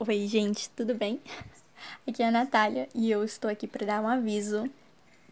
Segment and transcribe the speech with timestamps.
[0.00, 1.20] Oi, gente, tudo bem?
[2.06, 4.70] Aqui é a Natália e eu estou aqui para dar um aviso.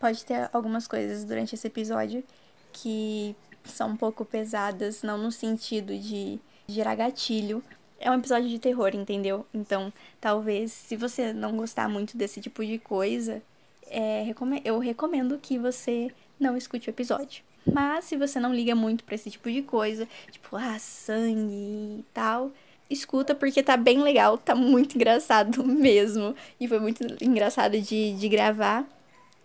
[0.00, 2.24] Pode ter algumas coisas durante esse episódio
[2.72, 7.62] que são um pouco pesadas, não no sentido de gerar gatilho.
[8.00, 9.46] É um episódio de terror, entendeu?
[9.54, 13.41] Então, talvez, se você não gostar muito desse tipo de coisa,
[13.87, 14.27] é,
[14.64, 16.11] eu recomendo que você
[16.41, 17.45] não escute o episódio.
[17.64, 22.05] Mas se você não liga muito para esse tipo de coisa, tipo, ah, sangue e
[22.12, 22.51] tal,
[22.91, 26.34] escuta porque tá bem legal, tá muito engraçado mesmo.
[26.60, 28.84] E foi muito engraçado de, de gravar.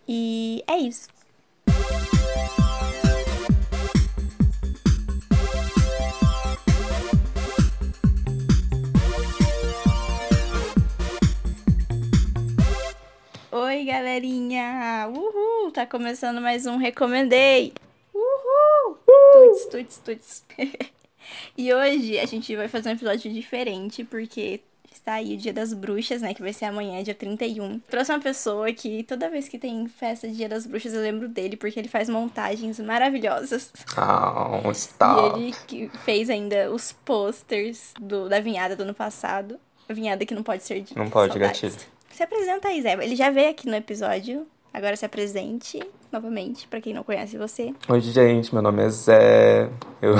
[0.08, 1.08] E é isso.
[13.50, 15.08] Oi, galerinha!
[15.14, 15.70] Uhul!
[15.70, 17.72] Tá começando mais um Recomendei!
[18.14, 18.98] Uhul!
[19.32, 20.44] Tuts, tuts, tuts.
[21.56, 24.60] e hoje a gente vai fazer um episódio diferente, porque
[24.92, 26.32] está aí o Dia das Bruxas, né?
[26.34, 27.80] Que vai ser amanhã, dia 31.
[27.90, 31.28] Trouxe uma pessoa que toda vez que tem festa de Dia das Bruxas eu lembro
[31.28, 33.72] dele, porque ele faz montagens maravilhosas.
[34.64, 35.16] Oh, está.
[35.36, 39.58] E ele que fez ainda os posters do, da vinhada do ano passado.
[39.88, 41.60] A vinhada que não pode ser de Não pode, saudades.
[41.62, 41.82] gatilho.
[42.10, 42.92] Se apresenta aí, Zé.
[42.92, 44.46] Ele já veio aqui no episódio.
[44.72, 45.80] Agora se apresente
[46.12, 47.74] novamente, para quem não conhece você.
[47.88, 49.68] Oi, gente, meu nome é Zé.
[50.00, 50.14] Eu,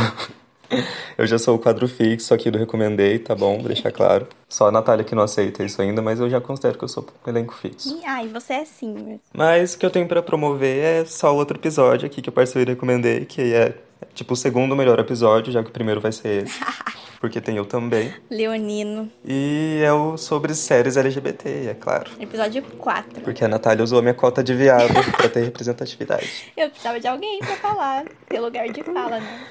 [1.18, 3.58] eu já sou o quadro fixo aqui do Recomendei, tá bom?
[3.58, 4.26] Vou deixar claro.
[4.48, 7.06] Só a Natália que não aceita isso ainda, mas eu já considero que eu sou
[7.26, 7.98] um elenco fixo.
[7.98, 8.94] E, ai, você é sim.
[8.94, 9.20] meu.
[9.32, 12.64] Mas o que eu tenho pra promover é só outro episódio aqui que eu participei
[12.64, 13.74] do Recomendei, que é
[14.14, 16.60] tipo o segundo melhor episódio, já que o primeiro vai ser esse.
[17.22, 18.12] Porque tem eu também.
[18.28, 19.08] Leonino.
[19.24, 22.10] E é o sobre séries LGBT, é claro.
[22.18, 23.20] Episódio 4.
[23.20, 26.28] Porque a Natália usou a minha cota de viado pra ter representatividade.
[26.56, 28.06] Eu precisava de alguém pra falar.
[28.28, 29.46] Ter lugar de fala, né?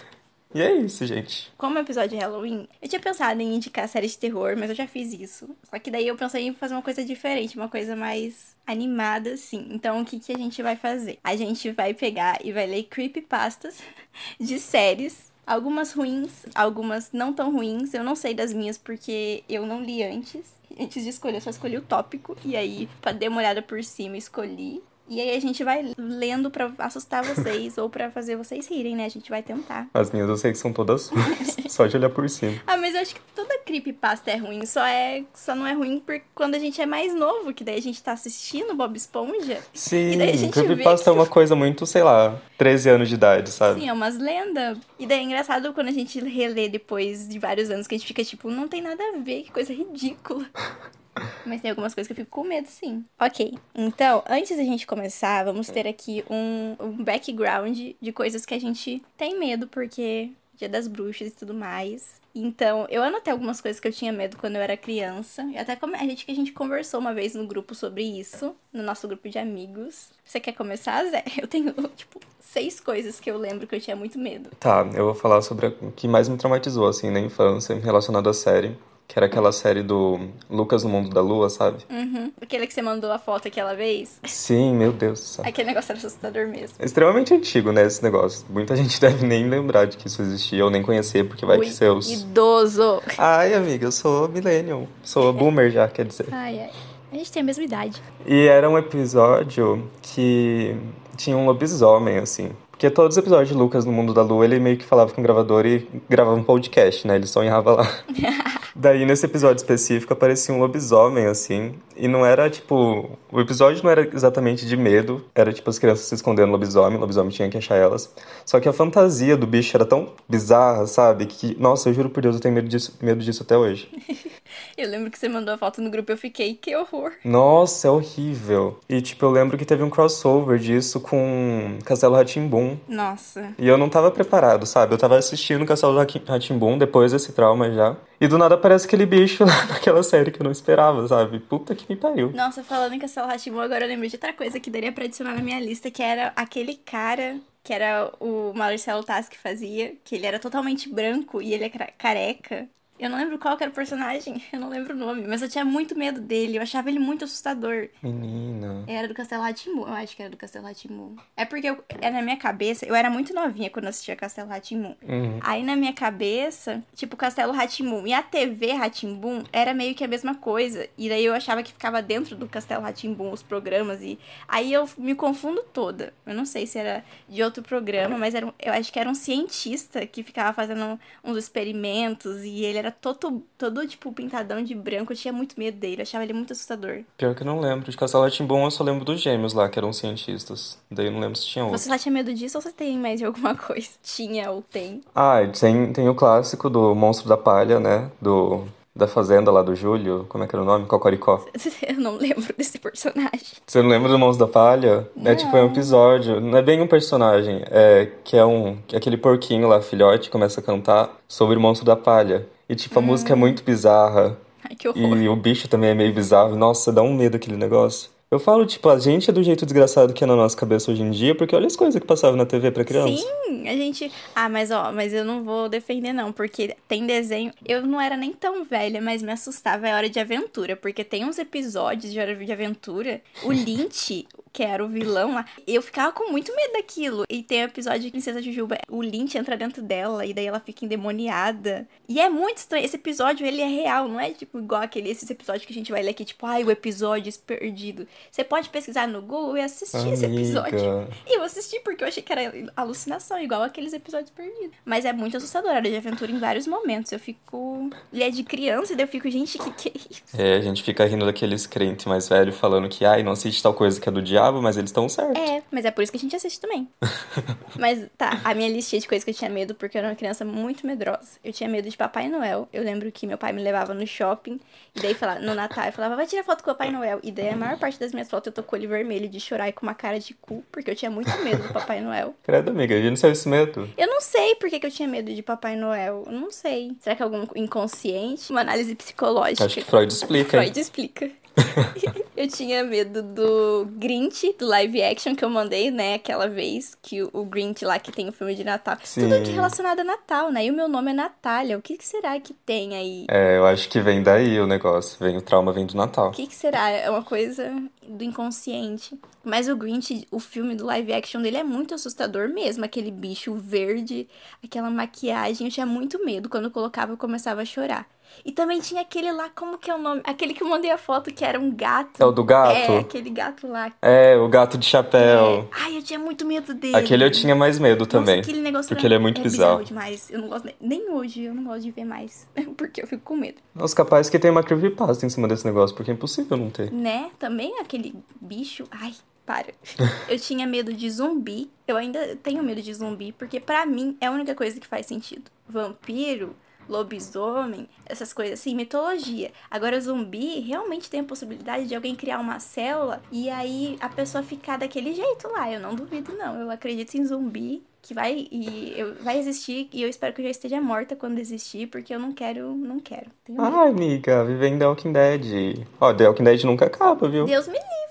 [0.53, 1.52] E é isso, gente.
[1.57, 4.75] Como é episódio de Halloween, eu tinha pensado em indicar séries de terror, mas eu
[4.75, 5.55] já fiz isso.
[5.69, 9.67] Só que daí eu pensei em fazer uma coisa diferente, uma coisa mais animada, assim.
[9.72, 11.19] Então, o que, que a gente vai fazer?
[11.23, 13.79] A gente vai pegar e vai ler creepypastas
[14.40, 15.31] de séries.
[15.47, 17.94] Algumas ruins, algumas não tão ruins.
[17.94, 20.53] Eu não sei das minhas porque eu não li antes.
[20.79, 22.38] Antes de escolher, eu só escolhi o tópico.
[22.44, 24.81] E aí, pra dar uma olhada por cima, escolhi.
[25.11, 29.03] E aí a gente vai lendo pra assustar vocês ou pra fazer vocês rirem, né?
[29.03, 29.89] A gente vai tentar.
[29.94, 32.61] As minhas eu sei que são todas ruins, só de olhar por cima.
[32.66, 34.66] Ah, mas eu acho que toda creepypasta é ruim.
[34.66, 37.77] Só, é, só não é ruim por quando a gente é mais novo, que daí
[37.77, 39.59] a gente tá assistindo Bob Esponja.
[39.73, 40.17] Sim,
[40.49, 43.81] creepypasta vê é uma coisa muito, sei lá, 13 anos de idade, sabe?
[43.81, 44.78] Sim, é umas lendas.
[44.97, 48.07] E daí é engraçado quando a gente relê depois de vários anos que a gente
[48.07, 50.45] fica tipo, não tem nada a ver, que coisa ridícula.
[51.46, 53.04] Mas tem algumas coisas que eu fico com medo, sim.
[53.20, 58.54] Ok, então, antes da gente começar, vamos ter aqui um, um background de coisas que
[58.54, 62.22] a gente tem medo, porque Dia das Bruxas e tudo mais.
[62.34, 65.44] Então, eu anotei algumas coisas que eu tinha medo quando eu era criança.
[65.44, 68.82] E até a gente que a gente conversou uma vez no grupo sobre isso, no
[68.82, 70.09] nosso grupo de amigos.
[70.24, 71.24] Você quer começar, Zé?
[71.42, 74.50] Eu tenho, tipo, seis coisas que eu lembro que eu tinha muito medo.
[74.59, 78.34] Tá, eu vou falar sobre o que mais me traumatizou, assim, na infância, relacionado à
[78.34, 78.78] série.
[79.11, 81.79] Que era aquela série do Lucas no Mundo da Lua, sabe?
[81.89, 82.31] Uhum.
[82.41, 84.17] Aquele que você mandou a foto aquela vez.
[84.23, 85.45] Sim, meu Deus do céu.
[85.45, 86.77] Aquele negócio era assustador mesmo.
[86.79, 88.45] É extremamente antigo, né, esse negócio.
[88.49, 91.66] Muita gente deve nem lembrar de que isso existia ou nem conhecer, porque vai Ui,
[91.66, 92.09] que seus...
[92.09, 93.03] Idoso.
[93.17, 94.88] Ai, amiga, eu sou millennial.
[95.03, 96.28] Sou boomer já, quer dizer.
[96.31, 96.72] Ai, ai.
[97.11, 98.01] A gente tem a mesma idade.
[98.25, 100.73] E era um episódio que
[101.17, 102.51] tinha um lobisomem, assim.
[102.72, 105.19] Porque todos os episódios de Lucas no Mundo da Lua, ele meio que falava com
[105.19, 107.16] o gravador e gravava um podcast, né?
[107.16, 107.91] Ele sonhava lá.
[108.76, 111.76] Daí, nesse episódio específico, aparecia um lobisomem, assim.
[111.96, 113.18] E não era, tipo...
[113.32, 115.26] O episódio não era exatamente de medo.
[115.36, 116.98] Era, tipo, as crianças se escondendo no lobisomem.
[116.98, 118.14] O lobisomem tinha que achar elas.
[118.46, 121.26] Só que a fantasia do bicho era tão bizarra, sabe?
[121.26, 123.90] Que, nossa, eu juro por Deus, eu tenho medo disso, medo disso até hoje.
[124.78, 127.12] Eu lembro que você mandou a foto no grupo e eu fiquei, que horror.
[127.24, 128.80] Nossa, é horrível.
[128.90, 132.78] E, tipo, eu lembro que teve um crossover disso com Castelo Ratimbum.
[132.88, 133.53] Nossa.
[133.58, 134.94] E eu não tava preparado, sabe?
[134.94, 135.96] Eu tava assistindo Castelo
[136.28, 137.96] Ratimbum depois desse trauma já.
[138.22, 141.40] E do nada aparece aquele bicho lá naquela série que eu não esperava, sabe?
[141.40, 142.32] Puta que me pariu.
[142.32, 145.34] Nossa, falando em Castelo Rá-Tim-Bum, agora eu lembro de outra coisa que daria pra adicionar
[145.34, 150.16] na minha lista, que era aquele cara que era o Marcelo Tassi que fazia, que
[150.16, 152.68] ele era totalmente branco e ele é careca.
[153.02, 155.50] Eu não lembro qual que era o personagem, eu não lembro o nome, mas eu
[155.50, 157.90] tinha muito medo dele, eu achava ele muito assustador.
[158.02, 158.84] Menina.
[158.88, 161.16] Era do Castelo Rá-Tim-Bum, eu acho que era do Castelo Rá-Tim-Bum.
[161.36, 164.96] É porque eu, é na minha cabeça, eu era muito novinha quando assistia Castelo Rá-Tim-Bum.
[165.02, 165.40] Uhum.
[165.42, 170.08] Aí na minha cabeça, tipo, Castelo Ratimbum e a TV Ratimbum era meio que a
[170.08, 170.88] mesma coisa.
[170.98, 174.02] E daí eu achava que ficava dentro do Castelo Ratimbum os programas.
[174.02, 176.14] E aí eu me confundo toda.
[176.26, 179.16] Eu não sei se era de outro programa, mas era, eu acho que era um
[179.16, 184.76] cientista que ficava fazendo uns experimentos e ele era era todo, todo, tipo, pintadão de
[184.76, 185.14] branco.
[185.14, 186.99] Eu tinha muito medo dele, achava ele muito assustador.
[187.17, 187.90] Pior que eu não lembro.
[187.90, 190.78] De Castelo Rá-Tim-Bum eu só lembro dos gêmeos lá, que eram cientistas.
[190.90, 191.79] Daí eu não lembro se tinha outro.
[191.79, 193.90] Você lá tinha medo disso ou você tem mais de alguma coisa?
[194.03, 195.02] Tinha ou tem?
[195.16, 198.11] Ah, tem, tem o clássico do Monstro da Palha, né?
[198.22, 200.85] Do da fazenda lá do Júlio, como é que era o nome?
[200.85, 201.46] Cocoricó.
[201.82, 203.58] Eu não lembro desse personagem.
[203.66, 205.09] Você não lembra do Mãos da Palha?
[205.16, 205.32] Não.
[205.32, 208.96] É tipo é um episódio, não é bem um personagem, é que é um que
[208.96, 212.46] é aquele porquinho lá, filhote, começa a cantar sobre o Monstro da Palha.
[212.72, 214.38] E tipo, a música é muito bizarra.
[214.64, 215.18] Ai, que horror.
[215.18, 216.56] E o bicho também é meio bizarro.
[216.56, 218.10] Nossa, dá um medo aquele negócio.
[218.33, 221.03] Eu falo, tipo, a gente é do jeito desgraçado que é na nossa cabeça hoje
[221.03, 223.22] em dia, porque olha as coisas que passavam na TV pra criança.
[223.22, 224.09] Sim, a gente.
[224.33, 227.51] Ah, mas ó, mas eu não vou defender, não, porque tem desenho.
[227.67, 231.25] Eu não era nem tão velha, mas me assustava é hora de aventura, porque tem
[231.25, 233.19] uns episódios de hora de aventura.
[233.43, 237.25] O Lynch, que era o vilão lá, eu ficava com muito medo daquilo.
[237.29, 240.61] E tem o episódio de Princesa Jujuba, o Lynch entra dentro dela e daí ela
[240.61, 241.85] fica endemoniada.
[242.07, 242.85] E é muito estranho.
[242.85, 245.91] Esse episódio, ele é real, não é tipo igual aquele, esses episódios que a gente
[245.91, 248.07] vai ler aqui, tipo, ai, o episódio perdido.
[248.29, 250.14] Você pode pesquisar no Google e assistir Amiga.
[250.14, 251.08] esse episódio.
[251.26, 254.76] E eu assisti porque eu achei que era alucinação, igual aqueles episódios perdidos.
[254.85, 257.12] Mas é muito assustador, era de aventura em vários momentos.
[257.12, 257.89] Eu fico.
[258.12, 260.22] Ele é de criança e daí eu fico, gente, que que é isso?
[260.38, 263.74] É, a gente fica rindo daqueles crentes mais velhos falando que, ai, não assiste tal
[263.74, 265.41] coisa que é do diabo, mas eles estão certos.
[265.41, 266.88] É, mas é por isso que a gente assiste também.
[267.77, 270.15] mas tá, a minha listinha de coisas que eu tinha medo, porque eu era uma
[270.15, 271.39] criança muito medrosa.
[271.44, 272.67] Eu tinha medo de Papai Noel.
[272.72, 274.60] Eu lembro que meu pai me levava no shopping,
[274.96, 277.20] e daí falava, no Natal, eu falava, vai tirar foto com o Papai Noel.
[277.24, 279.39] E daí a maior parte das minhas fotos eu tô com o olho vermelho de
[279.39, 282.34] chorar e com uma cara de cu, porque eu tinha muito medo do Papai Noel.
[282.43, 283.89] Credo, amiga, e não saiu esse medo?
[283.98, 286.24] Eu não sei por que, que eu tinha medo de Papai Noel.
[286.25, 286.96] Eu não sei.
[287.00, 288.51] Será que é algum inconsciente?
[288.51, 289.65] Uma análise psicológica.
[289.65, 290.50] Acho que Freud explica.
[290.50, 291.31] Freud explica.
[292.36, 297.22] eu tinha medo do Grinch, do live action que eu mandei, né, aquela vez, que
[297.22, 298.98] o Grinch lá que tem o filme de Natal.
[299.03, 299.22] Sim.
[299.22, 300.65] Tudo aqui relacionado a Natal, né?
[300.65, 301.77] E o meu nome é Natália.
[301.77, 303.25] O que, que será que tem aí?
[303.30, 305.18] É, eu acho que vem daí o negócio.
[305.20, 306.30] Vem o trauma, vem do Natal.
[306.30, 306.89] O que, que será?
[306.89, 307.72] É uma coisa
[308.08, 309.20] do inconsciente.
[309.44, 312.86] Mas o Grinch, o filme do live action dele é muito assustador mesmo.
[312.86, 314.27] Aquele bicho verde,
[314.63, 315.68] aquela maquiagem.
[315.68, 316.50] Eu tinha muito medo.
[316.50, 318.08] Quando eu colocava, eu começava a chorar.
[318.43, 320.22] E também tinha aquele lá, como que é o nome?
[320.24, 322.22] Aquele que eu mandei a foto, que era um gato.
[322.22, 322.75] É o do gato?
[322.75, 323.91] É, aquele gato lá.
[324.01, 325.45] É, o gato de chapéu.
[325.45, 325.67] É.
[325.72, 326.95] Ai, eu tinha muito medo dele.
[326.95, 328.38] Aquele eu tinha mais medo também.
[328.38, 329.79] Nossa, aquele negócio porque ele é muito é bizarro.
[329.79, 330.29] bizarro demais.
[330.31, 332.48] Eu não gosto, nem hoje, eu não gosto de ver mais.
[332.77, 333.62] porque eu fico com medo.
[333.75, 336.91] Os capazes que tem uma creepypasta em cima desse negócio, porque é impossível não ter.
[336.91, 337.29] Né?
[337.38, 338.86] Também aquele bicho.
[338.91, 339.13] Ai,
[339.45, 339.67] para.
[340.27, 341.69] eu tinha medo de zumbi.
[341.88, 345.05] Eu ainda tenho medo de zumbi, porque para mim é a única coisa que faz
[345.05, 345.51] sentido.
[345.67, 346.55] Vampiro
[346.91, 349.51] lobisomem, essas coisas assim, mitologia.
[349.70, 354.43] Agora, zumbi realmente tem a possibilidade de alguém criar uma célula e aí a pessoa
[354.43, 355.72] ficar daquele jeito lá.
[355.72, 356.60] Eu não duvido, não.
[356.60, 360.46] Eu acredito em zumbi que vai e eu, vai existir e eu espero que eu
[360.46, 363.27] já esteja morta quando existir, porque eu não quero, não quero.
[363.58, 365.86] Ai, amiga, vivendo The Walking Dead.
[366.00, 367.46] Ó, The Walking Dead nunca acaba, viu?
[367.46, 368.11] Deus me livre.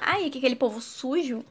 [0.00, 1.44] Ai, que aquele povo sujo.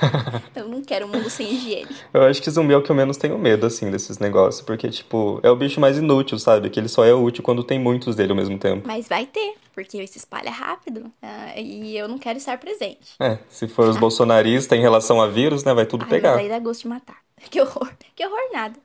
[0.54, 1.94] eu não quero um mundo sem higiene.
[2.12, 4.64] Eu acho que zumbi é o que eu menos tenho medo, assim, desses negócios.
[4.64, 6.70] Porque, tipo, é o bicho mais inútil, sabe?
[6.70, 8.86] Que ele só é útil quando tem muitos dele ao mesmo tempo.
[8.86, 11.12] Mas vai ter, porque se espalha rápido.
[11.22, 13.14] Uh, e eu não quero estar presente.
[13.20, 15.74] É, se for os bolsonaristas em relação a vírus, né?
[15.74, 16.32] Vai tudo Ai, pegar.
[16.32, 17.18] Mas aí dá gosto de matar.
[17.50, 17.92] Que horror.
[18.14, 18.80] Que horror nada.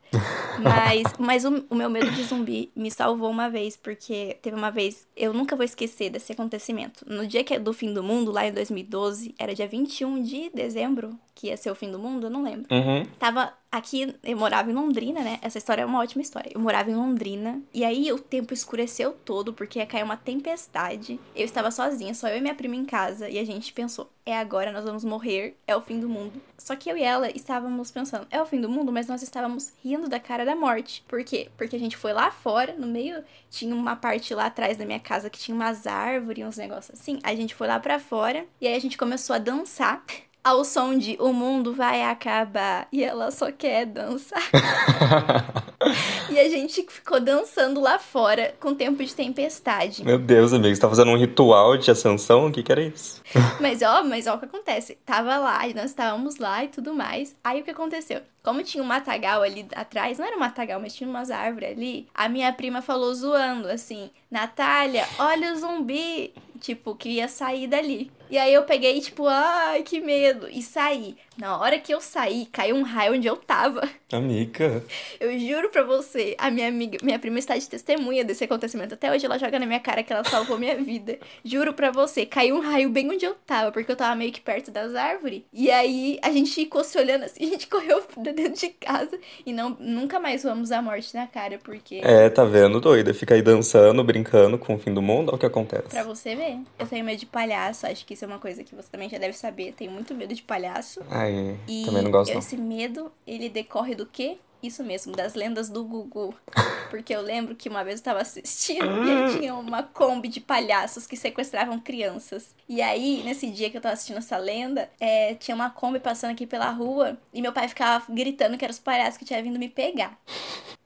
[0.59, 4.69] Mas, mas o, o, meu medo de zumbi me salvou uma vez, porque teve uma
[4.69, 7.05] vez, eu nunca vou esquecer desse acontecimento.
[7.07, 10.50] No dia que é do fim do mundo, lá em 2012, era dia 21 de
[10.53, 12.67] dezembro, que ia ser o fim do mundo, eu não lembro.
[12.69, 13.05] Uhum.
[13.17, 15.40] Tava aqui, eu morava em Londrina, né?
[15.42, 16.51] Essa história é uma ótima história.
[16.54, 21.20] Eu morava em Londrina, e aí o tempo escureceu todo, porque ia cair uma tempestade.
[21.36, 24.38] Eu estava sozinha, só eu e minha prima em casa, e a gente pensou, é
[24.38, 26.42] agora, nós vamos morrer, é o fim do mundo.
[26.58, 29.74] Só que eu e ela estávamos pensando, é o fim do mundo, mas nós estávamos
[29.84, 31.04] rindo da cara da morte.
[31.08, 31.50] Por quê?
[31.58, 35.00] Porque a gente foi lá fora, no meio, tinha uma parte lá atrás da minha
[35.00, 37.20] casa que tinha umas árvores, uns negócios assim.
[37.24, 40.04] A gente foi lá para fora, e aí a gente começou a dançar
[40.43, 44.41] ao som de O Mundo Vai Acabar e ela só quer dançar.
[46.29, 50.03] e a gente ficou dançando lá fora com tempo de tempestade.
[50.03, 52.48] Meu Deus, amigo, você tá fazendo um ritual de ascensão?
[52.48, 53.21] O que que era isso?
[53.62, 54.98] mas ó, mas ó o que acontece.
[55.05, 57.36] Tava lá e nós estávamos lá e tudo mais.
[57.43, 58.21] Aí o que aconteceu?
[58.43, 62.07] Como tinha um matagal ali atrás, não era um matagal, mas tinha umas árvores ali,
[62.13, 66.33] a minha prima falou zoando assim: Natália, olha o zumbi!
[66.60, 68.12] Tipo, que ia sair dali.
[68.31, 70.47] E aí eu peguei, tipo, ai, que medo.
[70.50, 71.17] E saí.
[71.38, 73.81] Na hora que eu saí, caiu um raio onde eu tava.
[74.11, 74.83] Amiga.
[75.19, 78.93] Eu juro pra você, a minha amiga, minha prima está de testemunha desse acontecimento.
[78.93, 81.17] Até hoje ela joga na minha cara que ela salvou minha vida.
[81.43, 84.41] Juro pra você, caiu um raio bem onde eu tava, porque eu tava meio que
[84.41, 85.41] perto das árvores.
[85.51, 89.51] E aí a gente ficou se olhando assim, a gente correu dentro de casa e
[89.51, 92.01] não, nunca mais vamos a morte na cara, porque.
[92.03, 93.13] É, tá vendo, doida?
[93.13, 95.89] Fica aí dançando, brincando com o fim do mundo, olha o que acontece.
[95.89, 96.59] Pra você ver.
[96.77, 99.18] Eu tenho medo de palhaço, acho que isso é uma coisa que você também já
[99.18, 99.74] deve saber.
[99.74, 101.01] Tenho muito medo de palhaço.
[101.10, 102.32] Ai, E também não gosto.
[102.32, 102.40] não.
[102.40, 104.38] esse medo, ele decorre do quê?
[104.63, 106.36] Isso mesmo, das lendas do Gugu.
[106.92, 110.40] Porque eu lembro que uma vez eu tava assistindo e aí tinha uma Kombi de
[110.40, 112.54] palhaços que sequestravam crianças.
[112.70, 116.32] E aí, nesse dia que eu tava assistindo essa lenda, é, tinha uma Kombi passando
[116.32, 119.58] aqui pela rua e meu pai ficava gritando que eram os palhaços que tinham vindo
[119.58, 120.20] me pegar.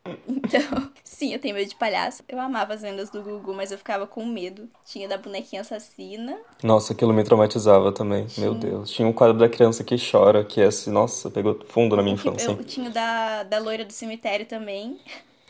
[0.27, 2.23] Então, sim, eu tenho medo de palhaço.
[2.29, 4.69] Eu amava as lendas do Gugu, mas eu ficava com medo.
[4.85, 6.37] Tinha da bonequinha assassina.
[6.61, 8.27] Nossa, aquilo me traumatizava também.
[8.37, 8.91] Meu Deus.
[8.91, 12.51] Tinha um quadro da criança que chora, que esse, nossa, pegou fundo na minha infância.
[12.51, 14.99] Eu tinha da, da loira do cemitério também.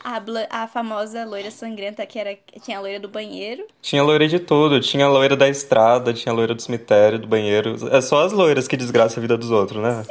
[0.02, 0.22] A,
[0.62, 3.66] a famosa loira sangrenta, que era, tinha a loira do banheiro.
[3.82, 4.80] Tinha loira de tudo.
[4.80, 7.76] Tinha a loira da estrada, tinha a loira do cemitério, do banheiro.
[7.94, 10.04] É só as loiras que desgraçam a vida dos outros, né?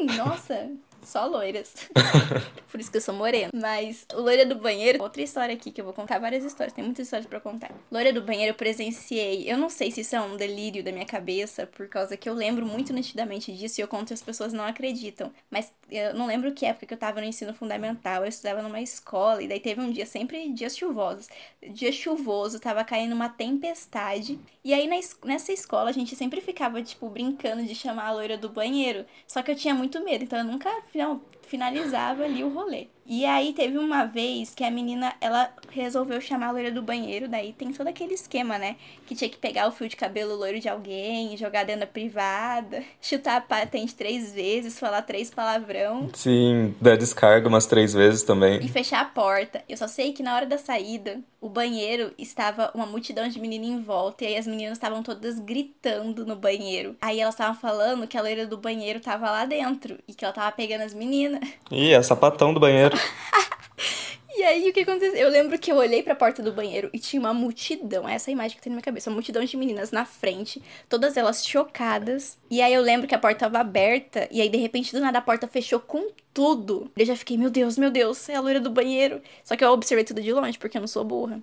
[0.00, 0.68] Hum, Nossa,
[1.06, 1.72] só loiras.
[2.70, 3.50] Por isso que eu sou morena.
[3.54, 6.84] Mas o loira do banheiro, outra história aqui que eu vou contar várias histórias, tem
[6.84, 7.70] muitas histórias pra contar.
[7.90, 9.50] Loira do banheiro eu presenciei.
[9.50, 12.34] Eu não sei se isso é um delírio da minha cabeça, por causa que eu
[12.34, 15.32] lembro muito nitidamente disso e eu conto e as pessoas não acreditam.
[15.50, 18.80] Mas eu não lembro que época que eu tava no ensino fundamental, eu estudava numa
[18.80, 21.28] escola e daí teve um dia sempre dias chuvosos.
[21.68, 24.38] Dia chuvoso, tava caindo uma tempestade.
[24.64, 28.12] E aí na es- nessa escola a gente sempre ficava tipo brincando de chamar a
[28.12, 29.04] loira do banheiro.
[29.26, 32.86] Só que eu tinha muito medo, então eu nunca final- finalizava ali o rolê.
[33.08, 37.28] E aí teve uma vez que a menina, ela resolveu chamar a loira do banheiro,
[37.28, 38.74] daí tem todo aquele esquema, né?
[39.06, 42.82] Que tinha que pegar o fio de cabelo loiro de alguém, jogar dentro da privada,
[43.00, 48.58] chutar a patente três vezes, falar três palavrão Sim, der descarga umas três vezes também.
[48.64, 49.62] e fechar a porta.
[49.68, 53.68] Eu só sei que na hora da saída, o banheiro estava uma multidão de meninas
[53.68, 56.96] em volta e aí as meninas estavam todas gritando no banheiro.
[57.00, 60.34] Aí elas estavam falando que a loira do banheiro tava lá dentro e que ela
[60.34, 61.40] tava pegando as meninas.
[61.70, 62.98] Ih, é sapatão do banheiro.
[64.38, 65.18] E aí o que aconteceu?
[65.18, 68.32] Eu lembro que eu olhei pra porta do banheiro e tinha uma multidão, essa é
[68.32, 71.46] a imagem que tem na minha cabeça, uma multidão de meninas na frente, todas elas
[71.46, 72.36] chocadas.
[72.50, 75.20] E aí eu lembro que a porta tava aberta e aí de repente do nada
[75.20, 76.90] a porta fechou com tudo.
[76.98, 79.22] Eu já fiquei, meu Deus, meu Deus, é a loira do banheiro.
[79.42, 81.40] Só que eu observei tudo de longe porque eu não sou burra.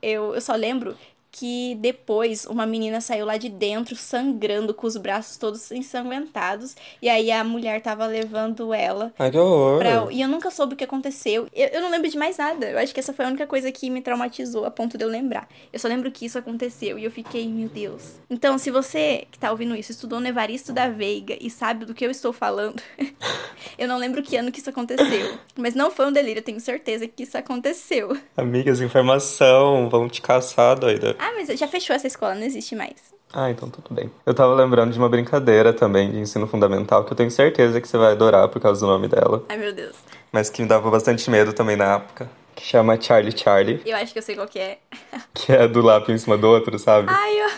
[0.00, 0.96] Eu, eu só lembro
[1.38, 7.08] que depois uma menina saiu lá de dentro sangrando com os braços todos ensanguentados e
[7.08, 9.78] aí a mulher tava levando ela Ai, que horror.
[9.78, 11.46] Pra- E eu nunca soube o que aconteceu.
[11.54, 12.66] Eu, eu não lembro de mais nada.
[12.70, 15.08] Eu acho que essa foi a única coisa que me traumatizou a ponto de eu
[15.08, 15.48] lembrar.
[15.72, 18.14] Eu só lembro que isso aconteceu e eu fiquei, meu Deus.
[18.30, 21.92] Então, se você que tá ouvindo isso estudou no Evaristo da Veiga e sabe do
[21.94, 22.80] que eu estou falando,
[23.78, 25.38] eu não lembro que ano que isso aconteceu.
[25.56, 28.16] Mas não foi um delírio, eu tenho certeza que isso aconteceu.
[28.36, 31.16] Amigas, informação, vão te caçar, doida.
[31.26, 32.94] Ah, mas já fechou essa escola, não existe mais.
[33.32, 34.08] Ah, então tudo bem.
[34.24, 37.88] Eu tava lembrando de uma brincadeira também de ensino fundamental que eu tenho certeza que
[37.88, 39.96] você vai adorar por causa do nome dela, Ai, meu Deus.
[40.30, 44.12] mas que me dava bastante medo também na época, que chama Charlie Charlie, Eu acho
[44.12, 44.78] que eu sei qual que é.
[45.34, 47.08] que é do lápis em cima do outro, sabe?
[47.10, 47.50] Ai, eu...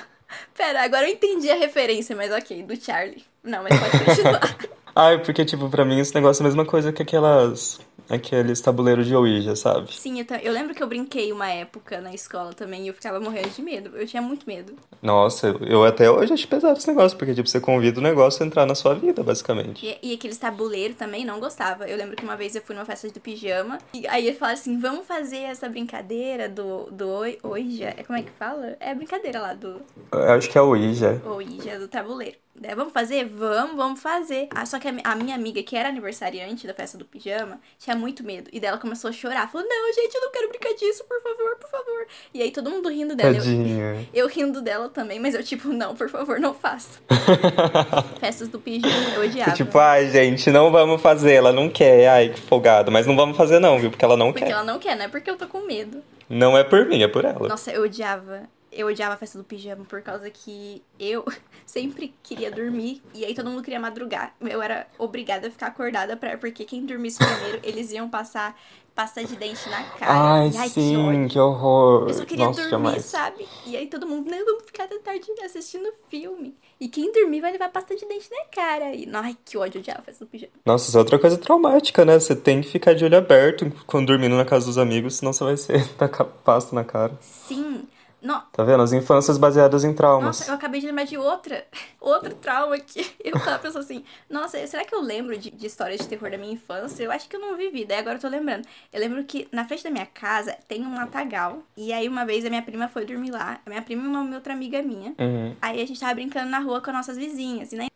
[0.56, 3.22] Pera, agora eu entendi a referência, mas ok, do Charlie.
[3.44, 4.56] Não, mas pode continuar.
[4.96, 9.06] Ai, porque tipo, pra mim esse negócio é a mesma coisa que aquelas aqueles tabuleiros
[9.06, 9.92] de Ouija, sabe?
[9.94, 13.20] Sim, eu, eu lembro que eu brinquei uma época na escola também e eu ficava
[13.20, 13.96] morrendo de medo.
[13.96, 14.72] Eu tinha muito medo.
[15.02, 18.42] Nossa, eu- eu até hoje acho pesado esse negócio, porque tipo, você convida o negócio
[18.42, 19.86] a entrar na sua vida, basicamente.
[20.02, 21.86] E, e aqueles tabuleiros também não gostava.
[21.88, 24.58] Eu lembro que uma vez eu fui numa festa do pijama e aí ele falaram
[24.58, 27.08] assim: vamos fazer essa brincadeira do, do
[27.42, 27.94] Ouija.
[27.96, 28.76] É como é que fala?
[28.80, 29.80] É a brincadeira lá do
[30.12, 31.20] Eu acho que é Ouija.
[31.24, 32.36] Ouija, do tabuleiro.
[32.60, 33.24] Daí, vamos fazer?
[33.26, 34.48] Vamos, vamos fazer.
[34.54, 37.60] Ah, só que a, mi- a minha amiga, que era aniversariante da festa do pijama,
[37.78, 38.50] tinha muito medo.
[38.52, 39.50] E daí ela começou a chorar.
[39.50, 42.06] Falou, não, gente, eu não quero brincar disso, por favor, por favor.
[42.34, 43.30] E aí todo mundo rindo dela.
[43.30, 44.08] Eu, Tadinha.
[44.12, 46.98] eu rindo dela também, mas eu tipo, não, por favor, não faça.
[48.20, 49.52] Festas do pijama, eu odiava.
[49.52, 52.08] Tipo, ai, gente, não vamos fazer, ela não quer.
[52.08, 52.90] Ai, que folgado.
[52.90, 53.90] Mas não vamos fazer não, viu?
[53.90, 54.50] Porque ela não porque quer.
[54.52, 56.02] ela não quer, não é porque eu tô com medo.
[56.28, 57.48] Não é por mim, é por ela.
[57.48, 58.42] Nossa, eu odiava.
[58.70, 61.24] Eu odiava a festa do pijama por causa que eu
[61.66, 64.34] sempre queria dormir e aí todo mundo queria madrugar.
[64.40, 68.58] Eu era obrigada a ficar acordada pra, porque quem dormisse primeiro, eles iam passar
[68.98, 70.12] pasta de dente na cara.
[70.12, 71.28] Ai, ai, que sim, ódio.
[71.28, 72.08] que horror.
[72.08, 73.04] Eu só queria Nossa, dormir, jamais.
[73.04, 73.46] sabe?
[73.64, 76.56] E aí todo mundo, não, vamos ficar da tarde assistindo filme.
[76.80, 78.92] E quem dormir vai levar pasta de dente na cara.
[78.92, 80.50] E, ai, que ódio, odiava a festa do pijama.
[80.66, 82.18] Nossa, isso é outra coisa traumática, né?
[82.18, 85.44] Você tem que ficar de olho aberto quando dormindo na casa dos amigos, senão você
[85.44, 87.16] vai ser tacar pasta na cara.
[87.20, 87.86] Sim,
[88.20, 88.40] No...
[88.52, 88.82] Tá vendo?
[88.82, 90.40] As infâncias baseadas em traumas.
[90.40, 91.64] Nossa, eu acabei de lembrar de outra.
[92.00, 96.00] Outro trauma que eu tava pensando assim, nossa, será que eu lembro de, de histórias
[96.00, 97.02] de terror da minha infância?
[97.02, 98.66] Eu acho que eu não vivi, daí agora eu tô lembrando.
[98.92, 101.62] Eu lembro que na frente da minha casa tem um matagal.
[101.76, 103.60] E aí uma vez a minha prima foi dormir lá.
[103.64, 105.14] A minha prima e uma outra amiga minha.
[105.18, 105.56] Uhum.
[105.60, 107.72] Aí a gente tava brincando na rua com as nossas vizinhas.
[107.72, 107.88] E na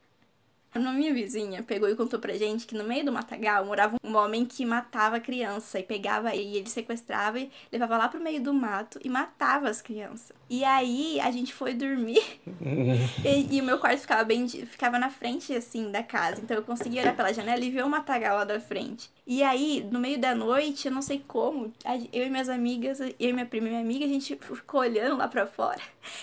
[0.79, 4.17] uma minha vizinha pegou e contou pra gente que no meio do matagal morava um
[4.17, 8.55] homem que matava criança e pegava e ele sequestrava e levava lá pro meio do
[8.55, 10.33] mato e matava as crianças.
[10.49, 12.23] E aí a gente foi dormir
[13.25, 16.63] e, e, o meu quarto ficava bem ficava na frente assim da casa, então eu
[16.63, 19.11] conseguia olhar pela janela e ver o matagal lá da frente.
[19.27, 21.73] E aí, no meio da noite, eu não sei como,
[22.13, 25.17] eu e minhas amigas, eu e minha prima e minha amiga, a gente ficou olhando
[25.17, 25.81] lá pra fora.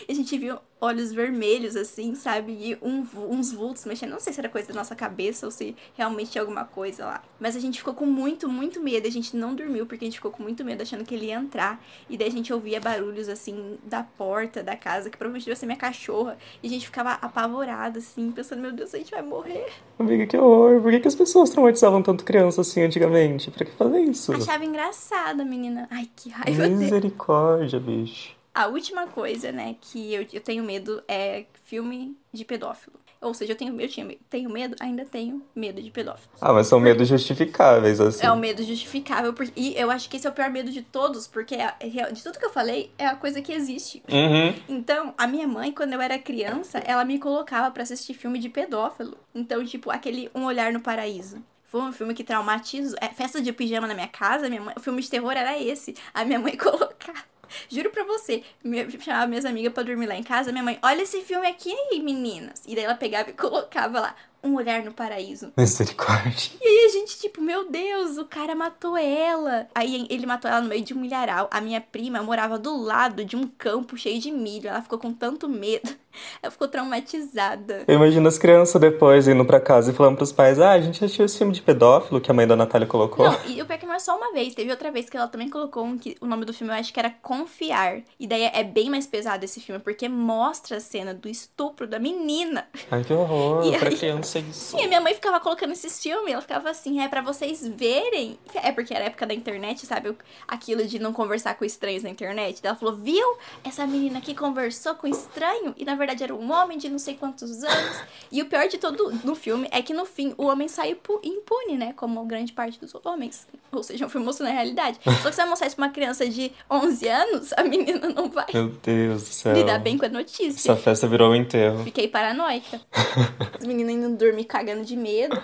[0.08, 2.54] E a gente viu olhos vermelhos, assim, sabe?
[2.54, 4.12] E um, uns vultos mexendo.
[4.12, 7.24] Não sei se era coisa da nossa cabeça ou se realmente tinha alguma coisa lá.
[7.40, 9.08] Mas a gente ficou com muito, muito medo.
[9.08, 11.36] A gente não dormiu porque a gente ficou com muito medo, achando que ele ia
[11.36, 11.84] entrar.
[12.10, 15.66] E daí a gente ouvia barulhos, assim, da porta da casa, que provavelmente devia ser
[15.66, 16.38] minha cachorra.
[16.64, 19.68] E a gente ficava apavorado, assim, pensando, meu Deus, a gente vai morrer.
[19.98, 20.82] Amiga, que horror.
[20.82, 23.52] Por que, que as pessoas traumatizavam tanto criança assim antigamente?
[23.52, 24.34] Pra que fazer isso?
[24.34, 25.88] Achava engraçada, menina.
[25.92, 28.39] Ai, que raiva Misericórdia, bicho.
[28.54, 33.00] A última coisa, né, que eu, eu tenho medo é filme de pedófilo.
[33.22, 36.32] Ou seja, eu tenho, eu tinha, tenho medo, ainda tenho medo de pedófilo.
[36.40, 38.26] Ah, mas são medos justificáveis, assim.
[38.26, 39.34] É um medo justificável.
[39.34, 42.12] Porque, e eu acho que esse é o pior medo de todos, porque é, é,
[42.12, 44.02] de tudo que eu falei, é a coisa que existe.
[44.10, 44.56] Uhum.
[44.70, 48.48] Então, a minha mãe, quando eu era criança, ela me colocava para assistir filme de
[48.48, 49.18] pedófilo.
[49.36, 51.44] Então, tipo, aquele Um Olhar no Paraíso.
[51.66, 52.96] Foi um filme que traumatiza.
[53.02, 55.94] É, festa de pijama na minha casa, minha mãe, o filme de terror era esse.
[56.14, 57.20] A minha mãe colocava.
[57.70, 61.02] Juro pra você, me, chamava minhas amigas pra dormir lá em casa, minha mãe, olha
[61.02, 62.64] esse filme aqui aí, meninas.
[62.68, 65.52] E daí ela pegava e colocava lá, um olhar no paraíso.
[65.58, 66.52] Misericórdia.
[66.62, 69.68] E aí a gente, tipo, meu Deus, o cara matou ela.
[69.76, 71.50] Aí ele matou ela no meio de um milharal.
[71.52, 74.70] A minha prima morava do lado de um campo cheio de milho.
[74.70, 75.90] Ela ficou com tanto medo.
[76.42, 77.84] Ela ficou traumatizada.
[77.88, 81.04] Eu imagino as crianças depois indo pra casa e falando pros pais: Ah, a gente
[81.04, 83.26] assistiu esse filme de pedófilo que a mãe da Natália colocou.
[83.26, 84.54] Não, e o pior é que não é só uma vez.
[84.54, 86.94] Teve outra vez que ela também colocou um que o nome do filme eu acho
[86.94, 88.02] que era Confiar.
[88.20, 92.00] E daí é bem mais pesado esse filme, porque mostra a cena do estupro da
[92.00, 92.68] menina.
[92.90, 93.66] Ai, que horror.
[93.66, 93.98] E pra aí...
[93.98, 94.78] criança isso.
[94.78, 96.34] Sim, a minha mãe ficava colocando esses filmes.
[96.34, 98.40] Ela ficava assim: É para vocês verem.
[98.56, 100.16] É porque era época da internet, sabe?
[100.48, 102.62] Aquilo de não conversar com estranhos na internet.
[102.62, 103.38] Daí ela falou: Viu?
[103.64, 105.74] Essa menina aqui conversou com estranho.
[105.78, 108.02] E na verdade era um homem de não sei quantos anos.
[108.32, 111.78] E o pior de todo no filme é que no fim o homem saiu impune,
[111.78, 111.94] né?
[111.96, 113.48] Como grande parte dos homens.
[113.72, 115.00] Ou seja, um filme mostrando a realidade.
[115.22, 118.30] Só que você vai mostrar isso pra uma criança de 11 anos, a menina não
[118.30, 118.48] vai.
[118.54, 119.54] Meu Deus do céu.
[119.54, 120.72] Lidar bem com a notícia.
[120.72, 121.84] Essa festa virou um enterro.
[121.84, 122.82] Fiquei paranoica.
[123.60, 125.40] As meninas indo dormir cagando de medo.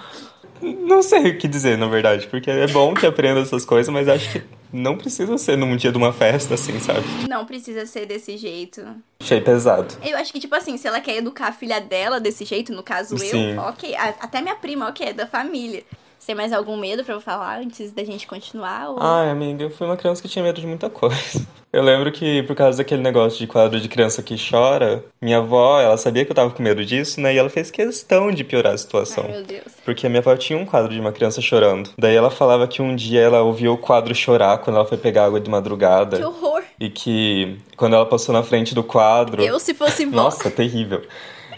[0.73, 4.07] Não sei o que dizer, na verdade, porque é bom que aprenda essas coisas, mas
[4.07, 4.41] acho que
[4.73, 7.05] não precisa ser num dia de uma festa, assim, sabe?
[7.29, 8.83] Não precisa ser desse jeito.
[9.19, 9.95] Achei pesado.
[10.03, 12.83] Eu acho que, tipo assim, se ela quer educar a filha dela desse jeito, no
[12.83, 13.53] caso Sim.
[13.53, 13.95] eu, ok.
[13.95, 15.83] Até minha prima, ok, é da família.
[16.19, 18.89] Você tem mais algum medo para eu falar antes da gente continuar?
[18.89, 18.97] Ou...
[18.99, 21.45] Ai, amiga, eu fui uma criança que tinha medo de muita coisa.
[21.75, 25.81] Eu lembro que, por causa daquele negócio de quadro de criança que chora, minha avó,
[25.81, 27.33] ela sabia que eu tava com medo disso, né?
[27.33, 29.25] E ela fez questão de piorar a situação.
[29.27, 29.73] Ai, meu Deus.
[29.83, 31.89] Porque a minha avó tinha um quadro de uma criança chorando.
[31.97, 35.25] Daí ela falava que um dia ela ouviu o quadro chorar quando ela foi pegar
[35.25, 36.15] água de madrugada.
[36.15, 36.63] Que horror!
[36.79, 39.43] E que quando ela passou na frente do quadro.
[39.43, 40.15] Eu, se fosse vó.
[40.15, 41.01] Nossa, terrível.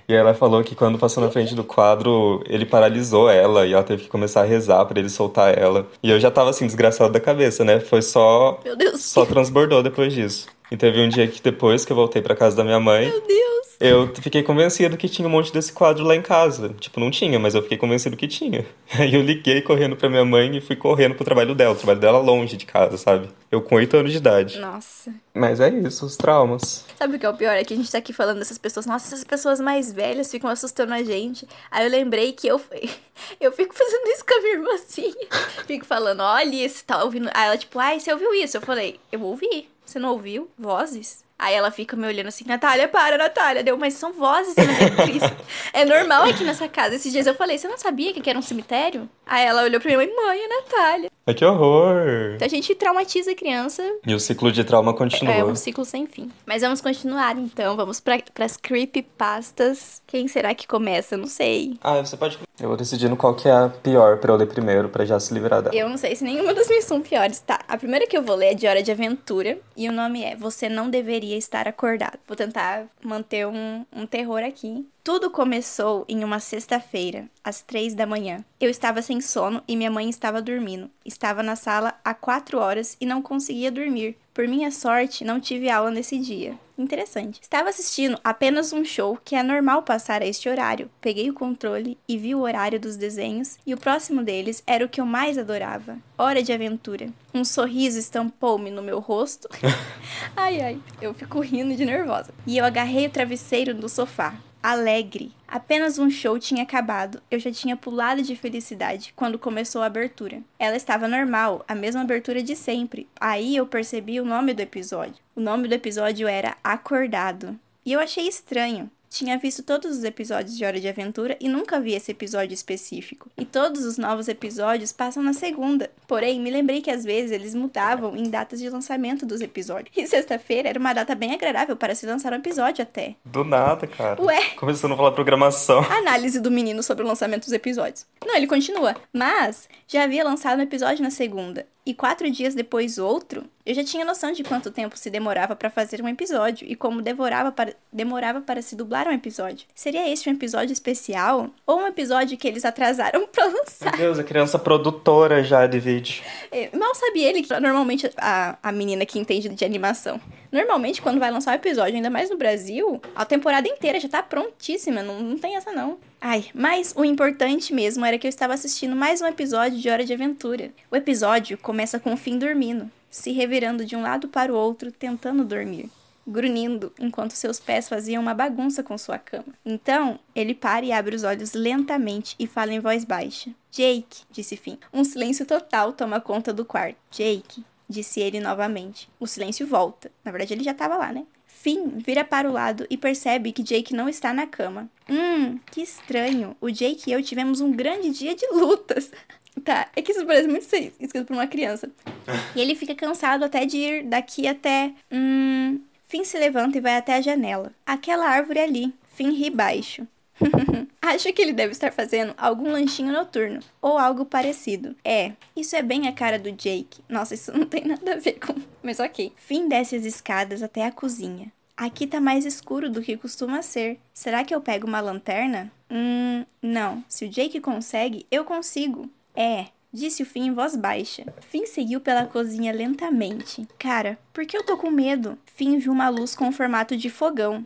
[0.10, 3.84] E ela falou que quando passou na frente do quadro, ele paralisou ela e ela
[3.84, 5.86] teve que começar a rezar para ele soltar ela.
[6.02, 7.82] E eu já tava assim, desgraçado da cabeça, né?
[7.82, 8.58] Foi só.
[8.64, 9.02] Meu Deus.
[9.04, 10.48] Só transbordou depois disso.
[10.72, 13.10] E teve um dia que depois que eu voltei para casa da minha mãe.
[13.10, 13.58] Meu Deus!
[13.80, 16.70] Eu fiquei convencido que tinha um monte desse quadro lá em casa.
[16.80, 18.66] Tipo, não tinha, mas eu fiquei convencido que tinha.
[18.98, 21.74] Aí eu liguei correndo pra minha mãe e fui correndo pro trabalho dela.
[21.74, 23.30] O trabalho dela longe de casa, sabe?
[23.52, 24.60] Eu com oito anos de idade.
[24.60, 25.14] Nossa.
[25.34, 26.84] Mas é isso, os traumas.
[26.98, 27.52] Sabe o que é o pior?
[27.52, 28.88] É que a gente tá aqui falando dessas pessoas.
[28.88, 31.48] Nossa, essas pessoas mais velhas ficam assustando a gente.
[31.70, 32.60] Aí eu lembrei que eu,
[33.40, 35.14] eu fico fazendo isso com a minha irmã assim.
[35.68, 37.30] Fico falando, olha, você tá ouvindo.
[37.34, 38.58] Aí ela, tipo, ai, você ouviu isso?
[38.58, 39.70] Eu falei, eu ouvi.
[39.88, 40.52] Você não ouviu?
[40.60, 41.24] Vozes?
[41.40, 43.64] Aí ela fica me olhando assim, Natália, para, Natália.
[43.64, 45.32] Deu, mas são vozes, você não é
[45.82, 46.96] É normal aqui nessa casa.
[46.96, 49.10] Esses dias eu falei, você não sabia que aqui era um cemitério?
[49.26, 51.12] Aí ela olhou pra mim e mãe, é Natália.
[51.28, 52.36] Ai, que horror.
[52.36, 53.84] Então a gente traumatiza a criança.
[54.06, 55.34] E o ciclo de trauma continua.
[55.34, 56.32] É um ciclo sem fim.
[56.46, 57.76] Mas vamos continuar então.
[57.76, 60.02] Vamos para as creepypastas.
[60.08, 61.18] Quem será que começa?
[61.18, 61.78] Não sei.
[61.84, 62.40] Ah, você pode.
[62.58, 65.34] Eu vou decidindo qual que é a pior pra eu ler primeiro, pra já se
[65.34, 65.76] livrar dela.
[65.76, 67.60] Eu não sei se nenhuma das minhas são piores, tá?
[67.68, 69.58] A primeira que eu vou ler é de Hora de Aventura.
[69.76, 72.18] E o nome é Você Não Deveria Estar Acordado.
[72.26, 74.88] Vou tentar manter um, um terror aqui.
[75.08, 78.44] Tudo começou em uma sexta-feira, às três da manhã.
[78.60, 80.92] Eu estava sem sono e minha mãe estava dormindo.
[81.06, 84.18] Estava na sala há quatro horas e não conseguia dormir.
[84.34, 86.60] Por minha sorte, não tive aula nesse dia.
[86.78, 87.40] Interessante.
[87.42, 90.92] Estava assistindo apenas um show que é normal passar a este horário.
[91.00, 94.90] Peguei o controle e vi o horário dos desenhos, e o próximo deles era o
[94.90, 97.08] que eu mais adorava: Hora de Aventura.
[97.34, 99.48] Um sorriso estampou-me no meu rosto.
[100.36, 102.34] ai, ai, eu fico rindo de nervosa.
[102.46, 105.32] E eu agarrei o travesseiro do sofá alegre.
[105.48, 107.22] Apenas um show tinha acabado.
[107.32, 110.42] Eu já tinha pulado de felicidade quando começou a abertura.
[110.60, 113.08] Ela estava normal, a mesma abertura de sempre.
[113.18, 115.24] Aí eu percebi o nome do episódio.
[115.34, 117.58] O nome do episódio era Acordado.
[117.86, 118.92] E eu achei estranho.
[119.10, 123.30] Tinha visto todos os episódios de Hora de Aventura e nunca vi esse episódio específico.
[123.38, 125.90] E todos os novos episódios passam na segunda.
[126.08, 129.96] Porém, me lembrei que às vezes eles mudavam em datas de lançamento dos episódios.
[129.96, 133.16] E sexta-feira era uma data bem agradável para se lançar um episódio até.
[133.26, 134.22] Do nada, cara.
[134.22, 134.52] Ué.
[134.56, 135.80] Começando a falar programação.
[135.90, 138.06] Análise do menino sobre o lançamento dos episódios.
[138.26, 138.96] Não, ele continua.
[139.14, 143.82] Mas já havia lançado um episódio na segunda e quatro dias depois outro, eu já
[143.82, 147.74] tinha noção de quanto tempo se demorava para fazer um episódio e como devorava para,
[147.94, 149.66] demorava para se dublar um episódio.
[149.74, 153.92] Seria este um episódio especial ou um episódio que eles atrasaram para lançar?
[153.92, 156.22] Meu Deus, a criança produtora já de vídeo.
[156.52, 160.20] É, mal sabe ele que normalmente a, a menina que entende de animação.
[160.52, 164.22] Normalmente, quando vai lançar um episódio, ainda mais no Brasil, a temporada inteira já tá
[164.22, 165.98] prontíssima, não, não tem essa não.
[166.20, 170.04] Ai, mas o importante mesmo era que eu estava assistindo mais um episódio de Hora
[170.04, 170.72] de Aventura.
[170.90, 174.92] O episódio começa com o Finn dormindo, se revirando de um lado para o outro,
[174.92, 175.92] tentando dormir,
[176.26, 179.54] grunhindo enquanto seus pés faziam uma bagunça com sua cama.
[179.64, 183.52] Então, ele para e abre os olhos lentamente e fala em voz baixa.
[183.72, 184.78] Jake, disse Finn.
[184.92, 186.98] Um silêncio total toma conta do quarto.
[187.12, 189.08] Jake, disse ele novamente.
[189.20, 190.12] O silêncio volta.
[190.26, 191.26] Na verdade, ele já estava lá, né?
[191.68, 194.90] Finn vira para o lado e percebe que Jake não está na cama.
[195.10, 196.56] Hum, que estranho.
[196.62, 199.12] O Jake e eu tivemos um grande dia de lutas.
[199.66, 201.90] Tá, é que isso parece muito ser escrito por uma criança.
[202.56, 204.94] E ele fica cansado até de ir daqui até.
[205.12, 205.82] Hum.
[206.08, 207.74] Finn se levanta e vai até a janela.
[207.84, 208.94] Aquela árvore ali.
[209.10, 210.08] Finn ri baixo.
[211.02, 214.96] Acho que ele deve estar fazendo algum lanchinho noturno ou algo parecido.
[215.04, 217.02] É, isso é bem a cara do Jake.
[217.10, 218.54] Nossa, isso não tem nada a ver com.
[218.84, 219.34] Mas ok.
[219.36, 221.52] Finn desce as escadas até a cozinha.
[221.78, 224.00] Aqui tá mais escuro do que costuma ser.
[224.12, 225.72] Será que eu pego uma lanterna?
[225.92, 227.04] Hum, não.
[227.08, 229.08] Se o Jake consegue, eu consigo.
[229.36, 231.32] É, disse o Finn em voz baixa.
[231.40, 233.68] Finn seguiu pela cozinha lentamente.
[233.78, 235.38] Cara, por que eu tô com medo?
[235.46, 237.64] Finn viu uma luz com formato de fogão.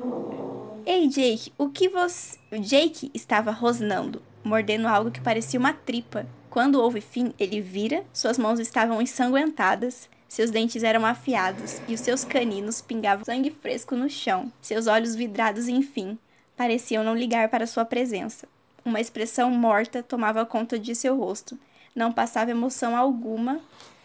[0.86, 2.38] Ei, Jake, o que você.
[2.52, 6.28] O Jake estava rosnando, mordendo algo que parecia uma tripa.
[6.50, 12.00] Quando houve fim, ele vira, suas mãos estavam ensanguentadas, seus dentes eram afiados e os
[12.00, 14.50] seus caninos pingavam sangue fresco no chão.
[14.62, 16.18] Seus olhos vidrados, enfim,
[16.56, 18.48] pareciam não ligar para sua presença.
[18.86, 21.60] Uma expressão morta tomava conta de seu rosto.
[21.94, 23.60] Não passava emoção alguma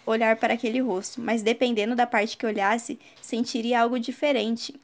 [0.04, 4.74] olhar para aquele rosto, mas dependendo da parte que olhasse, sentiria algo diferente.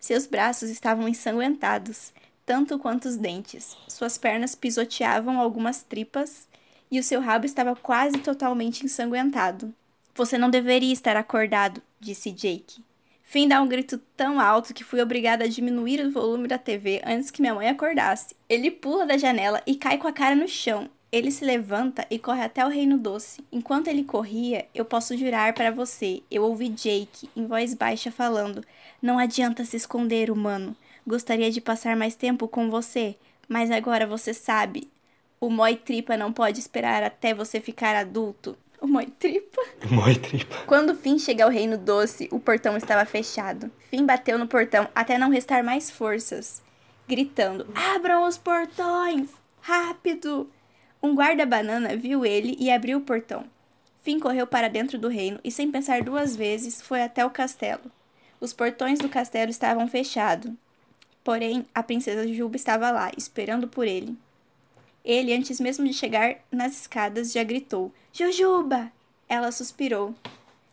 [0.00, 2.12] Seus braços estavam ensanguentados,
[2.44, 3.76] tanto quanto os dentes.
[3.86, 6.48] Suas pernas pisoteavam algumas tripas
[6.90, 9.72] e o seu rabo estava quase totalmente ensanguentado.
[10.16, 12.84] Você não deveria estar acordado, disse Jake.
[13.24, 17.02] Finn dá um grito tão alto que fui obrigada a diminuir o volume da TV
[17.04, 18.36] antes que minha mãe acordasse.
[18.48, 20.88] Ele pula da janela e cai com a cara no chão.
[21.10, 23.42] Ele se levanta e corre até o Reino Doce.
[23.50, 28.64] Enquanto ele corria, eu posso jurar para você, eu ouvi Jake, em voz baixa, falando:
[29.02, 30.76] Não adianta se esconder, humano.
[31.04, 33.16] Gostaria de passar mais tempo com você,
[33.48, 34.88] mas agora você sabe.
[35.40, 38.56] O Moi Tripa não pode esperar até você ficar adulto.
[38.84, 39.62] O Moi Tripa?
[39.90, 40.56] Moi Tripa.
[40.66, 43.70] Quando Finn chega ao Reino Doce, o portão estava fechado.
[43.90, 46.62] Finn bateu no portão até não restar mais forças,
[47.08, 49.30] gritando: Abram os portões!
[49.62, 50.50] Rápido!
[51.02, 53.46] Um guarda-banana viu ele e abriu o portão.
[54.02, 57.90] Finn correu para dentro do reino e, sem pensar duas vezes, foi até o castelo.
[58.38, 60.52] Os portões do castelo estavam fechados.
[61.22, 64.14] Porém, a princesa Juba estava lá, esperando por ele.
[65.04, 68.90] Ele, antes mesmo de chegar nas escadas, já gritou: Jujuba!
[69.28, 70.14] Ela suspirou.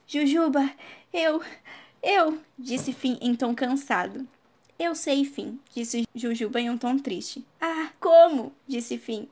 [0.08, 0.72] Jujuba,
[1.14, 1.42] eu.
[2.02, 2.40] Eu!
[2.58, 4.28] disse Fim em tom cansado.
[4.80, 7.46] Eu sei, Fim, disse Jujuba em um tom triste.
[7.60, 8.52] Ah, como?
[8.68, 9.28] disse Fim.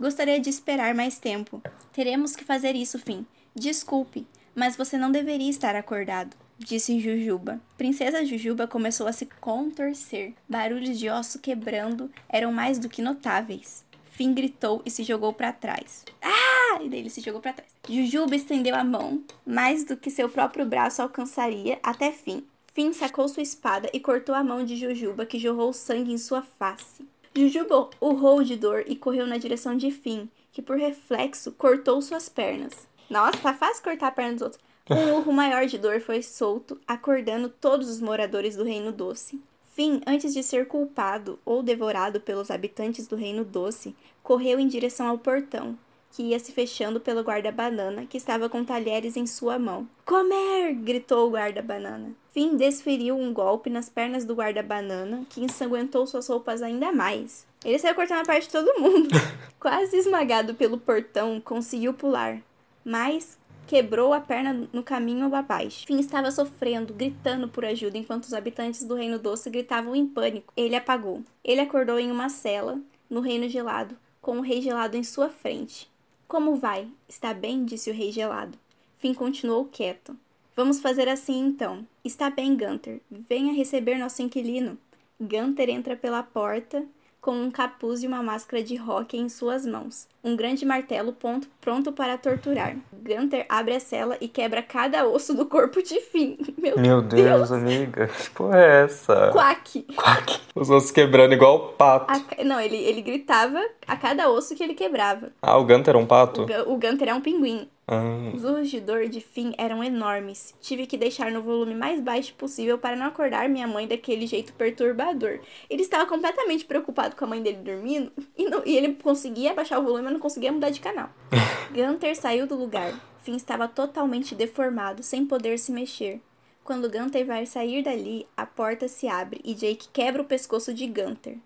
[0.00, 1.62] Gostaria de esperar mais tempo.
[1.92, 3.26] Teremos que fazer isso, Fim.
[3.54, 7.60] Desculpe, mas você não deveria estar acordado, disse Jujuba.
[7.76, 10.32] Princesa Jujuba começou a se contorcer.
[10.48, 13.83] Barulhos de osso quebrando eram mais do que notáveis.
[14.14, 16.04] Finn gritou e se jogou para trás.
[16.22, 16.80] Ah!
[16.80, 17.70] E daí ele se jogou para trás.
[17.88, 22.42] Jujuba estendeu a mão, mais do que seu próprio braço alcançaria, até Finn.
[22.72, 26.42] Finn sacou sua espada e cortou a mão de Jujuba, que jorrou sangue em sua
[26.42, 27.04] face.
[27.34, 32.28] Jujuba urrou de dor e correu na direção de Finn, que por reflexo cortou suas
[32.28, 32.86] pernas.
[33.10, 34.62] Nossa, tá fácil cortar a perna dos outros.
[34.88, 39.40] Um urro maior de dor foi solto, acordando todos os moradores do Reino Doce.
[39.74, 45.08] Finn, antes de ser culpado ou devorado pelos habitantes do Reino Doce, correu em direção
[45.08, 45.76] ao portão,
[46.12, 49.88] que ia se fechando pelo guarda-banana, que estava com talheres em sua mão.
[50.06, 50.74] Comer!
[50.74, 52.12] gritou o guarda-banana.
[52.30, 57.44] Finn desferiu um golpe nas pernas do guarda-banana, que ensanguentou suas roupas ainda mais.
[57.64, 59.08] Ele saiu cortando a parte de todo mundo.
[59.58, 62.40] Quase esmagado pelo portão, conseguiu pular,
[62.84, 65.86] mas quebrou a perna no caminho abaixo.
[65.86, 70.52] Finn estava sofrendo, gritando por ajuda, enquanto os habitantes do Reino Doce gritavam em pânico.
[70.56, 71.22] Ele apagou.
[71.42, 75.90] Ele acordou em uma cela, no Reino Gelado, com o Rei Gelado em sua frente.
[76.26, 76.88] Como vai?
[77.08, 77.64] Está bem?
[77.64, 78.58] disse o Rei Gelado.
[78.98, 80.16] Finn continuou quieto.
[80.56, 81.86] Vamos fazer assim então.
[82.04, 83.00] Está bem, Gunter.
[83.10, 84.78] Venha receber nosso inquilino.
[85.20, 86.84] Gunter entra pela porta
[87.24, 91.48] com um capuz e uma máscara de rock em suas mãos, um grande martelo ponto,
[91.58, 92.76] pronto para torturar.
[92.92, 96.36] Gunter abre a cela e quebra cada osso do corpo de Finn.
[96.58, 98.08] Meu, Meu Deus, Deus, amiga.
[98.08, 99.30] Que porra é essa?
[99.32, 99.86] Quack!
[99.96, 100.40] Quack.
[100.54, 102.12] Os ossos quebrando igual pato.
[102.12, 105.32] A- não, ele, ele gritava a cada osso que ele quebrava.
[105.40, 106.44] Ah, o Gunter é um O, pato?
[106.46, 107.66] Gu- o Gunter é um pinguim.
[107.86, 110.54] Ah, Os urros de dor de Finn eram enormes.
[110.60, 114.54] Tive que deixar no volume mais baixo possível para não acordar minha mãe daquele jeito
[114.54, 115.40] perturbador.
[115.68, 119.78] Ele estava completamente preocupado com a mãe dele dormindo e, não- e ele conseguia abaixar
[119.78, 121.10] o volume, mas não conseguia mudar de canal.
[121.74, 122.98] Gunter saiu do lugar.
[123.22, 126.20] Finn estava totalmente deformado, sem poder se mexer.
[126.62, 130.86] Quando Gunter vai sair dali, a porta se abre e Jake quebra o pescoço de
[130.86, 131.36] Gunter.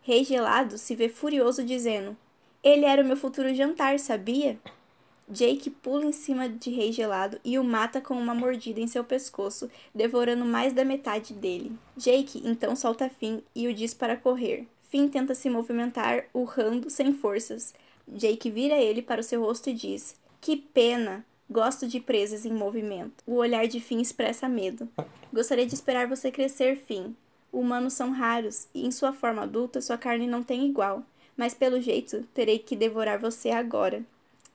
[0.00, 2.16] Rei Gelado se vê furioso, dizendo:
[2.64, 4.58] Ele era o meu futuro jantar, sabia?
[5.28, 9.04] Jake pula em cima de Rei Gelado e o mata com uma mordida em seu
[9.04, 11.72] pescoço, devorando mais da metade dele.
[11.96, 14.66] Jake então solta Finn e o diz para correr.
[14.90, 17.72] Finn tenta se movimentar, urrando sem forças.
[18.06, 21.24] Jake vira ele para o seu rosto e diz: Que pena!
[21.50, 23.22] Gosto de presas em movimento.
[23.26, 24.88] O olhar de Finn expressa medo.
[25.32, 27.12] Gostaria de esperar você crescer, Finn.
[27.52, 31.02] Humanos são raros e em sua forma adulta sua carne não tem igual.
[31.36, 34.02] Mas pelo jeito terei que devorar você agora.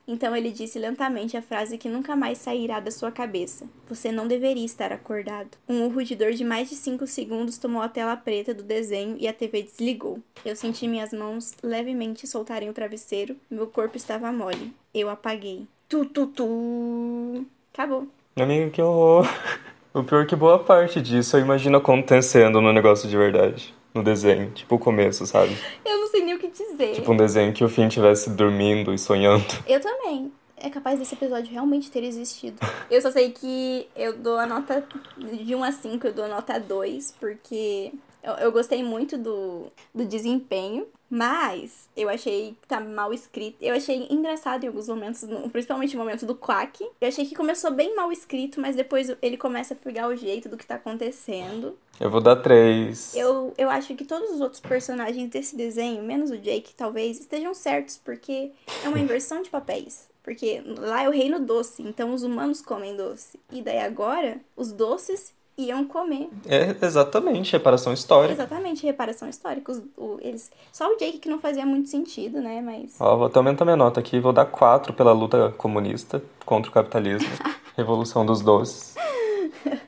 [0.08, 3.66] Então ele disse lentamente a frase que nunca mais sairá da sua cabeça.
[3.90, 5.50] Você não deveria estar acordado.
[5.68, 9.18] Um urro de dor de mais de 5 segundos tomou a tela preta do desenho
[9.20, 10.18] e a TV desligou.
[10.46, 13.36] Eu senti minhas mãos levemente soltarem o travesseiro.
[13.50, 14.72] Meu corpo estava mole.
[14.94, 15.66] Eu apaguei.
[15.86, 17.44] Tu, tu, tu.
[17.74, 18.08] Acabou.
[18.34, 19.26] amiga, que horror.
[19.94, 23.74] O pior é que boa parte disso eu imagino acontecendo no negócio de verdade.
[23.98, 24.52] No desenho.
[24.52, 25.56] Tipo o começo, sabe?
[25.84, 26.92] Eu não sei nem o que dizer.
[26.92, 29.44] Tipo um desenho que o Finn estivesse dormindo e sonhando.
[29.66, 30.32] Eu também.
[30.56, 32.58] É capaz desse episódio realmente ter existido.
[32.88, 36.28] Eu só sei que eu dou a nota de 1 a 5, eu dou a
[36.28, 42.80] nota 2, porque eu, eu gostei muito do, do desempenho, mas eu achei que tá
[42.80, 43.56] mal escrito.
[43.60, 46.84] Eu achei engraçado em alguns momentos, principalmente no momento do Quack.
[47.00, 50.48] Eu achei que começou bem mal escrito, mas depois ele começa a pegar o jeito
[50.48, 51.78] do que tá acontecendo.
[51.98, 53.14] Eu vou dar três.
[53.14, 57.54] Eu, eu acho que todos os outros personagens desse desenho, menos o Jake, talvez, estejam
[57.54, 58.52] certos, porque
[58.84, 60.08] é uma inversão de papéis.
[60.22, 63.40] Porque lá é o reino doce, então os humanos comem doce.
[63.50, 66.28] E daí agora, os doces iam comer.
[66.46, 68.34] É exatamente, reparação histórica.
[68.34, 69.72] Exatamente, reparação histórica.
[69.72, 72.60] Os- o- eles, só o Jake que não fazia muito sentido, né?
[72.62, 72.96] Mas.
[73.00, 74.20] Ó, vou até aumentar minha nota aqui.
[74.20, 77.28] Vou dar quatro pela luta comunista contra o capitalismo.
[77.76, 78.94] Revolução dos doces.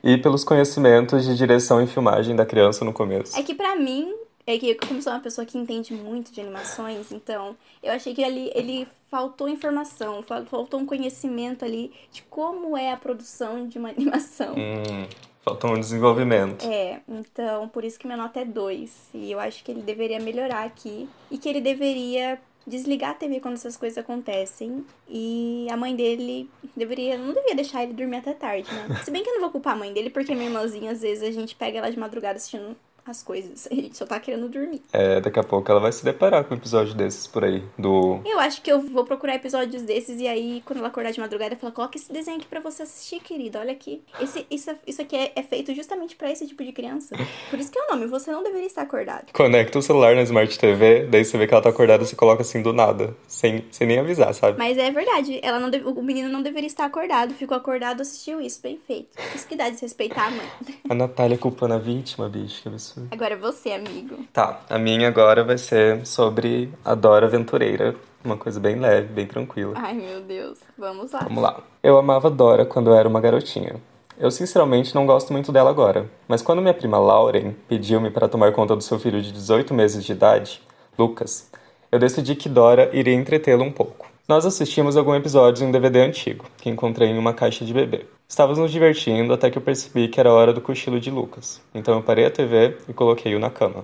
[0.03, 3.37] E pelos conhecimentos de direção e filmagem da criança no começo.
[3.37, 4.13] É que pra mim,
[4.45, 8.23] é que como sou uma pessoa que entende muito de animações, então eu achei que
[8.23, 13.77] ali ele faltou informação, fal- faltou um conhecimento ali de como é a produção de
[13.77, 14.53] uma animação.
[14.55, 15.05] Hum,
[15.43, 16.65] falta um desenvolvimento.
[16.65, 19.09] É, então por isso que minha nota é 2.
[19.13, 23.39] E eu acho que ele deveria melhorar aqui e que ele deveria desligar a TV
[23.39, 24.85] quando essas coisas acontecem.
[25.09, 27.17] E a mãe dele deveria.
[27.17, 29.01] Não devia deixar ele dormir até tarde, né?
[29.03, 31.23] Se bem que eu não vou culpar a mãe dele, porque minha irmãzinha, às vezes,
[31.23, 32.75] a gente pega ela de madrugada assistindo
[33.05, 33.67] as coisas.
[33.71, 34.81] A gente só tá querendo dormir.
[34.93, 37.63] É, daqui a pouco ela vai se deparar com um episódio desses por aí.
[37.77, 38.19] Do.
[38.25, 41.57] Eu acho que eu vou procurar episódios desses e aí, quando ela acordar de madrugada,
[41.61, 43.57] ela coloca esse desenho aqui pra você assistir, querido.
[43.57, 44.01] Olha aqui.
[44.19, 47.15] Esse, isso, isso aqui é, é feito justamente pra esse tipo de criança.
[47.49, 49.31] Por isso que é o nome, você não deveria estar acordado.
[49.33, 52.41] Conecta o celular na Smart TV, daí você vê que ela tá acordada, você coloca
[52.41, 53.15] assim do nada.
[53.27, 54.57] Sem, sem nem avisar, sabe?
[54.57, 58.41] Mas é verdade, ela não deve- o menino não deveria estar acordado, ficou acordado, assistiu
[58.41, 59.09] isso, bem feito.
[59.35, 60.47] Isso que dá de respeitar a mãe.
[60.89, 63.00] A Natália culpando a vítima, bicho, que absurdo.
[63.09, 64.25] Agora você, amigo.
[64.33, 67.95] Tá, a minha agora vai ser sobre a Dora Aventureira.
[68.23, 69.73] Uma coisa bem leve, bem tranquila.
[69.75, 70.59] Ai, meu Deus.
[70.77, 71.19] Vamos lá.
[71.21, 71.59] Vamos lá.
[71.81, 73.75] Eu amava Dora quando eu era uma garotinha.
[74.19, 78.51] Eu sinceramente não gosto muito dela agora, mas quando minha prima Lauren pediu-me para tomar
[78.51, 80.61] conta do seu filho de 18 meses de idade,
[80.95, 81.49] Lucas,
[81.91, 84.10] eu decidi que Dora iria entretê-lo um pouco.
[84.31, 88.05] Nós assistimos algum episódio em um DVD antigo, que encontrei em uma caixa de bebê.
[88.29, 91.61] Estávamos nos divertindo até que eu percebi que era hora do cochilo de Lucas.
[91.75, 93.83] Então eu parei a TV e coloquei-o na cama.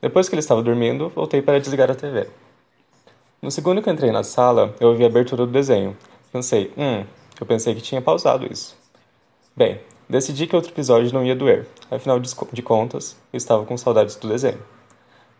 [0.00, 2.28] Depois que ele estava dormindo, voltei para desligar a TV.
[3.42, 5.96] No segundo que eu entrei na sala, eu ouvi a abertura do desenho.
[6.32, 7.04] Pensei, hum,
[7.40, 8.78] eu pensei que tinha pausado isso.
[9.56, 11.66] Bem, decidi que outro episódio não ia doer.
[11.90, 14.62] Afinal de contas, eu estava com saudades do desenho.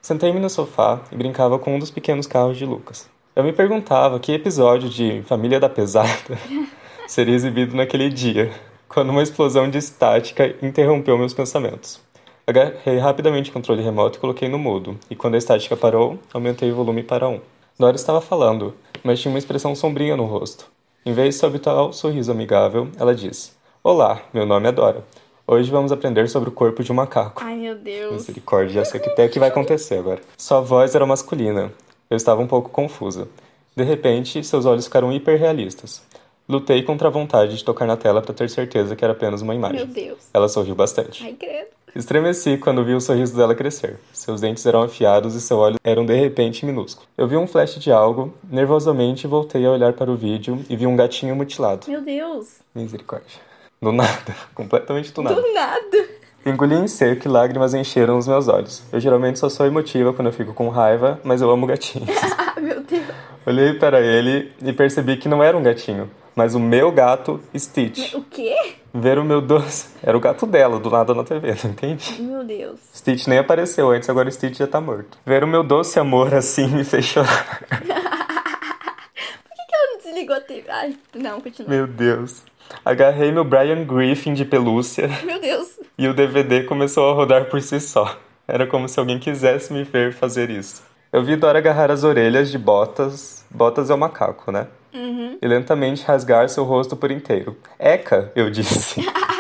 [0.00, 3.11] Sentei-me no sofá e brincava com um dos pequenos carros de Lucas.
[3.34, 6.38] Eu me perguntava que episódio de Família da Pesada
[7.08, 8.52] seria exibido naquele dia,
[8.86, 11.98] quando uma explosão de estática interrompeu meus pensamentos.
[12.46, 16.70] Agarrei rapidamente o controle remoto e coloquei no mudo, e quando a estática parou, aumentei
[16.70, 17.40] o volume para 1.
[17.78, 20.66] Dora estava falando, mas tinha uma expressão sombria no rosto.
[21.06, 25.02] Em vez de seu habitual sorriso amigável, ela disse: Olá, meu nome é Dora.
[25.46, 27.42] Hoje vamos aprender sobre o corpo de um macaco.
[27.42, 28.12] Ai, meu Deus.
[28.12, 30.20] Misericórdia, já sei o que vai acontecer agora.
[30.36, 31.72] Sua voz era masculina.
[32.12, 33.26] Eu estava um pouco confusa.
[33.74, 36.02] De repente, seus olhos ficaram hiperrealistas.
[36.46, 39.54] Lutei contra a vontade de tocar na tela para ter certeza que era apenas uma
[39.54, 39.78] imagem.
[39.78, 40.18] Meu Deus.
[40.34, 41.24] Ela sorriu bastante.
[41.24, 41.68] Ai, credo.
[41.96, 43.98] Estremeci quando vi o sorriso dela crescer.
[44.12, 47.08] Seus dentes eram afiados e seus olhos eram de repente minúsculos.
[47.16, 50.86] Eu vi um flash de algo, nervosamente voltei a olhar para o vídeo e vi
[50.86, 51.90] um gatinho mutilado.
[51.90, 52.58] Meu Deus.
[52.74, 53.40] Misericórdia.
[53.80, 55.40] Do nada, completamente do nada.
[55.40, 56.08] Do nada.
[56.44, 58.82] Engoli em seco e lágrimas encheram os meus olhos.
[58.92, 62.08] Eu geralmente só sou emotiva quando eu fico com raiva, mas eu amo gatinhos.
[62.54, 63.06] Ah, meu Deus.
[63.46, 68.12] Olhei para ele e percebi que não era um gatinho, mas o meu gato, Stitch.
[68.12, 68.54] O quê?
[68.92, 69.88] Ver o meu doce.
[70.02, 72.20] Era o gato dela, do nada na TV, não entende?
[72.20, 72.78] Meu Deus.
[72.94, 75.16] Stitch nem apareceu antes, agora o Stitch já tá morto.
[75.24, 77.62] Ver o meu doce amor assim me fez chorar.
[77.70, 80.64] Por que, que ela não desligou a TV?
[80.68, 81.70] Ai, não, continua.
[81.70, 82.42] Meu Deus.
[82.84, 85.78] Agarrei meu Brian Griffin de pelúcia Meu Deus.
[85.98, 88.16] e o DVD começou a rodar por si só.
[88.46, 90.82] Era como se alguém quisesse me ver fazer isso.
[91.12, 93.44] Eu vi Dora agarrar as orelhas de Botas.
[93.50, 94.66] Botas é o macaco, né?
[94.94, 95.38] Uhum.
[95.40, 97.56] E lentamente rasgar seu rosto por inteiro.
[97.78, 99.04] Eca, eu disse.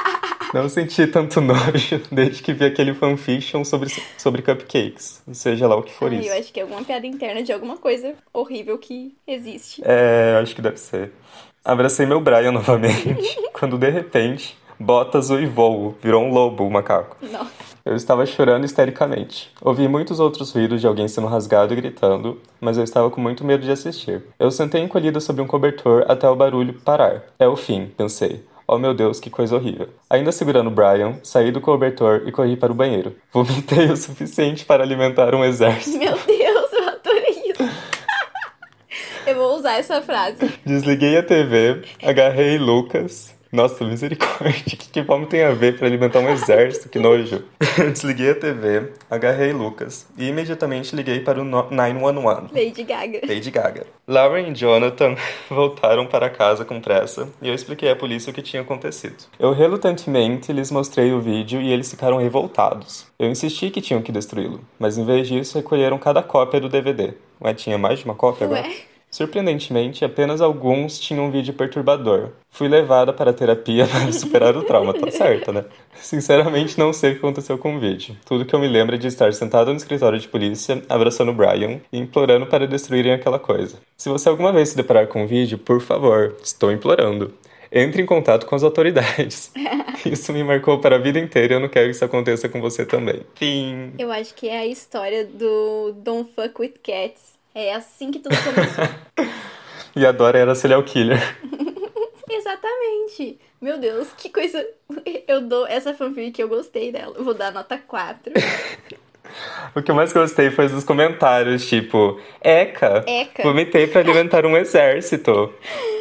[0.52, 3.88] Não senti tanto nojo desde que vi aquele fanfiction sobre,
[4.18, 5.22] sobre cupcakes.
[5.32, 6.28] Seja lá o que for Ai, isso.
[6.28, 9.82] eu acho que é alguma piada interna de alguma coisa horrível que existe.
[9.84, 11.12] É, acho que deve ser.
[11.64, 13.16] Abracei meu Brian novamente,
[13.52, 17.16] quando de repente, Botas uivou, virou um lobo, o macaco.
[17.22, 17.72] Nossa.
[17.84, 19.50] Eu estava chorando histericamente.
[19.60, 23.44] Ouvi muitos outros ruídos de alguém sendo rasgado e gritando, mas eu estava com muito
[23.44, 24.22] medo de assistir.
[24.38, 27.22] Eu sentei encolhida sobre um cobertor até o barulho parar.
[27.38, 28.44] É o fim, pensei.
[28.66, 29.88] Oh meu Deus, que coisa horrível.
[30.08, 33.14] Ainda segurando Brian, saí do cobertor e corri para o banheiro.
[33.32, 35.98] Vomitei o suficiente para alimentar um exército.
[35.98, 37.62] Meu Deus, eu adorei isso.
[39.26, 40.52] eu vou usar essa frase.
[40.64, 43.34] Desliguei a TV, agarrei Lucas.
[43.52, 46.88] Nossa, misericórdia, o que, que vamos tem a ver para alimentar um exército?
[46.88, 47.44] Que nojo.
[47.92, 52.46] Desliguei a TV, agarrei Lucas e imediatamente liguei para o no- 911.
[52.54, 53.20] Lady Gaga.
[53.28, 53.86] Lady Gaga.
[54.08, 55.16] Lauren e Jonathan
[55.50, 59.16] voltaram para casa com pressa e eu expliquei à polícia o que tinha acontecido.
[59.38, 63.06] Eu relutantemente lhes mostrei o vídeo e eles ficaram revoltados.
[63.18, 67.12] Eu insisti que tinham que destruí-lo, mas em vez disso recolheram cada cópia do DVD.
[67.40, 68.66] Ué, tinha mais de uma cópia agora?
[69.12, 72.30] Surpreendentemente, apenas alguns tinham um vídeo perturbador.
[72.48, 75.66] Fui levada para a terapia para superar o trauma, tá certo, né?
[75.94, 78.16] Sinceramente, não sei o que aconteceu com o vídeo.
[78.24, 81.34] Tudo que eu me lembro é de estar sentada no escritório de polícia, abraçando o
[81.34, 83.76] Brian e implorando para destruírem aquela coisa.
[83.98, 87.34] Se você alguma vez se deparar com o vídeo, por favor, estou implorando.
[87.70, 89.52] Entre em contato com as autoridades.
[90.04, 92.60] Isso me marcou para a vida inteira e eu não quero que isso aconteça com
[92.60, 93.20] você também.
[93.34, 93.92] Fim.
[93.98, 97.31] Eu acho que é a história do Don't Fuck With Cats.
[97.54, 98.84] É assim que tudo começou.
[99.94, 101.20] E a Dora era serial killer.
[102.30, 103.38] Exatamente.
[103.60, 104.66] Meu Deus, que coisa.
[105.28, 107.14] Eu dou essa fanfic, eu gostei dela.
[107.14, 108.32] Eu vou dar nota 4.
[109.74, 113.42] O que eu mais gostei foi dos comentários, tipo, Eca, Eca.
[113.42, 115.52] vomitei pra alimentar um exército.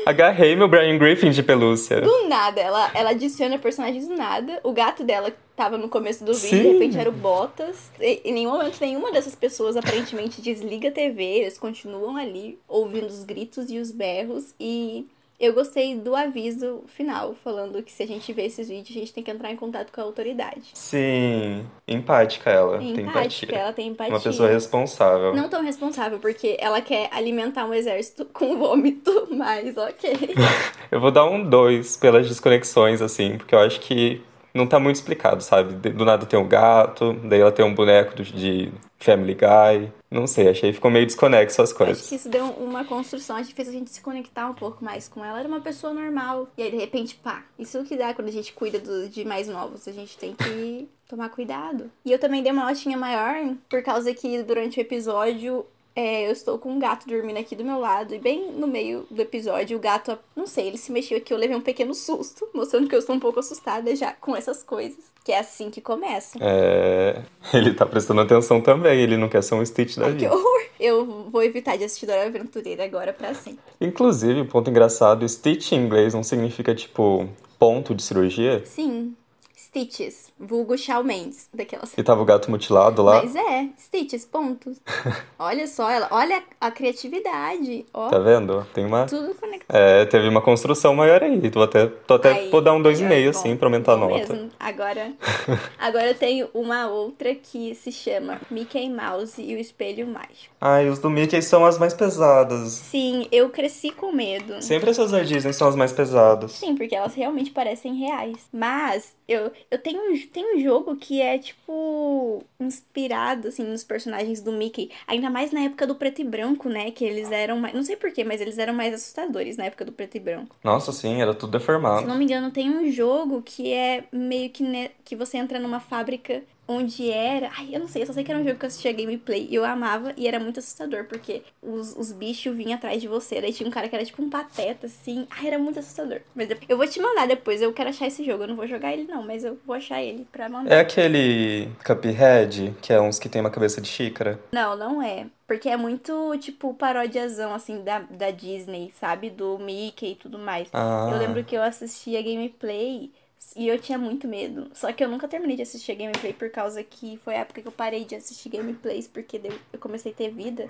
[0.05, 2.01] Agarrei meu Brian Griffin de pelúcia.
[2.01, 4.59] Do nada, ela, ela adiciona personagens do nada.
[4.63, 6.61] O gato dela tava no começo do vídeo, Sim.
[6.63, 7.91] de repente era o Botas.
[7.99, 13.05] E, em nenhum momento nenhuma dessas pessoas aparentemente desliga a TV, eles continuam ali ouvindo
[13.05, 14.55] os gritos e os berros.
[14.59, 15.05] E
[15.41, 19.11] eu gostei do aviso final, falando que se a gente vê esses vídeos, a gente
[19.11, 20.69] tem que entrar em contato com a autoridade.
[20.75, 23.57] Sim, empática ela, tem Empática, empatia.
[23.57, 24.13] ela tem empatia.
[24.13, 25.33] Uma pessoa responsável.
[25.35, 30.35] Não tão responsável, porque ela quer alimentar um exército com vômito, mas ok.
[30.91, 34.21] Eu vou dar um 2 pelas desconexões, assim, porque eu acho que
[34.53, 35.73] não tá muito explicado, sabe?
[35.89, 39.89] Do nada tem um gato, daí ela tem um boneco de Family Guy.
[40.11, 42.11] Não sei, achei ficou meio desconexo as Acho que coisas.
[42.11, 45.23] isso deu uma construção, acho que fez a gente se conectar um pouco mais com
[45.23, 45.39] ela.
[45.39, 46.49] Era uma pessoa normal.
[46.57, 47.45] E aí, de repente, pá.
[47.57, 49.87] Isso que dá quando a gente cuida do- de mais novos.
[49.87, 51.89] A gente tem que tomar cuidado.
[52.03, 55.65] E eu também dei uma notinha maior, por causa que durante o episódio
[55.95, 59.05] é, eu estou com um gato dormindo aqui do meu lado, e bem no meio
[59.09, 62.47] do episódio, o gato, não sei, ele se mexeu aqui, eu levei um pequeno susto,
[62.53, 65.11] mostrando que eu estou um pouco assustada já com essas coisas.
[65.23, 66.39] Que é assim que começa.
[66.41, 67.21] É.
[67.53, 70.27] Ele tá prestando atenção também, ele não quer ser um Stitch da Ai, vida.
[70.27, 70.61] que horror!
[70.79, 73.59] Eu vou evitar de assistir Dora Aventureira agora pra sempre.
[73.79, 77.29] Inclusive, ponto engraçado, Stitch em inglês não significa, tipo,
[77.59, 78.63] ponto de cirurgia?
[78.65, 79.15] Sim,
[79.61, 81.93] Stitches, vulgo Shawn Mendes, daquelas.
[81.95, 83.21] E tava o gato mutilado lá.
[83.21, 84.81] Mas é, Stitches, pontos.
[85.37, 88.65] olha só, ela, olha a criatividade, ó, Tá vendo?
[88.73, 89.05] Tem uma.
[89.05, 89.77] tudo conectado.
[89.77, 91.49] É, teve uma construção maior aí.
[91.51, 94.33] Tô até, tô até Aí, vou dar um 2,5 melhor, assim pra aumentar a nota.
[94.33, 94.49] mesmo.
[94.59, 95.11] Agora,
[95.77, 100.55] agora eu tenho uma outra que se chama Mickey Mouse e o Espelho Mágico.
[100.59, 102.71] Ai, os do Mickey são as mais pesadas.
[102.71, 104.61] Sim, eu cresci com medo.
[104.61, 106.53] Sempre essas da Disney são as mais pesadas.
[106.53, 108.37] Sim, porque elas realmente parecem reais.
[108.51, 114.41] Mas eu, eu tenho, um- tem um jogo que é, tipo, inspirado, assim, nos personagens
[114.41, 114.89] do Mickey.
[115.07, 116.91] Ainda mais na época do preto e branco, né?
[116.91, 117.73] Que eles eram mais.
[117.73, 120.55] Não sei porquê, mas eles eram mais assustadores na época do preto e branco.
[120.63, 122.07] Nossa, sim, era tudo Se deformado.
[122.07, 125.79] não me engano, tem um jogo que é meio que, ne- que você entra numa
[125.79, 127.49] fábrica onde era.
[127.57, 129.47] Ai, eu não sei, eu só sei que era um jogo que eu assistia gameplay
[129.49, 133.39] e eu amava e era muito assustador, porque os, os bichos vinham atrás de você.
[133.41, 135.27] Daí tinha um cara que era tipo um pateta, assim.
[135.29, 136.19] Ai, era muito assustador.
[136.35, 138.43] Mas eu- vou te mandar depois, eu quero achar esse jogo.
[138.43, 140.73] Eu não vou jogar ele, não, mas eu vou achar ele pra mandar.
[140.75, 144.39] É aquele Cuphead, que é uns que tem uma cabeça de xícara.
[144.51, 145.27] Não, não é.
[145.47, 149.29] Porque é muito, tipo, parodiazão, assim, da, da Disney, sabe?
[149.29, 150.69] Do Mickey e tudo mais.
[150.71, 151.09] Ah.
[151.11, 153.11] Eu lembro que eu assistia gameplay
[153.55, 154.67] e eu tinha muito medo.
[154.73, 157.67] Só que eu nunca terminei de assistir gameplay por causa que foi a época que
[157.67, 159.41] eu parei de assistir gameplays, porque
[159.73, 160.65] eu comecei a ter vida.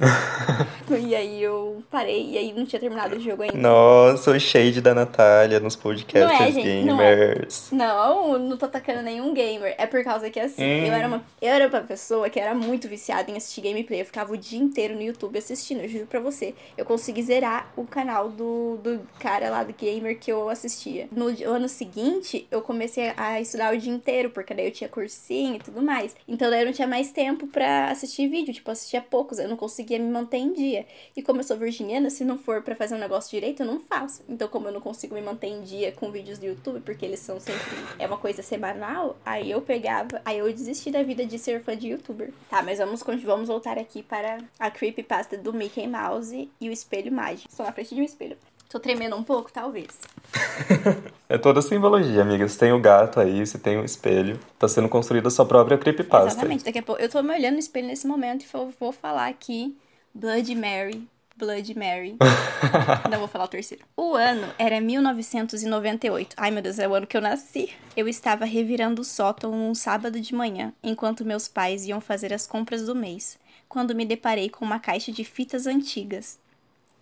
[1.00, 3.58] e aí eu parei, e aí não tinha terminado o jogo ainda.
[3.58, 7.16] Nossa, o shade da Natália nos podcasts Não é, gente, não é.
[7.16, 7.70] gamers.
[7.72, 9.76] Não, não tô atacando nenhum gamer.
[9.78, 10.86] É por causa que, assim, Hum.
[10.88, 14.02] eu, era uma, eu era uma pessoa que era muito viciada em assistir gameplay.
[14.02, 16.56] Eu ficava o dia inteiro no YouTube assistindo, eu juro pra você.
[16.78, 21.08] Eu consegui zerar o canal do, do cara lá do gamer que eu assistia.
[21.12, 25.56] No ano seguinte, eu comecei a estudar o dia inteiro, porque daí eu tinha cursinho
[25.56, 26.16] e tudo mais.
[26.28, 28.54] Então daí eu não tinha mais tempo pra assistir vídeo.
[28.54, 30.86] Tipo, eu assistia poucos, eu não conseguia me manter em dia.
[31.16, 33.80] E como eu sou virginiana, se não for pra fazer um negócio direito, eu não
[33.80, 34.24] faço.
[34.28, 37.20] Então, como eu não consigo me manter em dia com vídeos do YouTube, porque eles
[37.20, 37.62] são sempre.
[38.00, 40.22] É uma coisa semanal, aí eu pegava.
[40.26, 42.32] Aí eu desisti da vida de ser fã de youtuber.
[42.50, 47.12] Tá, mas vamos, vamos voltar aqui para a creepypasta do Mickey Mouse e o espelho
[47.12, 47.50] mágico.
[47.50, 48.38] Estou na frente de um espelho.
[48.72, 50.00] Tô tremendo um pouco, talvez.
[51.28, 52.46] É toda simbologia, amiga.
[52.46, 54.38] Você tem o gato aí, você tem o espelho.
[54.60, 56.28] Tá sendo construída a sua própria creepypasta.
[56.28, 56.66] Exatamente.
[56.66, 57.02] Daqui a pouco.
[57.02, 59.74] Eu tô me olhando no espelho nesse momento e vou, vou falar aqui
[60.14, 61.08] Blood Mary.
[61.38, 62.18] Blood Mary.
[63.10, 63.86] Não vou falar o terceiro.
[63.96, 66.36] O ano era 1998.
[66.36, 67.70] Ai, meu Deus, é o ano que eu nasci.
[67.96, 72.46] Eu estava revirando o sótão um sábado de manhã, enquanto meus pais iam fazer as
[72.46, 76.38] compras do mês, quando me deparei com uma caixa de fitas antigas.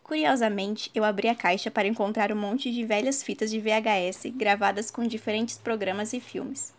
[0.09, 4.89] Curiosamente, eu abri a caixa para encontrar um monte de velhas fitas de VHS gravadas
[4.89, 6.73] com diferentes programas e filmes.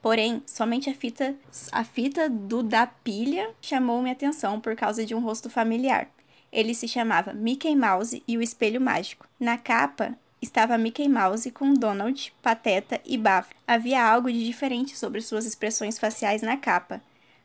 [0.00, 1.34] Porém, somente a fita,
[1.72, 6.08] a fita do da pilha chamou minha atenção por causa de um rosto familiar.
[6.52, 9.26] Ele se chamava Mickey Mouse e o Espelho Mágico.
[9.40, 13.52] Na capa estava Mickey Mouse com Donald, Pateta e Bafo.
[13.66, 17.02] Havia algo de diferente sobre suas expressões faciais na capa.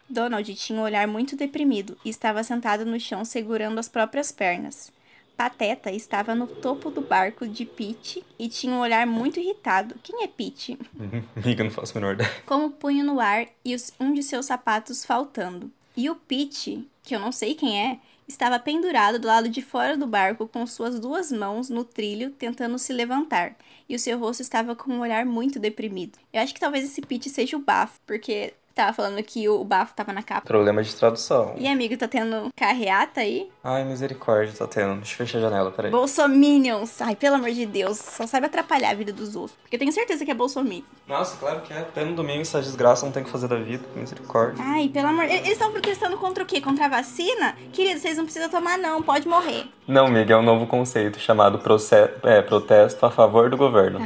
[0.08, 4.94] Donald tinha um olhar muito deprimido e estava sentado no chão segurando as próprias pernas.
[5.36, 9.96] Pateta estava no topo do barco de Pete e tinha um olhar muito irritado.
[10.02, 10.78] Quem é Pete?
[11.36, 12.32] Amiga, não faço a menor ideia.
[12.46, 15.72] com o punho no ar e um de seus sapatos faltando.
[15.96, 19.96] E o Pete, que eu não sei quem é, estava pendurado do lado de fora
[19.96, 23.56] do barco com suas duas mãos no trilho tentando se levantar.
[23.88, 26.18] E o seu rosto estava com um olhar muito deprimido.
[26.34, 29.94] Eu acho que talvez esse Pete seja o Bafo, porque tava falando que o Bafo
[29.96, 30.46] tava na capa.
[30.46, 31.56] Problema de tradução.
[31.58, 33.50] E amigo, tá tendo carreata aí?
[33.64, 34.96] Ai, misericórdia, tá tendo.
[34.98, 35.90] Deixa eu fechar a janela, peraí.
[35.92, 37.02] Bolsominions!
[37.02, 39.58] Ai, pelo amor de Deus, só sabe atrapalhar a vida dos outros.
[39.62, 40.84] Porque eu tenho certeza que é Bolsominion.
[41.08, 41.78] Nossa, claro que é.
[41.80, 43.84] Até no domingo essa desgraça não tem o que fazer da vida.
[43.96, 44.64] Misericórdia.
[44.64, 45.24] Ai, pelo amor.
[45.26, 46.60] Eles estão protestando contra o quê?
[46.60, 47.56] Contra a vacina?
[47.72, 49.02] Querido, vocês não precisam tomar, não.
[49.02, 49.66] Pode morrer.
[49.88, 54.00] Não, amiga, é um novo conceito chamado proce- é, protesto a favor do governo.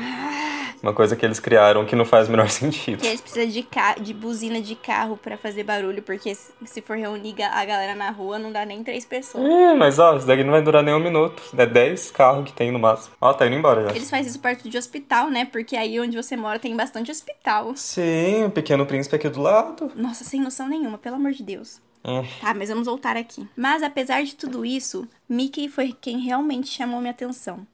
[0.81, 3.01] Uma coisa que eles criaram que não faz o menor sentido.
[3.01, 3.67] Que eles precisam de,
[4.01, 8.39] de buzina de carro pra fazer barulho, porque se for reunir a galera na rua,
[8.39, 9.43] não dá nem três pessoas.
[9.43, 11.41] É, mas ó, isso daqui não vai durar nem um minuto.
[11.57, 13.15] É 10 carros que tem no máximo.
[13.19, 13.95] Ó, tá indo embora já.
[13.95, 15.45] Eles fazem isso perto de hospital, né?
[15.45, 17.73] Porque aí onde você mora tem bastante hospital.
[17.75, 19.91] Sim, o Pequeno Príncipe aqui do lado.
[19.95, 21.81] Nossa, sem noção nenhuma, pelo amor de Deus.
[22.03, 22.23] Hum.
[22.39, 23.47] Tá, mas vamos voltar aqui.
[23.55, 27.67] Mas apesar de tudo isso, Mickey foi quem realmente chamou minha atenção.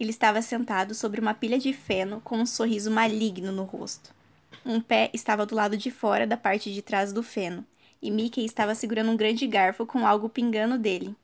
[0.00, 4.14] Ele estava sentado sobre uma pilha de feno com um sorriso maligno no rosto.
[4.64, 7.66] Um pé estava do lado de fora da parte de trás do feno,
[8.00, 11.14] e Mickey estava segurando um grande garfo com algo pingando dele.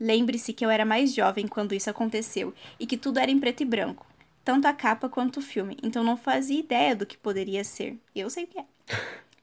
[0.00, 3.62] Lembre-se que eu era mais jovem quando isso aconteceu e que tudo era em preto
[3.62, 4.06] e branco,
[4.42, 7.98] tanto a capa quanto o filme, então não fazia ideia do que poderia ser.
[8.16, 8.64] Eu sei o que é.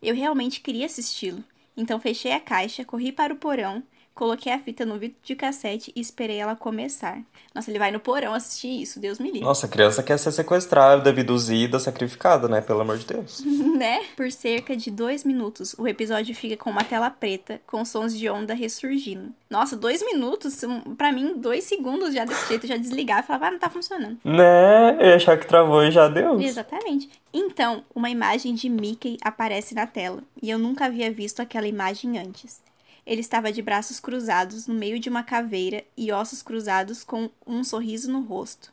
[0.01, 1.43] Eu realmente queria assisti-lo,
[1.77, 3.83] então fechei a caixa, corri para o porão
[4.21, 7.19] Coloquei a fita no vídeo de cassete e esperei ela começar.
[7.55, 9.41] Nossa, ele vai no porão assistir isso, Deus me livre.
[9.41, 12.61] Nossa, a criança quer ser sequestrada, abduzida, sacrificada, né?
[12.61, 13.41] Pelo amor de Deus.
[13.75, 14.03] né?
[14.15, 18.29] Por cerca de dois minutos, o episódio fica com uma tela preta, com sons de
[18.29, 19.33] onda ressurgindo.
[19.49, 20.61] Nossa, dois minutos?
[20.95, 24.19] para mim, dois segundos já desse jeito, já desligar e falava, ah, não tá funcionando.
[24.23, 24.97] Né?
[24.99, 26.39] Eu ia achar que travou e já deu.
[26.39, 27.09] Exatamente.
[27.33, 32.19] Então, uma imagem de Mickey aparece na tela, e eu nunca havia visto aquela imagem
[32.19, 32.61] antes.
[33.05, 37.63] Ele estava de braços cruzados no meio de uma caveira e ossos cruzados com um
[37.63, 38.71] sorriso no rosto.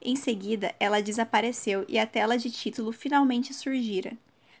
[0.00, 4.12] Em seguida, ela desapareceu e a tela de título finalmente surgira.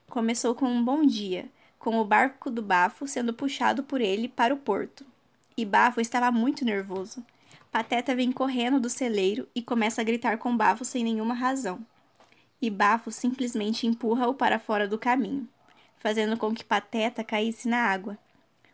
[0.08, 1.48] Começou com um bom dia,
[1.78, 5.04] com o barco do Bafo sendo puxado por ele para o porto.
[5.56, 7.22] E Bafo estava muito nervoso.
[7.70, 11.84] Pateta vem correndo do celeiro e começa a gritar com Bafo sem nenhuma razão.
[12.60, 15.48] E Bafo simplesmente empurra-o para fora do caminho,
[15.98, 18.16] fazendo com que Pateta caísse na água.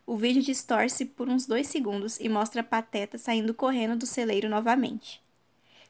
[0.07, 5.23] O vídeo distorce por uns dois segundos e mostra Pateta saindo correndo do celeiro novamente.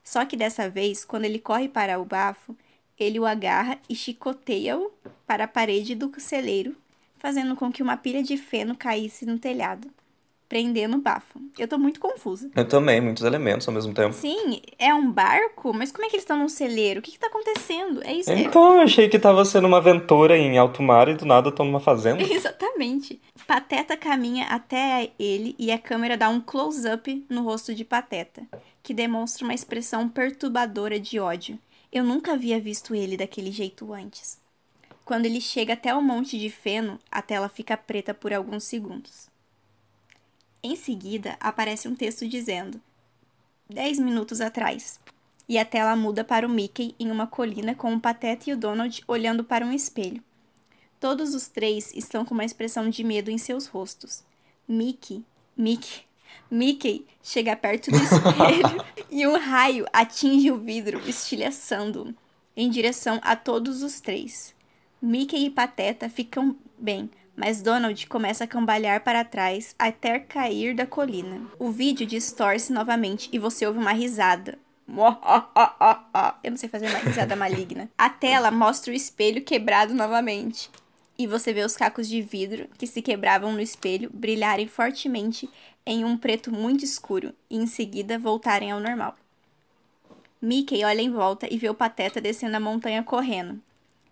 [0.02, 2.56] Só que dessa vez, quando ele corre para o bafo,
[2.98, 4.90] ele o agarra e chicoteia-o
[5.26, 6.76] para a parede do celeiro,
[7.18, 9.90] fazendo com que uma pilha de feno caísse no telhado
[10.50, 11.40] prendendo o bafo.
[11.56, 12.50] Eu tô muito confusa.
[12.56, 14.12] Eu também, muitos elementos ao mesmo tempo.
[14.12, 16.98] Sim, é um barco, mas como é que eles estão num celeiro?
[16.98, 18.02] O que que tá acontecendo?
[18.02, 21.24] É isso Então, eu achei que tava sendo uma aventura em alto mar e do
[21.24, 22.20] nada estão numa fazenda.
[22.28, 23.20] Exatamente.
[23.46, 28.42] Pateta caminha até ele e a câmera dá um close-up no rosto de Pateta,
[28.82, 31.56] que demonstra uma expressão perturbadora de ódio.
[31.92, 34.40] Eu nunca havia visto ele daquele jeito antes.
[35.04, 39.29] Quando ele chega até o monte de feno, a tela fica preta por alguns segundos.
[40.62, 42.80] Em seguida, aparece um texto dizendo:
[43.68, 45.00] 10 minutos atrás.
[45.48, 48.56] E a tela muda para o Mickey em uma colina com o Pateta e o
[48.56, 50.22] Donald olhando para um espelho.
[51.00, 54.22] Todos os três estão com uma expressão de medo em seus rostos.
[54.68, 55.24] Mickey,
[55.56, 56.04] Mickey,
[56.50, 62.14] Mickey chega perto do espelho e um raio atinge o vidro, estilhaçando
[62.56, 64.54] em direção a todos os três.
[65.00, 67.10] Mickey e Pateta ficam bem,
[67.40, 71.40] mas Donald começa a cambalhar para trás até cair da colina.
[71.58, 74.58] O vídeo distorce novamente e você ouve uma risada.
[76.44, 77.88] Eu não sei fazer uma risada maligna.
[77.96, 80.68] A tela mostra o espelho quebrado novamente.
[81.16, 85.48] E você vê os cacos de vidro que se quebravam no espelho brilharem fortemente
[85.86, 89.16] em um preto muito escuro e em seguida voltarem ao normal.
[90.42, 93.62] Mickey olha em volta e vê o Pateta descendo a montanha correndo.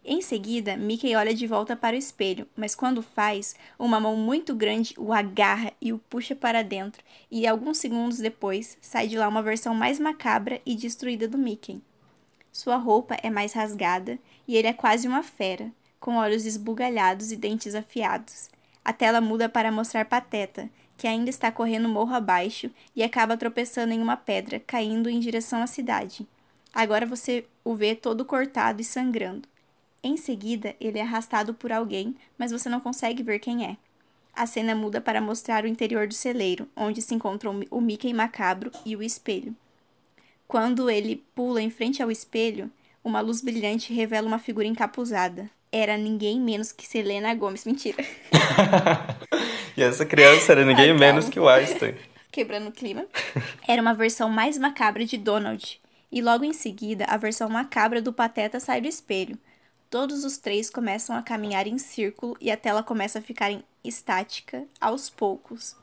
[0.05, 4.55] Em seguida, Mickey olha de volta para o espelho, mas quando faz, uma mão muito
[4.55, 9.28] grande o agarra e o puxa para dentro, e alguns segundos depois sai de lá
[9.28, 11.82] uma versão mais macabra e destruída do Mickey.
[12.51, 15.70] Sua roupa é mais rasgada e ele é quase uma fera,
[16.01, 18.49] com olhos esbugalhados e dentes afiados.
[18.84, 23.92] A tela muda para mostrar Pateta, que ainda está correndo morro abaixo e acaba tropeçando
[23.92, 26.26] em uma pedra, caindo em direção à cidade.
[26.72, 29.49] Agora você o vê todo cortado e sangrando.
[30.03, 33.76] Em seguida, ele é arrastado por alguém, mas você não consegue ver quem é.
[34.34, 38.70] A cena muda para mostrar o interior do celeiro, onde se encontram o Mickey macabro
[38.86, 39.55] e o espelho.
[40.46, 42.70] Quando ele pula em frente ao espelho,
[43.03, 45.51] uma luz brilhante revela uma figura encapuzada.
[45.70, 47.64] Era ninguém menos que Selena Gomes.
[47.64, 48.03] Mentira.
[49.76, 51.94] e essa criança era ninguém menos que o Einstein.
[52.30, 53.07] Quebrando o clima.
[53.66, 55.80] Era uma versão mais macabra de Donald.
[56.11, 59.38] E logo em seguida, a versão macabra do Pateta sai do espelho,
[59.91, 64.64] Todos os três começam a caminhar em círculo e a tela começa a ficar estática
[64.78, 65.74] aos poucos.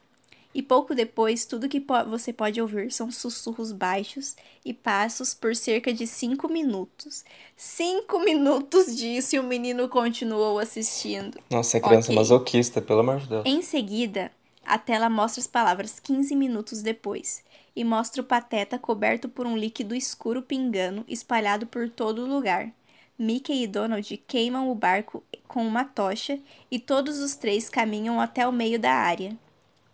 [0.54, 5.56] E pouco depois, tudo que po você pode ouvir são sussurros baixos e passos por
[5.56, 7.26] cerca de cinco minutos.
[7.58, 11.40] Cinco minutos disso e o menino continuou assistindo.
[11.50, 12.16] Nossa, é criança okay.
[12.16, 13.46] masoquista, pelo amor de Deus.
[13.46, 14.32] Em seguida,
[14.64, 17.44] a tela mostra as palavras 15 minutos depois
[17.76, 22.72] e mostra o pateta coberto por um líquido escuro pingando espalhado por todo o lugar.
[23.18, 26.38] Mickey e Donald queimam o barco com uma tocha
[26.70, 29.38] e todos os três caminham até o meio da área.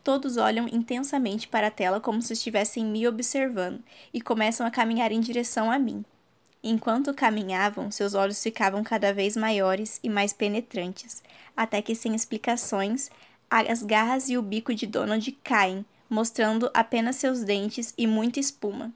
[0.04, 5.12] Todos olham intensamente para a tela como se estivessem me observando e começam a caminhar
[5.12, 6.04] em direção a mim.
[6.64, 11.24] Enquanto caminhavam, seus olhos ficavam cada vez maiores e mais penetrantes,
[11.56, 13.12] até que, sem explicações,
[13.50, 18.92] as garras e o bico de Donald caem, mostrando apenas seus dentes e muita espuma.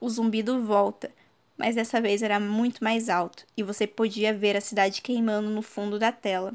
[0.00, 1.10] O zumbido volta,
[1.56, 5.62] mas dessa vez era muito mais alto e você podia ver a cidade queimando no
[5.62, 6.54] fundo da tela.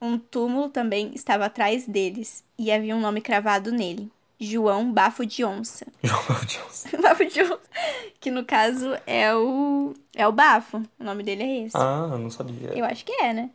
[0.00, 4.10] Um túmulo também estava atrás deles e havia um nome cravado nele.
[4.40, 5.86] João Bafo de Onça.
[6.02, 6.96] João Bafo de Onça.
[7.02, 7.60] Bafo de Onça.
[8.20, 9.94] Que no caso é o.
[10.14, 10.82] É o Bafo.
[10.98, 11.76] O nome dele é esse.
[11.76, 12.70] Ah, eu não sabia.
[12.76, 13.50] Eu acho que é, né?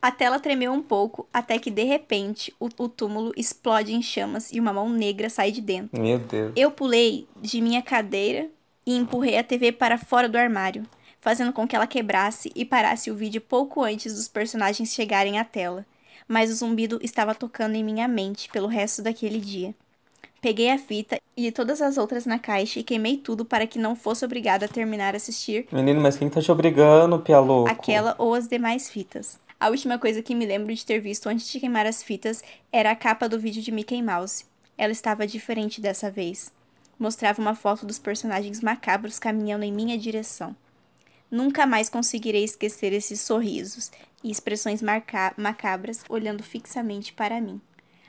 [0.00, 4.52] A tela tremeu um pouco, até que de repente o, o, túmulo explode em chamas
[4.52, 6.00] e uma mão negra sai de dentro.
[6.00, 6.52] Meu Deus.
[6.54, 8.48] Eu pulei de minha cadeira
[8.88, 10.82] e empurrei a TV para fora do armário,
[11.20, 15.44] fazendo com que ela quebrasse e parasse o vídeo pouco antes dos personagens chegarem à
[15.44, 15.84] tela.
[16.26, 19.74] Mas o zumbido estava tocando em minha mente pelo resto daquele dia.
[20.40, 23.94] Peguei a fita e todas as outras na caixa e queimei tudo para que não
[23.94, 25.68] fosse obrigada a terminar a assistir.
[25.70, 27.70] Menino, mas quem tá te obrigando, pia louco?
[27.70, 29.38] Aquela ou as demais fitas.
[29.60, 32.90] A última coisa que me lembro de ter visto antes de queimar as fitas era
[32.90, 34.46] a capa do vídeo de Mickey Mouse.
[34.78, 36.56] Ela estava diferente dessa vez.
[36.98, 40.56] Mostrava uma foto dos personagens macabros caminhando em minha direção.
[41.30, 43.90] Nunca mais conseguirei esquecer esses sorrisos
[44.24, 44.82] e expressões
[45.36, 47.60] macabras olhando fixamente para mim.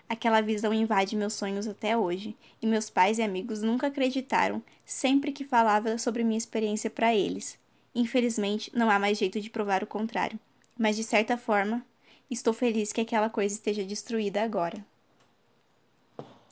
[0.08, 5.32] Aquela visão invade meus sonhos até hoje, e meus pais e amigos nunca acreditaram sempre
[5.32, 7.60] que falava sobre minha experiência para eles.
[7.94, 10.40] Infelizmente, não há mais jeito de provar o contrário
[10.80, 11.86] mas de certa forma,
[12.32, 14.84] estou feliz que aquela coisa esteja destruída agora.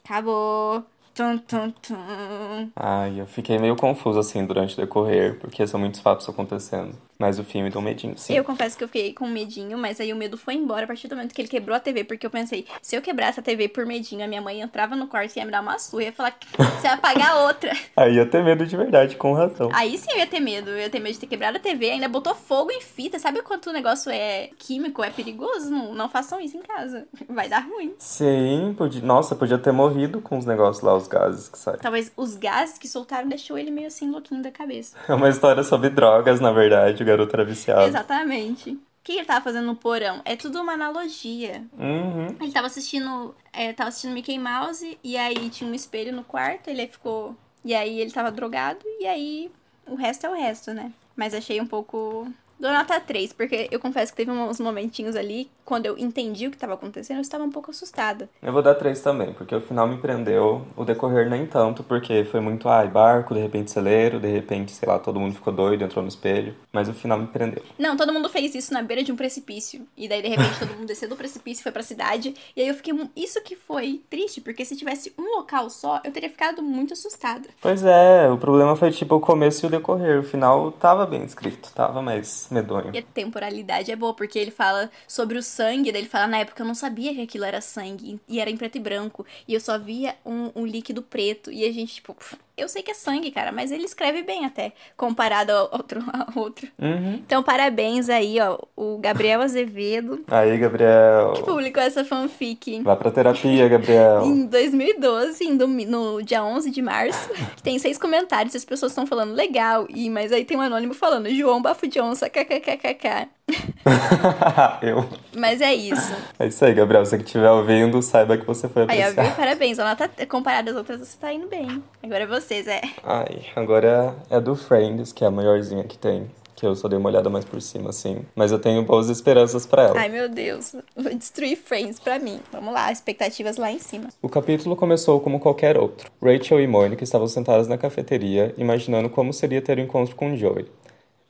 [0.04, 0.86] Acabou!
[1.18, 2.72] Tum, tum, tum.
[2.76, 6.95] Ai, eu fiquei meio confuso assim durante o decorrer, porque são muitos fatos acontecendo.
[7.20, 8.36] Mas o filme deu um medinho, sim.
[8.36, 11.07] Eu confesso que eu fiquei com medinho, mas aí o medo foi embora a partir
[11.07, 13.68] do momento que ele quebrou a TV, porque eu pensei, se eu quebrasse a TV
[13.68, 16.13] por medinho, a minha mãe entrava no quarto e ia me dar uma surra, ia
[16.13, 17.72] falar, você vai pagar outra.
[17.97, 19.70] aí ia ter medo de verdade, com razão.
[19.74, 21.89] Aí sim eu ia ter medo, eu ia ter medo de ter quebrado a TV,
[21.89, 25.72] ainda botou fogo em fita, sabe quanto o negócio é químico, é perigoso?
[25.72, 27.95] Não, não façam isso em casa, vai dar ruim.
[27.97, 31.80] Sim, podia, nossa, podia ter morrido com os negócios lá, os gases que saem.
[31.80, 34.95] Talvez os gases que soltaram deixou ele meio assim louquinho da cabeça.
[35.07, 37.88] É uma história sobre drogas, na verdade, garoto era viciado.
[37.88, 38.72] Exatamente.
[38.72, 40.22] O que ele tava fazendo no porão?
[40.26, 41.64] É tudo uma analogia.
[41.78, 42.28] Uhum.
[42.39, 43.34] Ele tava assistindo.
[43.53, 47.36] É, tava assistindo Mickey Mouse e aí tinha um espelho no quarto, ele ficou.
[47.64, 49.51] E aí ele tava drogado, e aí
[49.88, 50.91] o resto é o resto, né?
[51.16, 52.28] Mas achei um pouco
[52.60, 56.49] Dou nota 3, porque eu confesso que teve uns momentinhos ali, quando eu entendi o
[56.49, 58.28] que estava acontecendo, eu estava um pouco assustada.
[58.41, 62.24] Eu vou dar 3 também, porque o final me prendeu, o decorrer nem tanto, porque
[62.26, 65.84] foi muito, ai, barco, de repente celeiro, de repente, sei lá, todo mundo ficou doido,
[65.84, 67.64] entrou no espelho, mas o final me prendeu.
[67.78, 70.74] Não, todo mundo fez isso na beira de um precipício, e daí de repente todo
[70.74, 74.01] mundo desceu do precipício e foi pra cidade, e aí eu fiquei, isso que foi
[74.10, 77.49] triste, porque se tivesse um local só, eu teria ficado muito assustada.
[77.62, 81.24] Pois é, o problema foi tipo o começo e o decorrer, o final tava bem
[81.24, 82.91] escrito, tava, mas medonho.
[82.93, 86.39] E a temporalidade é boa, porque ele fala sobre o sangue, daí ele fala, na
[86.39, 89.54] época eu não sabia que aquilo era sangue, e era em preto e branco, e
[89.54, 92.16] eu só via um, um líquido preto, e a gente, tipo,
[92.58, 96.03] eu sei que é sangue, cara, mas ele escreve bem até, comparado ao outro.
[96.18, 96.68] Ao outro.
[96.80, 97.16] Uhum.
[97.16, 100.24] Então, parabéns aí, ó, o Gabriel Azevedo.
[100.30, 101.34] Aí, Gabriel.
[101.36, 102.82] Que publicou essa fanfic.
[102.82, 104.24] Vá pra terapia, Gabriel.
[104.26, 107.30] em 2012, no, no dia 11 de março.
[107.62, 111.30] tem seis comentários, as pessoas estão falando legal, e mas aí tem um anônimo falando
[111.30, 113.30] João Bafo de Onça, kkkk.
[114.82, 115.08] eu.
[115.36, 116.14] Mas é isso.
[116.38, 117.06] É isso aí, Gabriel.
[117.06, 119.20] Você estiver ouvindo, saiba que você foi apreciado.
[119.20, 119.80] Aí, parabéns.
[119.80, 121.82] A nota, comparada às outras, você tá indo bem.
[122.04, 122.82] Agora é vocês, é.
[123.04, 126.30] Ai, agora é do Friends, que é a maiorzinha que tem.
[126.56, 128.26] Que eu só dei uma olhada mais por cima, assim.
[128.36, 130.00] Mas eu tenho boas esperanças para ela.
[130.00, 130.76] Ai, meu Deus.
[130.95, 132.39] Vou destruir Friends pra mim.
[132.52, 134.10] Vamos lá, expectativas lá em cima.
[134.24, 136.10] O capítulo começou como qualquer outro.
[136.20, 140.36] Rachel e Monica estavam sentadas na cafeteria, imaginando como seria ter o um encontro com
[140.36, 140.66] Joey.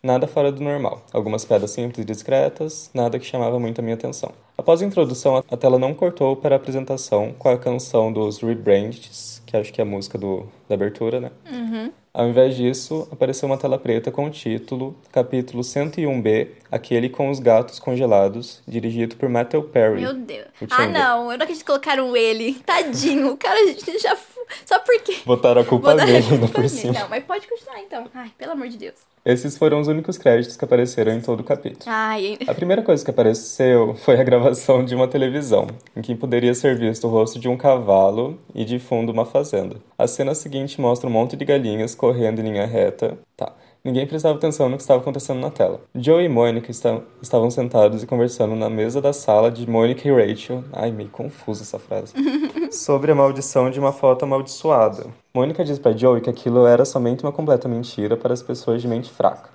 [0.01, 1.03] Nada fora do normal.
[1.11, 4.31] Algumas pedras simples e discretas, nada que chamava muito a minha atenção.
[4.57, 9.41] Após a introdução, a tela não cortou para a apresentação com a canção dos Rebrands,
[9.45, 11.31] que acho que é a música do, da abertura, né?
[11.51, 11.91] Uhum.
[12.13, 17.39] Ao invés disso, apareceu uma tela preta com o título Capítulo 101B, aquele com os
[17.39, 20.01] gatos congelados, dirigido por Matthew Perry.
[20.01, 20.47] Meu Deus.
[20.71, 22.55] Ah, não, eu não acredito que colocaram ele.
[22.65, 23.59] Tadinho, o cara
[24.01, 24.17] já.
[24.65, 25.17] Só porque.
[25.25, 26.93] Botaram a culpa Botaram dele ainda por cima.
[26.93, 28.09] Não, mas pode continuar então.
[28.13, 28.95] Ai, pelo amor de Deus.
[29.25, 31.83] Esses foram os únicos créditos que apareceram em todo o capítulo.
[31.85, 32.37] Ai.
[32.47, 36.77] A primeira coisa que apareceu foi a gravação de uma televisão, em que poderia ser
[36.77, 39.75] visto o rosto de um cavalo e de fundo uma fazenda.
[39.97, 43.17] A cena seguinte mostra um monte de galinhas correndo em linha reta.
[43.35, 43.51] Tá.
[43.83, 45.79] Ninguém prestava atenção no que estava acontecendo na tela.
[45.95, 50.63] Joe e Mônica estavam sentados e conversando na mesa da sala de Mônica e Rachel.
[50.73, 52.13] Ai, meio confusa essa frase.
[52.71, 55.07] sobre a maldição de uma foto amaldiçoada.
[55.33, 58.87] Mônica diz para Joey que aquilo era somente uma completa mentira para as pessoas de
[58.87, 59.49] mente fraca.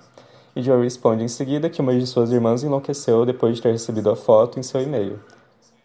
[0.55, 4.09] E Joey responde em seguida que uma de suas irmãs enlouqueceu depois de ter recebido
[4.09, 5.19] a foto em seu e-mail.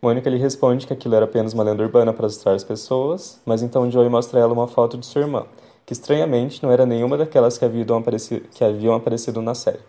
[0.00, 3.62] Mônica lhe responde que aquilo era apenas uma lenda urbana para assustar as pessoas, mas
[3.62, 5.44] então Joey mostra a ela uma foto de sua irmã,
[5.88, 9.80] que estranhamente não era nenhuma daquelas que haviam aparecido, que haviam aparecido na série.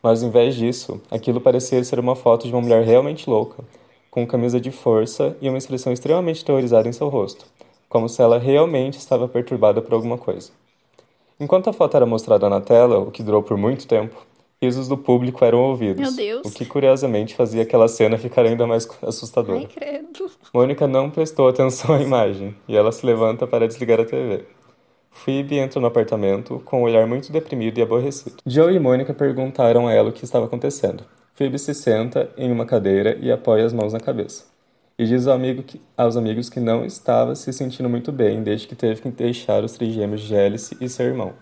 [0.00, 3.64] Mas, ao invés disso, aquilo parecia ser uma foto de uma mulher realmente louca,
[4.12, 7.46] com camisa de força e uma expressão extremamente teorizada em seu rosto,
[7.88, 10.52] como se ela realmente estava perturbada por alguma coisa.
[11.40, 14.24] Enquanto a foto era mostrada na tela, o que durou por muito tempo,
[14.62, 16.00] risos do público eram ouvidos.
[16.00, 16.46] Meu Deus.
[16.46, 19.58] O que curiosamente fazia aquela cena ficar ainda mais assustadora.
[19.58, 20.30] Ai, credo.
[20.54, 24.44] Mônica não prestou atenção à imagem e ela se levanta para desligar a TV.
[25.10, 28.36] Phoebe entra no apartamento com um olhar muito deprimido e aborrecido.
[28.46, 31.04] Joe e Mônica perguntaram a ela o que estava acontecendo.
[31.34, 34.44] Phoebe se senta em uma cadeira e apoia as mãos na cabeça.
[34.98, 38.66] E diz ao amigo que, aos amigos que não estava se sentindo muito bem desde
[38.66, 41.32] que teve que deixar os trigêmeos de Alice e seu irmão,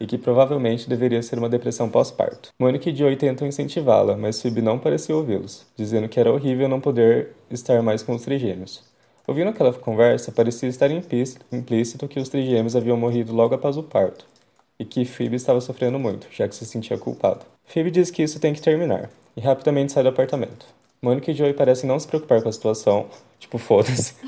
[0.00, 2.48] e que provavelmente deveria ser uma depressão pós-parto.
[2.58, 6.80] Mônica e Joey tentam incentivá-la, mas Phoebe não parecia ouvi-los, dizendo que era horrível não
[6.80, 8.91] poder estar mais com os trigêmeos.
[9.26, 14.26] Ouvindo aquela conversa, parecia estar implícito que os trigêmeos haviam morrido logo após o parto,
[14.78, 17.40] e que Phoebe estava sofrendo muito, já que se sentia culpada.
[17.64, 20.66] Phoebe diz que isso tem que terminar, e rapidamente sai do apartamento.
[21.00, 23.06] Mônica e Joey parecem não se preocupar com a situação,
[23.38, 24.14] tipo, foda-se.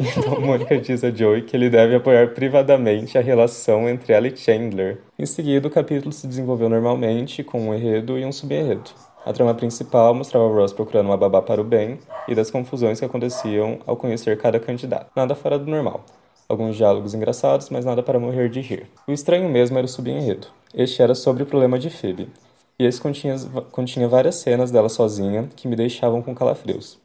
[0.00, 4.36] então Mônica diz a Joey que ele deve apoiar privadamente a relação entre ela e
[4.36, 4.98] Chandler.
[5.18, 8.90] Em seguida, o capítulo se desenvolveu normalmente, com um enredo e um subenredo.
[9.24, 13.04] A trama principal mostrava Ross procurando uma babá para o bem e das confusões que
[13.04, 15.12] aconteciam ao conhecer cada candidato.
[15.14, 16.04] Nada fora do normal.
[16.48, 18.90] Alguns diálogos engraçados, mas nada para morrer de rir.
[19.06, 20.48] O estranho mesmo era o subenredo.
[20.74, 22.28] Este era sobre o problema de Phoebe.
[22.76, 23.36] E esse continha,
[23.70, 26.98] continha várias cenas dela sozinha que me deixavam com calafrios.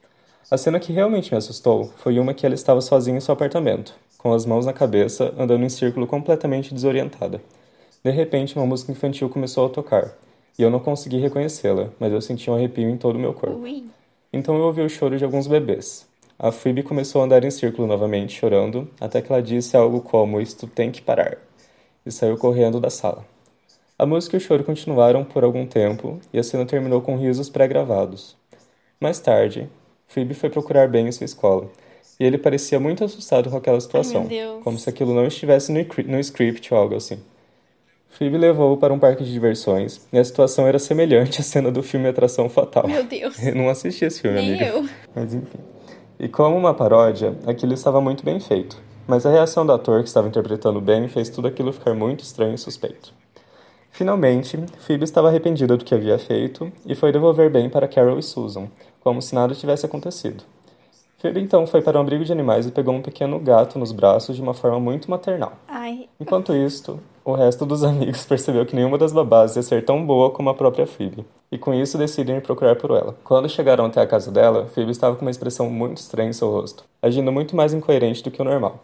[0.49, 3.93] A cena que realmente me assustou foi uma que ela estava sozinha em seu apartamento,
[4.17, 7.39] com as mãos na cabeça, andando em círculo completamente desorientada.
[8.03, 10.15] De repente, uma música infantil começou a tocar
[10.57, 13.59] e eu não consegui reconhecê-la, mas eu senti um arrepio em todo o meu corpo.
[14.33, 16.07] Então eu ouvi o choro de alguns bebês.
[16.39, 20.39] A Phoebe começou a andar em círculo novamente, chorando, até que ela disse algo como:
[20.39, 21.37] Isto tem que parar.
[22.05, 23.25] E saiu correndo da sala.
[23.97, 27.49] A música e o choro continuaram por algum tempo e a cena terminou com risos
[27.49, 28.37] pré-gravados.
[28.99, 29.67] Mais tarde,
[30.07, 31.69] Phoebe foi procurar Ben em sua escola
[32.19, 35.79] e ele parecia muito assustado com aquela situação, Ai, como se aquilo não estivesse no,
[36.07, 37.19] no script ou algo assim.
[38.09, 41.83] Phoebe levou-o para um parque de diversões e a situação era semelhante à cena do
[41.83, 42.87] filme Atração Fatal.
[42.87, 43.41] Meu Deus.
[43.43, 44.65] Eu não assisti esse filme, Nem amiga.
[44.65, 44.85] eu.
[45.13, 45.59] Mas enfim.
[46.19, 48.81] E como uma paródia, aquilo estava muito bem feito.
[49.07, 52.55] Mas a reação do ator que estava interpretando Ben fez tudo aquilo ficar muito estranho
[52.55, 53.13] e suspeito.
[53.91, 58.23] Finalmente, Phoebe estava arrependida do que havia feito e foi devolver Ben para Carol e
[58.23, 58.67] Susan,
[58.99, 60.43] como se nada tivesse acontecido.
[61.19, 64.35] Phoebe então foi para um abrigo de animais e pegou um pequeno gato nos braços
[64.35, 65.53] de uma forma muito maternal.
[65.67, 70.05] Ai, Enquanto isto, o resto dos amigos percebeu que nenhuma das babás ia ser tão
[70.05, 73.17] boa como a própria Phoebe, e com isso decidem ir procurar por ela.
[73.21, 76.49] Quando chegaram até a casa dela, Phoebe estava com uma expressão muito estranha em seu
[76.49, 78.79] rosto, agindo muito mais incoerente do que o normal.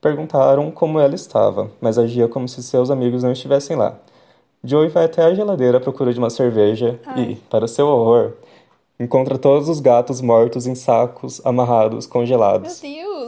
[0.00, 3.94] Perguntaram como ela estava, mas agia como se seus amigos não estivessem lá.
[4.64, 8.32] Joey vai até a geladeira à procura de uma cerveja e, para seu horror,
[8.98, 12.80] encontra todos os gatos mortos em sacos, amarrados, meu congelados.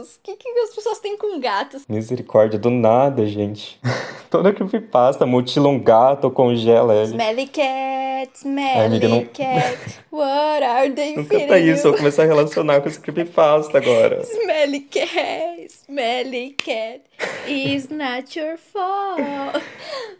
[0.07, 0.15] Deus.
[0.15, 1.83] O que, que as pessoas têm com gatos?
[1.87, 3.79] Misericórdia, do nada, gente.
[4.29, 7.11] Toda creepypasta mutila um gato ou congela ele.
[7.11, 9.99] Smelly cat, smelly amiga, não- cat.
[10.11, 14.21] What are they Não canta isso, eu vou começar a relacionar com esse creepypasta agora.
[14.27, 17.01] Smelly cat, smelly cat,
[17.47, 19.21] is not your fault.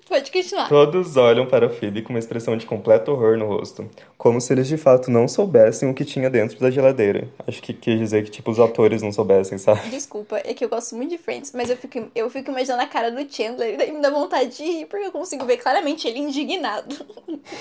[0.08, 0.70] Pode continuar.
[0.70, 4.68] Todos olham para Phoebe com uma expressão de completo horror no rosto, como se eles
[4.68, 7.28] de fato não soubessem o que tinha dentro da geladeira.
[7.48, 9.90] Acho que quis dizer que, tipo, os atores não soubessem, sabe?
[9.90, 12.88] Desculpa, é que eu gosto muito de Friends, mas eu fico, eu fico imaginando a
[12.88, 16.08] cara do Chandler e daí me dá vontade de rir, porque eu consigo ver claramente
[16.08, 16.96] ele indignado.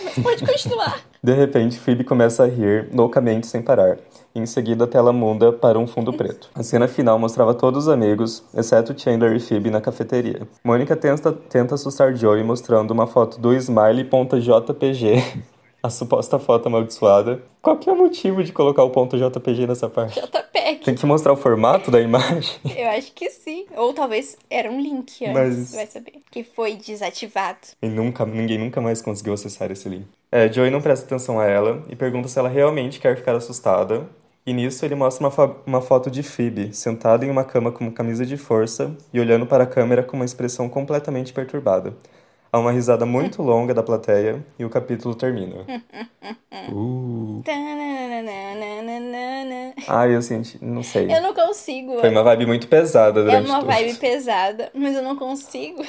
[0.04, 1.00] Mas pode continuar.
[1.22, 3.98] De repente, Phoebe começa a rir loucamente sem parar.
[4.34, 6.50] E em seguida, a tela muda para um fundo preto.
[6.54, 10.46] A cena final mostrava todos os amigos, exceto Chandler e Phoebe, na cafeteria.
[10.62, 15.42] Mônica tenta, tenta assustar Joey mostrando uma foto do Smiley.jpg,
[15.86, 17.42] a suposta foto amaldiçoada.
[17.62, 20.20] Qual que é o motivo de colocar o ponto .jpg nessa parte?
[20.20, 20.84] JPEG.
[20.84, 22.54] Tem que mostrar o formato da imagem?
[22.76, 23.66] Eu acho que sim.
[23.76, 26.12] Ou talvez era um link antes, Mas- vai saber.
[26.30, 27.58] Que foi desativado.
[27.80, 30.06] E nunca, ninguém nunca mais conseguiu acessar esse link.
[30.30, 34.06] É, Joey não presta atenção a ela e pergunta se ela realmente quer ficar assustada.
[34.44, 38.24] E nisso ele mostra uma, uma foto de Phoebe, sentada em uma cama com camisa
[38.24, 41.94] de força e olhando para a câmera com uma expressão completamente perturbada.
[42.56, 45.56] Há uma risada muito longa da plateia e o capítulo termina.
[46.72, 47.42] Uh.
[49.86, 51.04] Ai, eu senti, não sei.
[51.14, 52.00] Eu não consigo.
[52.00, 53.66] Foi uma vibe muito pesada É durante uma tudo.
[53.66, 55.84] vibe pesada, mas eu não consigo.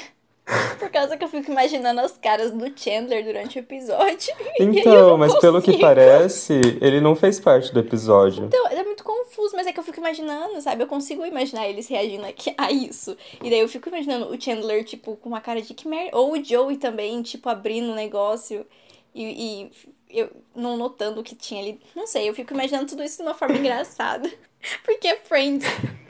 [0.80, 4.34] Por causa que eu fico imaginando as caras do Chandler durante o episódio.
[4.60, 5.82] Então, mas pelo que consigo.
[5.82, 8.46] parece, ele não fez parte do episódio.
[8.46, 10.82] Então, é muito confuso, mas é que eu fico imaginando, sabe?
[10.84, 13.16] Eu consigo imaginar eles reagindo aqui a isso.
[13.44, 16.18] E daí eu fico imaginando o Chandler, tipo, com uma cara de que merda.
[16.18, 18.66] Ou o Joey também, tipo, abrindo o negócio
[19.14, 19.72] e, e
[20.10, 21.80] eu não notando o que tinha ali.
[21.96, 24.30] Não sei, eu fico imaginando tudo isso de uma forma engraçada.
[24.84, 25.66] Porque é Friends.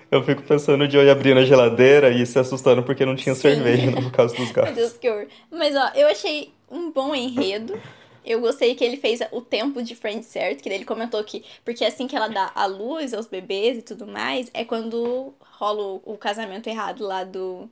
[0.09, 3.41] Eu fico pensando no Joey abrindo a geladeira e se assustando porque não tinha Sim.
[3.41, 4.73] cerveja no caso dos gatos.
[4.73, 5.27] Meu Deus, que horror.
[5.51, 7.79] Mas ó, eu achei um bom enredo.
[8.25, 11.85] Eu gostei que ele fez o tempo de Friends certo, que ele comentou que, porque
[11.85, 16.13] assim que ela dá a luz aos bebês e tudo mais, é quando rola o,
[16.13, 17.69] o casamento errado lá do,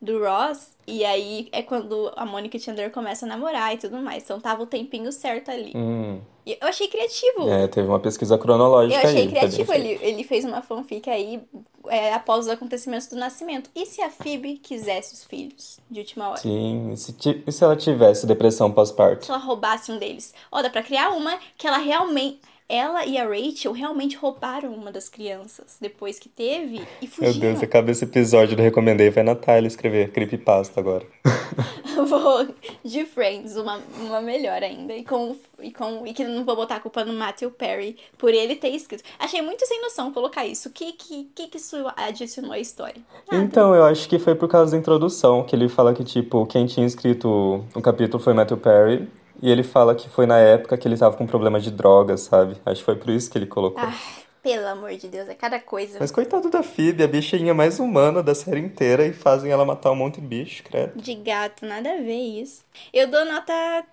[0.00, 3.98] do Ross, e aí é quando a Mônica e Chandler começam a namorar e tudo
[3.98, 4.24] mais.
[4.24, 5.72] Então tava o tempinho certo ali.
[5.74, 6.20] Hum.
[6.60, 7.48] Eu achei criativo.
[7.48, 9.72] É, teve uma pesquisa cronológica Eu achei aí, criativo.
[9.72, 11.42] Ele, ele fez uma fanfic aí
[11.88, 13.70] é, após os acontecimentos do nascimento.
[13.74, 16.40] E se a Phoebe quisesse os filhos de última hora?
[16.40, 17.14] Sim, e se,
[17.46, 19.26] e se ela tivesse depressão pós-parto?
[19.26, 20.32] Se ela roubasse um deles?
[20.50, 22.40] Ó, dá pra criar uma que ela realmente
[22.70, 27.32] ela e a Rachel realmente roubaram uma das crianças depois que teve e fugiram.
[27.32, 29.10] Meu Deus, acaba esse episódio do Recomendei.
[29.10, 31.04] Vai Natália escrever creepypasta agora.
[32.06, 32.46] vou
[32.84, 34.94] de Friends, uma, uma melhor ainda.
[34.94, 38.32] E com, e com e que não vou botar a culpa no Matthew Perry por
[38.32, 39.02] ele ter escrito.
[39.18, 40.68] Achei muito sem noção colocar isso.
[40.68, 43.02] O que, que, que, que isso adicionou à história?
[43.30, 43.44] Nada.
[43.44, 46.66] Então, eu acho que foi por causa da introdução, que ele fala que, tipo, quem
[46.66, 49.08] tinha escrito o capítulo foi Matthew Perry.
[49.42, 52.56] E ele fala que foi na época que ele tava com problema de drogas, sabe?
[52.64, 53.82] Acho que foi por isso que ele colocou.
[53.82, 53.94] Ai,
[54.42, 55.98] pelo amor de Deus, é cada coisa.
[56.00, 59.90] Mas coitado da Phoebe, a bichinha mais humana da série inteira e fazem ela matar
[59.90, 61.00] um monte de bicho, credo.
[61.00, 62.64] De gato, nada a ver isso.
[62.92, 63.52] Eu dou nota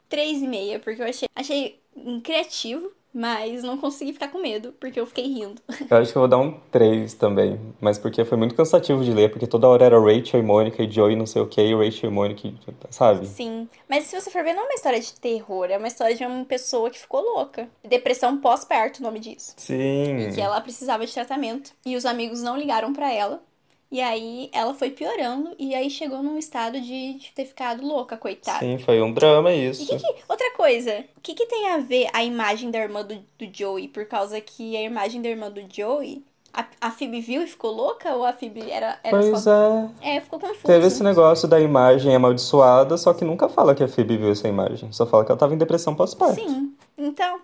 [0.09, 1.79] 3,5, porque eu achei, achei
[2.23, 5.59] criativo, mas não consegui ficar com medo, porque eu fiquei rindo.
[5.89, 7.59] Eu acho que eu vou dar um 3 também.
[7.81, 10.91] Mas porque foi muito cansativo de ler, porque toda hora era Rachel e Mônica e
[10.91, 12.53] Joey não sei o que, e Rachel e Mônica,
[12.91, 13.25] sabe?
[13.25, 13.67] Sim.
[13.89, 16.23] Mas se você for ver, não é uma história de terror, é uma história de
[16.23, 17.67] uma pessoa que ficou louca.
[17.83, 19.55] Depressão pós-parto, o nome disso.
[19.57, 20.19] Sim.
[20.19, 21.71] E que ela precisava de tratamento.
[21.83, 23.41] E os amigos não ligaram para ela.
[23.89, 28.17] E aí ela foi piorando e aí chegou num estado de, de ter ficado louca,
[28.17, 28.59] coitada.
[28.59, 29.83] Sim, foi um drama isso.
[29.83, 33.03] E que que, outra coisa, o que, que tem a ver a imagem da irmã
[33.03, 33.87] do, do Joey?
[33.87, 36.21] Por causa que a imagem da irmã do Joey
[36.53, 38.13] a, a Phoebe viu e ficou louca?
[38.15, 39.89] Ou a Phoebe era, era pois só...
[40.01, 40.17] é.
[40.17, 40.63] É, ficou confuso.
[40.65, 44.47] Teve esse negócio da imagem amaldiçoada, só que nunca fala que a Phoebe viu essa
[44.47, 44.91] imagem.
[44.91, 46.35] Só fala que ela tava em depressão pós-parto.
[46.35, 47.39] Sim, então...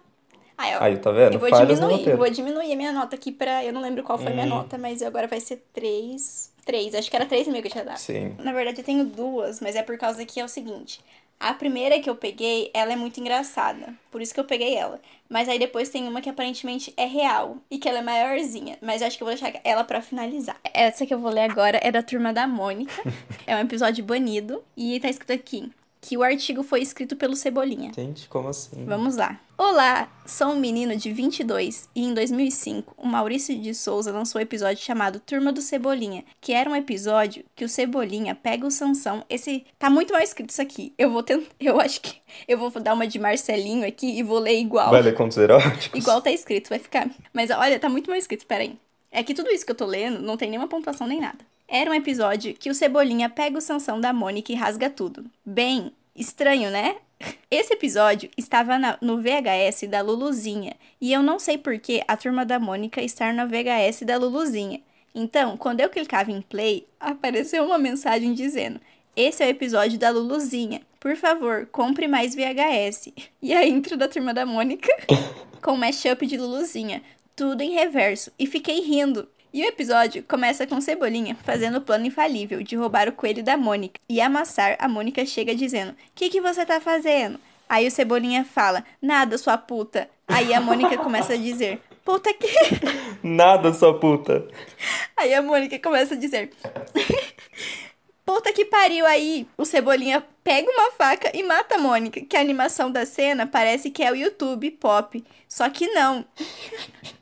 [0.64, 1.34] Ah, eu, Aí, tá vendo?
[1.34, 3.64] Eu vou Falhas diminuir, vou diminuir a minha nota aqui pra...
[3.66, 4.34] Eu não lembro qual foi a hum.
[4.34, 6.54] minha nota, mas agora vai ser 3...
[6.66, 7.98] Três, acho que era três mil que eu tinha dado.
[7.98, 8.38] Sim.
[8.40, 11.02] Na verdade, eu tenho duas, mas é por causa que é o seguinte.
[11.38, 13.94] A primeira que eu peguei, ela é muito engraçada.
[14.10, 14.98] Por isso que eu peguei ela.
[15.28, 17.58] Mas aí depois tem uma que aparentemente é real.
[17.70, 18.78] E que ela é maiorzinha.
[18.82, 20.56] Mas eu acho que eu vou deixar ela para finalizar.
[20.74, 22.94] Essa que eu vou ler agora é da Turma da Mônica.
[23.46, 24.64] é um episódio banido.
[24.78, 27.92] E tá escrito aqui que o artigo foi escrito pelo Cebolinha.
[27.94, 28.86] Gente, como assim?
[28.86, 29.40] Vamos lá.
[29.66, 34.42] Olá, sou um menino de 22 e em 2005 o Maurício de Souza lançou um
[34.42, 39.24] episódio chamado Turma do Cebolinha, que era um episódio que o Cebolinha pega o Sansão.
[39.30, 40.94] Esse tá muito mal escrito isso aqui.
[40.98, 44.38] Eu vou tentar, eu acho que eu vou dar uma de Marcelinho aqui e vou
[44.38, 44.92] ler igual.
[44.92, 45.98] Vai ler contos eróticos?
[45.98, 47.10] Igual tá escrito, vai ficar.
[47.32, 48.78] Mas olha, tá muito mal escrito, peraí.
[49.10, 51.40] É que tudo isso que eu tô lendo não tem nenhuma pontuação nem nada.
[51.70, 55.24] Era um episódio que o Cebolinha pega o Sansão da Mônica e rasga tudo.
[55.46, 56.98] Bem, estranho, né?
[57.50, 62.18] Esse episódio estava na, no VHS da Luluzinha e eu não sei por que a
[62.18, 64.82] turma da Mônica está na VHS da Luluzinha.
[65.14, 68.80] Então, quando eu clicava em play, apareceu uma mensagem dizendo:
[69.16, 70.82] Esse é o episódio da Luluzinha.
[71.00, 73.14] Por favor, compre mais VHS.
[73.42, 74.92] E a intro da turma da Mônica
[75.62, 77.04] com mashup de Luluzinha.
[77.36, 78.32] Tudo em reverso.
[78.40, 79.28] E fiquei rindo.
[79.54, 83.56] E o episódio começa com Cebolinha fazendo o plano infalível de roubar o coelho da
[83.56, 84.76] Mônica e amassar.
[84.80, 87.40] A Mônica chega dizendo: O que, que você tá fazendo?
[87.70, 90.10] Aí o Cebolinha fala: Nada, sua puta.
[90.28, 92.48] Aí a Mônica começa a dizer: Puta que.
[93.22, 94.48] Nada, sua puta.
[95.16, 96.52] Aí a Mônica começa a dizer:
[98.26, 99.48] Puta que pariu aí!
[99.56, 103.92] O Cebolinha pega uma faca e mata a Mônica, que a animação da cena parece
[103.92, 105.24] que é o YouTube pop.
[105.48, 106.26] Só que não.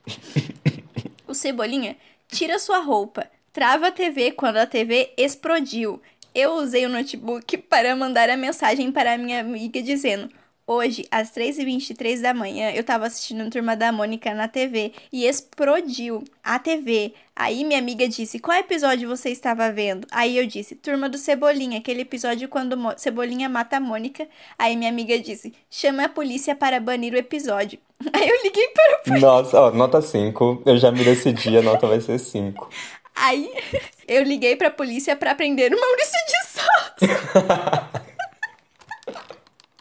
[1.27, 1.97] o Cebolinha
[2.31, 3.29] Tira sua roupa.
[3.51, 6.01] Trava a TV quando a TV explodiu.
[6.33, 10.29] Eu usei o notebook para mandar a mensagem para minha amiga dizendo:
[10.73, 16.23] Hoje, às 3h23 da manhã, eu tava assistindo Turma da Mônica na TV e explodiu
[16.41, 17.13] a TV.
[17.35, 20.07] Aí minha amiga disse: Qual episódio você estava vendo?
[20.09, 24.25] Aí eu disse: Turma do Cebolinha, aquele episódio quando Mo Cebolinha mata a Mônica.
[24.57, 27.77] Aí minha amiga disse: Chama a polícia para banir o episódio.
[28.13, 29.27] Aí eu liguei para a polícia.
[29.27, 30.63] Nossa, ó, nota 5.
[30.65, 32.69] Eu já me decidi, a nota vai ser 5.
[33.13, 33.51] Aí
[34.07, 38.01] eu liguei para a polícia para prender o Maurício de Souza.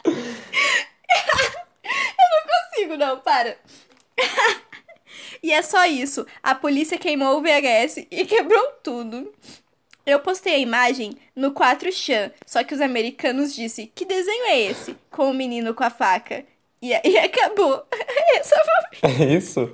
[0.05, 0.13] eu
[2.29, 2.41] não
[2.81, 3.57] consigo, não, para.
[5.43, 6.25] e é só isso.
[6.41, 9.31] A polícia queimou o VHS e quebrou tudo.
[10.05, 14.95] Eu postei a imagem no 4chan, só que os americanos disse: "Que desenho é esse?"
[15.11, 16.43] com o menino com a faca.
[16.81, 17.85] E aí acabou.
[19.03, 19.73] É isso?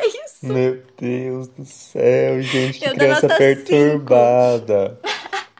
[0.00, 0.46] é isso.
[0.46, 2.82] Meu Deus do céu, gente.
[2.84, 5.00] Eu Que dou criança nota perturbada.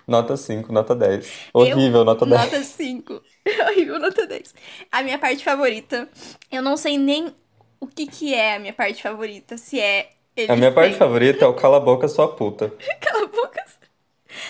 [0.07, 1.31] Nota 5, nota 10.
[1.53, 2.41] Horrível, Eu- nota 10.
[2.41, 3.23] Nota 5.
[3.69, 4.55] Horrível, nota 10.
[4.91, 6.09] A minha parte favorita,
[6.51, 7.35] eu não sei nem
[7.81, 9.57] o que que é a minha parte favorita.
[9.57, 10.11] Se é
[10.49, 12.73] A minha parte favorita é o Cala a Boca Sua Puta.
[13.01, 13.65] Cala a boca.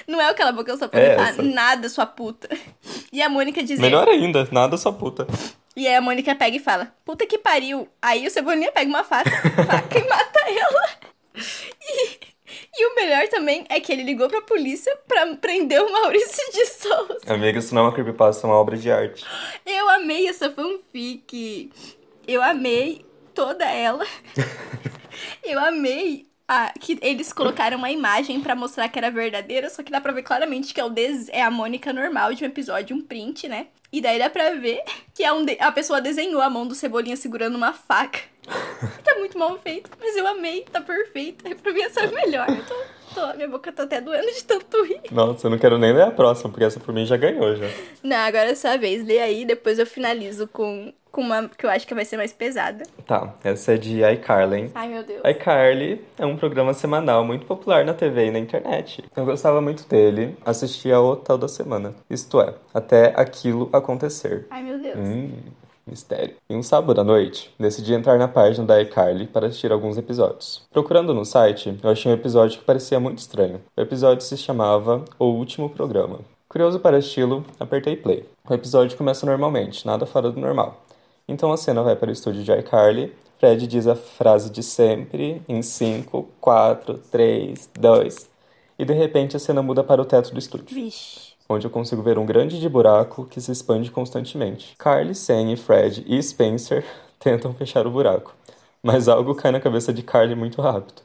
[0.07, 2.49] Não é o cala a boca, só posso É nada, sua puta.
[3.11, 3.81] E a Mônica dizendo.
[3.81, 5.27] Melhor ainda, nada sua puta.
[5.75, 7.89] E aí a Mônica pega e fala, puta que pariu.
[8.03, 10.89] Aí o Cebolinha pega uma faca, faca e mata ela.
[11.81, 12.19] E,
[12.75, 16.67] e o melhor também é que ele ligou pra polícia pra prender o Maurício de
[16.67, 17.19] Souza.
[17.27, 19.25] Amiga, isso não é uma creepypasta, é uma obra de arte.
[19.67, 21.71] Eu amei essa fanfic.
[22.27, 24.05] Eu amei toda ela.
[25.43, 29.91] Eu amei a- que eles colocaram uma imagem pra mostrar que era verdadeira, só que
[29.91, 32.97] dá pra ver claramente que é, o des- é a Mônica normal de um episódio,
[32.97, 33.67] um print, né?
[33.93, 34.83] E daí dá pra ver
[35.15, 38.21] que é um de- a pessoa desenhou a mão do Cebolinha segurando uma faca.
[39.05, 41.45] tá muito mal feito, mas eu amei, tá perfeito.
[41.57, 42.47] Pra mim essa é a melhor.
[42.49, 45.01] Eu tô, tô- minha boca tá até doendo de tanto rir.
[45.11, 47.67] Nossa, eu não quero nem ler a próxima, porque essa por mim já ganhou já.
[48.03, 49.05] Não, agora é sua vez.
[49.07, 52.33] Lê aí, depois eu finalizo com, com uma que eu acho que vai ser mais
[52.33, 52.85] pesada.
[53.07, 54.71] Tá, essa é de iCarly.
[54.75, 55.21] Ai, meu Deus.
[55.25, 59.05] iCarly é um programa semanal muito popular na TV e na internet.
[59.17, 61.95] Eu gostava muito dele, assistia o toda semana.
[62.09, 64.47] Isto é, até aquilo acontecer.
[64.51, 64.97] Ai, meu Deus.
[64.97, 65.33] Hum,
[65.89, 66.36] mistério.
[66.49, 70.62] Em um sábado à noite, decidi entrar na página da iCarly para assistir alguns episódios.
[70.72, 73.61] Procurando no site, eu achei um episódio que parecia muito estranho.
[73.76, 76.20] O episódio se chamava O Último Programa.
[76.49, 78.24] Curioso para estilo, apertei play.
[78.49, 80.82] O episódio começa normalmente, nada fora do normal.
[81.28, 83.12] Então a cena vai para o estúdio de iCarly.
[83.39, 88.30] Fred diz a frase de sempre em 5, 4, 3, 2.
[88.78, 91.28] E de repente a cena muda para o teto do estúdio Vixe.
[91.49, 94.75] Onde eu consigo ver um grande de buraco que se expande constantemente.
[94.79, 96.85] Carly, Sam, Fred e Spencer
[97.19, 98.35] tentam fechar o buraco,
[98.83, 101.03] mas algo cai na cabeça de Carly muito rápido.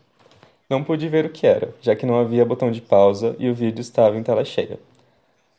[0.70, 3.54] Não pude ver o que era, já que não havia botão de pausa e o
[3.54, 4.80] vídeo estava em tela cheia.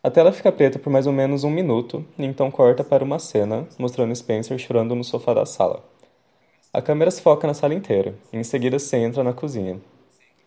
[0.02, 3.18] A tela fica preta por mais ou menos um minuto, e então corta para uma
[3.18, 5.82] cena mostrando Spencer chorando no sofá da sala.
[6.72, 9.80] A câmera se foca na sala inteira, e em seguida Sam entra na cozinha.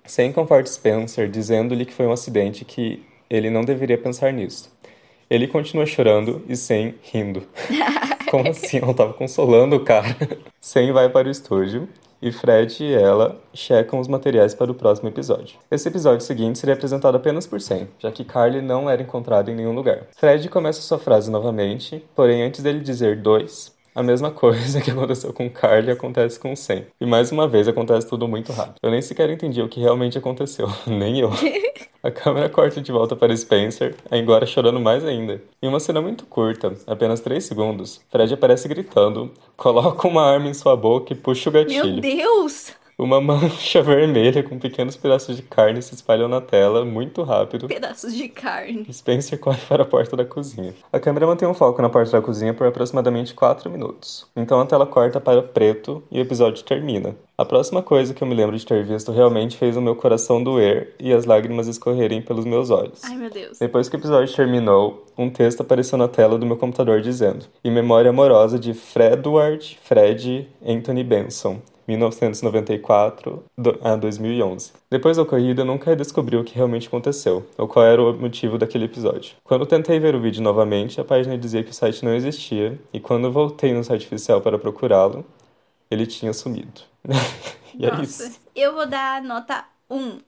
[0.05, 4.71] Sam conforta Spencer, dizendo-lhe que foi um acidente que ele não deveria pensar nisso.
[5.29, 7.43] Ele continua chorando e Sam rindo.
[8.31, 8.79] Como assim?
[8.81, 10.15] Ela tava consolando o cara.
[10.59, 11.87] Sam vai para o estúdio
[12.21, 15.57] e Fred e ela checam os materiais para o próximo episódio.
[15.69, 19.55] Esse episódio seguinte seria apresentado apenas por Sam, já que Carly não era encontrado em
[19.55, 20.07] nenhum lugar.
[20.15, 25.33] Fred começa sua frase novamente, porém antes dele dizer dois, a mesma coisa que aconteceu
[25.33, 26.83] com Carly acontece com Sam.
[27.01, 28.75] E mais uma vez acontece tudo muito rápido.
[28.83, 31.31] Eu nem sequer entendi o que realmente aconteceu, nem eu.
[32.03, 35.41] A câmera corta de volta para Spencer, agora chorando mais ainda.
[35.61, 40.53] Em uma cena muito curta, apenas 3 segundos, Fred aparece gritando, coloca uma arma em
[40.53, 41.99] sua boca e puxa o Meu gatilho.
[41.99, 42.71] Deus!
[42.99, 47.67] Uma mancha vermelha com pequenos pedaços de carne se espalham na tela muito rápido.
[47.67, 48.91] Pedaços de carne.
[48.91, 50.73] Spencer corre para a porta da cozinha.
[50.91, 54.25] A câmera mantém um foco na porta da cozinha por aproximadamente 4 minutos.
[54.35, 57.15] Então a tela corta para preto e o episódio termina.
[57.37, 60.43] A próxima coisa que eu me lembro de ter visto realmente fez o meu coração
[60.43, 63.03] doer e as lágrimas escorrerem pelos meus olhos.
[63.03, 63.59] Ai, meu Deus.
[63.59, 67.69] Depois que o episódio terminou, um texto apareceu na tela do meu computador dizendo: Em
[67.69, 71.61] memória amorosa de Fredward Fred Anthony Benson.
[71.87, 74.71] 1994 do- a 2011.
[74.89, 78.57] Depois da ocorrida, eu nunca descobri o que realmente aconteceu, ou qual era o motivo
[78.57, 79.35] daquele episódio.
[79.43, 82.99] Quando tentei ver o vídeo novamente, a página dizia que o site não existia, e
[82.99, 85.25] quando voltei no site oficial para procurá-lo,
[85.89, 86.81] ele tinha sumido.
[87.77, 88.03] e é Nossa.
[88.03, 88.39] isso.
[88.55, 90.19] Eu vou dar nota 1.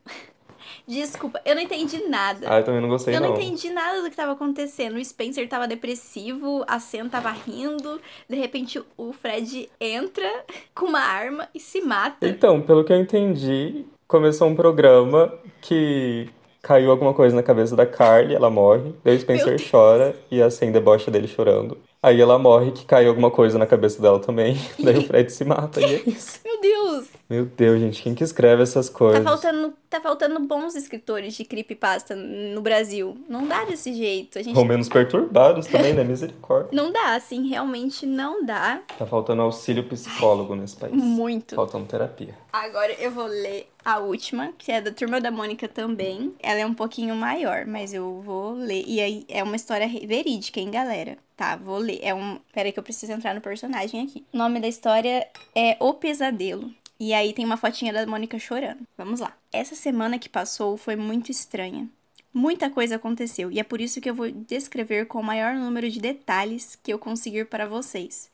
[0.87, 2.47] Desculpa, eu não entendi nada.
[2.49, 3.35] Ah, eu também não gostei eu não não.
[3.35, 4.95] entendi nada do que tava acontecendo.
[4.95, 7.99] O Spencer tava depressivo, a Sam tava rindo.
[8.27, 10.29] De repente, o Fred entra
[10.73, 12.27] com uma arma e se mata.
[12.27, 16.29] Então, pelo que eu entendi, começou um programa que
[16.61, 18.93] caiu alguma coisa na cabeça da Carly, ela morre.
[19.03, 21.77] Daí o Spencer chora e a Sam debocha dele chorando.
[22.01, 24.57] Aí ela morre que caiu alguma coisa na cabeça dela também.
[24.81, 26.39] Daí o Fred se mata e é isso.
[26.43, 27.18] Meu Deus!
[27.29, 29.23] Meu Deus, gente, quem que escreve essas Tá coisas?
[29.23, 33.15] faltando, tá faltando bons escritores de creepypasta no Brasil.
[33.29, 34.39] Não dá desse jeito.
[34.39, 36.03] A gente Ou menos perturbados também, né?
[36.03, 36.69] Misericórdia.
[36.73, 40.91] não dá, assim, realmente não dá Tá faltando auxílio psicólogo nesse país.
[40.95, 41.53] muito.
[41.53, 42.35] Faltando terapia.
[42.51, 46.33] Agora eu vou ler a última, que é da Turma da Mônica também.
[46.41, 48.83] Ela é um pouquinho maior, mas eu vou ler.
[48.87, 51.15] E aí é uma história verídica, hein, galera?
[51.37, 51.99] Tá, vou ler.
[52.01, 52.39] É um.
[52.51, 54.25] Peraí que eu preciso entrar no personagem aqui.
[54.33, 56.71] O nome da história é O Pesadelo.
[56.99, 58.85] E aí tem uma fotinha da Mônica chorando.
[58.97, 59.35] Vamos lá.
[59.53, 61.87] Essa semana que passou foi muito estranha.
[62.33, 65.89] Muita coisa aconteceu e é por isso que eu vou descrever com o maior número
[65.89, 68.29] de detalhes que eu conseguir para vocês.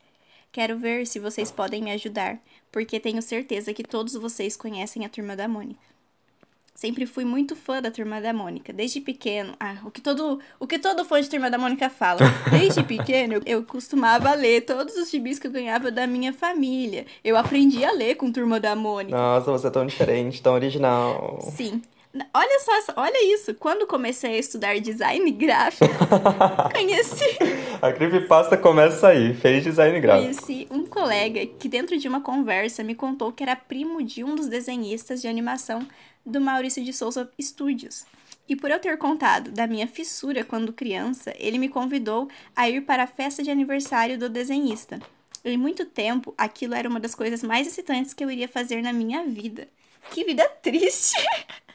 [0.51, 2.39] Quero ver se vocês podem me ajudar,
[2.71, 5.94] porque tenho certeza que todos vocês conhecem a Turma da Mônica.
[6.75, 9.53] Sempre fui muito fã da Turma da Mônica, desde pequeno.
[9.57, 12.19] Ah, o que todo, o que todo fã de Turma da Mônica fala.
[12.51, 17.05] Desde pequeno, eu costumava ler todos os gibis que eu ganhava da minha família.
[17.23, 19.17] Eu aprendi a ler com Turma da Mônica.
[19.17, 21.39] Nossa, você é tão diferente, tão original.
[21.55, 21.81] Sim.
[22.33, 23.53] Olha só, olha isso.
[23.55, 25.93] Quando comecei a estudar design gráfico,
[26.73, 27.37] conheci.
[27.81, 30.45] A creepypasta começa aí, fez design gráfico.
[30.45, 34.35] Conheci um colega que, dentro de uma conversa, me contou que era primo de um
[34.35, 35.85] dos desenhistas de animação
[36.25, 38.05] do Maurício de Souza Studios.
[38.47, 42.81] E por eu ter contado da minha fissura quando criança, ele me convidou a ir
[42.81, 44.99] para a festa de aniversário do desenhista.
[45.43, 48.93] Em muito tempo, aquilo era uma das coisas mais excitantes que eu iria fazer na
[48.93, 49.67] minha vida.
[50.11, 51.15] Que vida triste!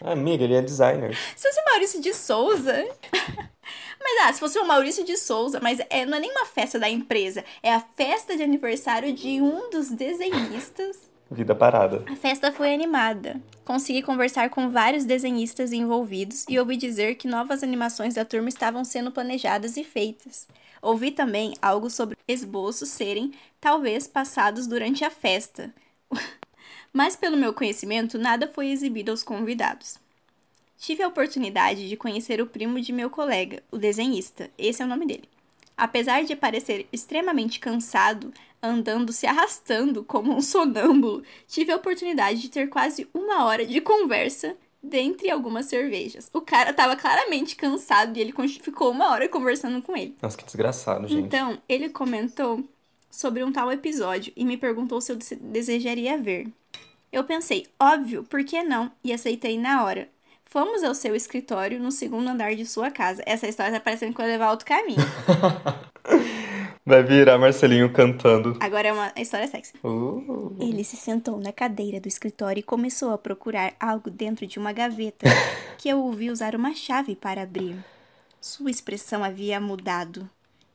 [0.00, 1.16] Amiga, ele é designer.
[1.36, 2.88] Se fosse o Maurício de Souza.
[4.02, 6.78] Mas ah, se fosse o Maurício de Souza, mas é, não é nem uma festa
[6.78, 11.10] da empresa, é a festa de aniversário de um dos desenhistas.
[11.30, 12.02] Vida parada.
[12.10, 13.40] A festa foi animada.
[13.64, 18.84] Consegui conversar com vários desenhistas envolvidos e ouvi dizer que novas animações da turma estavam
[18.84, 20.48] sendo planejadas e feitas.
[20.82, 25.72] Ouvi também algo sobre esboços serem, talvez, passados durante a festa.
[26.92, 29.98] Mas, pelo meu conhecimento, nada foi exibido aos convidados.
[30.78, 34.88] Tive a oportunidade de conhecer o primo de meu colega, o desenhista, esse é o
[34.88, 35.28] nome dele.
[35.76, 38.32] Apesar de parecer extremamente cansado,
[38.62, 43.80] andando se arrastando como um sonâmbulo, tive a oportunidade de ter quase uma hora de
[43.80, 46.30] conversa dentre algumas cervejas.
[46.32, 50.16] O cara tava claramente cansado e ele ficou uma hora conversando com ele.
[50.20, 51.26] Nossa, que desgraçado, gente.
[51.26, 52.64] Então, ele comentou
[53.10, 56.48] sobre um tal episódio e me perguntou se eu desejaria ver.
[57.12, 58.90] Eu pensei, óbvio, por que não?
[59.02, 60.08] E aceitei na hora.
[60.44, 63.22] Fomos ao seu escritório no segundo andar de sua casa.
[63.26, 64.98] Essa história tá parecendo que vai levar outro caminho.
[66.84, 68.56] Vai virar Marcelinho cantando.
[68.58, 69.74] Agora é uma história sexy.
[69.84, 70.56] Uh.
[70.58, 74.72] Ele se sentou na cadeira do escritório e começou a procurar algo dentro de uma
[74.72, 75.26] gaveta
[75.78, 77.76] que eu ouvi usar uma chave para abrir.
[78.40, 80.28] Sua expressão havia mudado.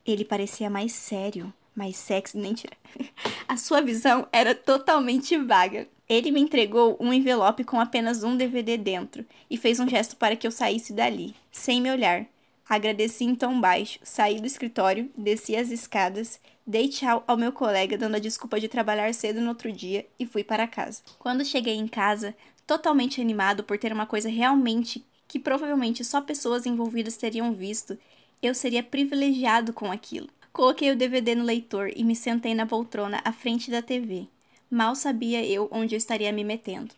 [0.06, 2.76] Ele parecia mais sério, mais sexy, mentira.
[3.46, 5.86] A sua visão era totalmente vaga.
[6.08, 10.36] Ele me entregou um envelope com apenas um DVD dentro e fez um gesto para
[10.36, 12.26] que eu saísse dali, sem me olhar.
[12.68, 17.98] Agradeci em tom baixo, saí do escritório, desci as escadas, dei tchau ao meu colega,
[17.98, 21.02] dando a desculpa de trabalhar cedo no outro dia e fui para casa.
[21.18, 22.34] Quando cheguei em casa,
[22.66, 27.98] totalmente animado por ter uma coisa realmente que provavelmente só pessoas envolvidas teriam visto,
[28.40, 30.28] eu seria privilegiado com aquilo.
[30.52, 34.28] Coloquei o DVD no leitor e me sentei na poltrona à frente da TV.
[34.70, 36.92] Mal sabia eu onde eu estaria me metendo.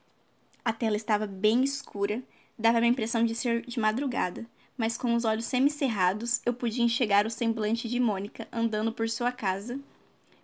[0.65, 2.23] A tela estava bem escura,
[2.59, 7.27] dava a impressão de ser de madrugada, mas com os olhos semicerrados eu podia enxergar
[7.27, 9.79] o semblante de Mônica andando por sua casa,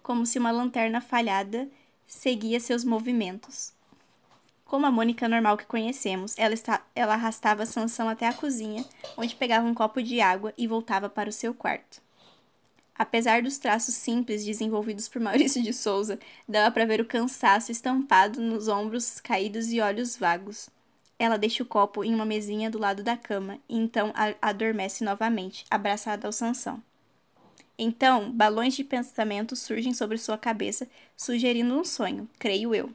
[0.03, 1.67] como se uma lanterna falhada
[2.07, 3.73] seguia seus movimentos.
[4.67, 8.85] Como a Mônica normal que conhecemos, ela, está, ela arrastava Sansão até a cozinha,
[9.17, 12.04] onde pegava um copo de água e voltava para o seu quarto.
[12.97, 16.19] Apesar dos traços simples desenvolvidos por Maurício de Souza,
[16.49, 20.69] dava para ver o cansaço estampado nos ombros caídos e olhos vagos.
[21.19, 25.65] Ela deixa o copo em uma mesinha do lado da cama e então adormece novamente,
[25.71, 26.83] abraçada ao Sansão.
[27.77, 32.91] Então, balões de pensamento surgem sobre sua cabeça, sugerindo um sonho, creio eu.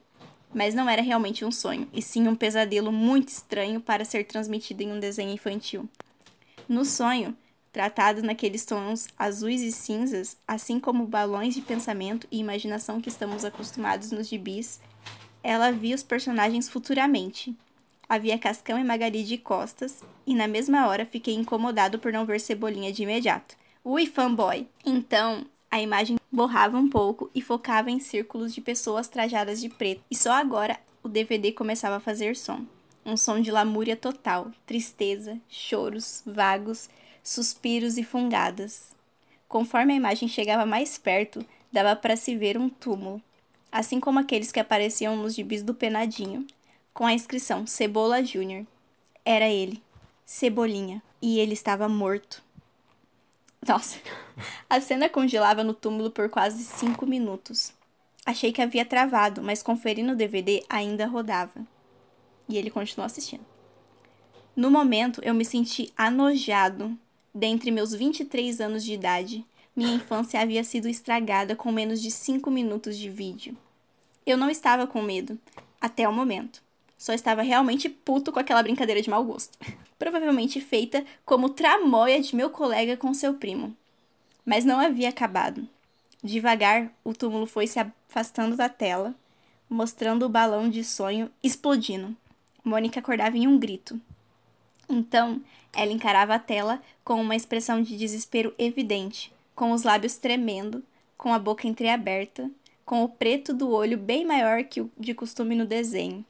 [0.53, 4.81] Mas não era realmente um sonho, e sim um pesadelo muito estranho para ser transmitido
[4.81, 5.87] em um desenho infantil.
[6.67, 7.35] No sonho,
[7.71, 13.45] tratado naqueles tons azuis e cinzas, assim como balões de pensamento e imaginação que estamos
[13.45, 14.79] acostumados nos gibis,
[15.43, 17.55] ela via os personagens futuramente.
[18.07, 22.39] Havia Cascão e Magali de costas, e na mesma hora fiquei incomodado por não ver
[22.39, 23.55] Cebolinha de imediato.
[23.83, 24.67] Ui, fanboy!
[24.83, 30.01] Então, a imagem borrava um pouco e focava em círculos de pessoas trajadas de preto,
[30.09, 32.65] e só agora o DVD começava a fazer som.
[33.05, 36.89] Um som de lamúria total, tristeza, choros vagos,
[37.29, 38.95] suspiros e fungadas.
[39.47, 43.21] Conforme a imagem chegava mais perto, dava para se ver um túmulo,
[43.71, 46.47] assim como aqueles que apareciam nos gibis do Penadinho,
[46.91, 48.65] com a inscrição Cebola Júnior.
[49.23, 49.79] Era ele,
[50.25, 52.41] Cebolinha, e ele estava morto.
[53.67, 53.99] Nossa,
[54.67, 57.71] a cena congelava no túmulo por quase cinco minutos.
[58.25, 61.61] Achei que havia travado, mas conferindo o DVD ainda rodava.
[62.47, 63.45] E ele continuou assistindo.
[64.55, 66.97] No momento, eu me senti anojado
[67.33, 69.45] Dentre meus 23 anos de idade,
[69.75, 73.55] minha infância havia sido estragada com menos de 5 minutos de vídeo.
[74.25, 75.37] Eu não estava com medo,
[75.79, 76.61] até o momento.
[76.97, 79.57] Só estava realmente puto com aquela brincadeira de mau gosto.
[79.99, 83.75] provavelmente feita como tramóia de meu colega com seu primo.
[84.45, 85.67] Mas não havia acabado.
[86.23, 89.13] Devagar, o túmulo foi se afastando da tela,
[89.69, 92.15] mostrando o balão de sonho explodindo.
[92.63, 93.99] Mônica acordava em um grito.
[94.89, 95.41] Então,
[95.71, 100.83] ela encarava a tela com uma expressão de desespero evidente, com os lábios tremendo,
[101.17, 102.49] com a boca entreaberta,
[102.85, 106.25] com o preto do olho bem maior que o de costume no desenho.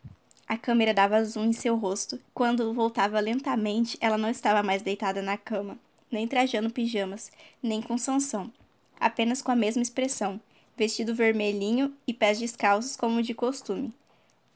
[0.46, 2.20] A câmera dava zoom em seu rosto.
[2.34, 5.78] Quando voltava lentamente, ela não estava mais deitada na cama,
[6.12, 7.32] nem trajando pijamas,
[7.62, 8.52] nem com Sansão.
[9.00, 10.42] Apenas com a mesma expressão,
[10.76, 13.94] vestido vermelhinho e pés descalços como de costume.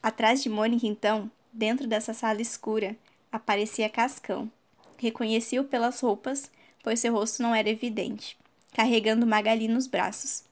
[0.02, 2.98] Atrás de Mônica, então, dentro dessa sala escura,
[3.34, 4.50] aparecia Cascão.
[4.98, 6.50] Reconheci-o pelas roupas,
[6.82, 8.38] pois seu rosto não era evidente,
[8.74, 10.46] carregando Magali nos braços.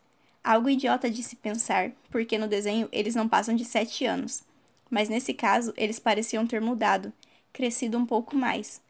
[0.44, 4.44] Algo idiota de se pensar, porque no desenho eles não passam de sete anos
[4.92, 7.14] mas nesse caso eles pareciam ter mudado,
[7.54, 8.82] crescido um pouco mais.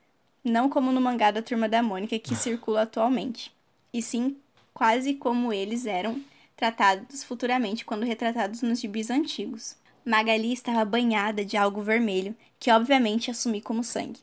[0.44, 3.54] Não como no mangá da Turma da Mônica que circula atualmente,
[3.94, 4.36] e sim
[4.74, 6.20] quase como eles eram
[6.58, 9.76] tratados futuramente quando retratados nos gibis antigos.
[10.06, 14.19] Magali estava banhada de algo vermelho, que obviamente assumi como sangue.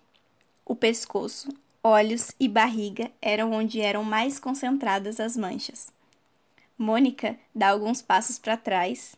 [0.65, 1.49] O pescoço,
[1.83, 5.93] olhos e barriga eram onde eram mais concentradas as manchas.
[6.77, 9.17] Mônica dá alguns passos para trás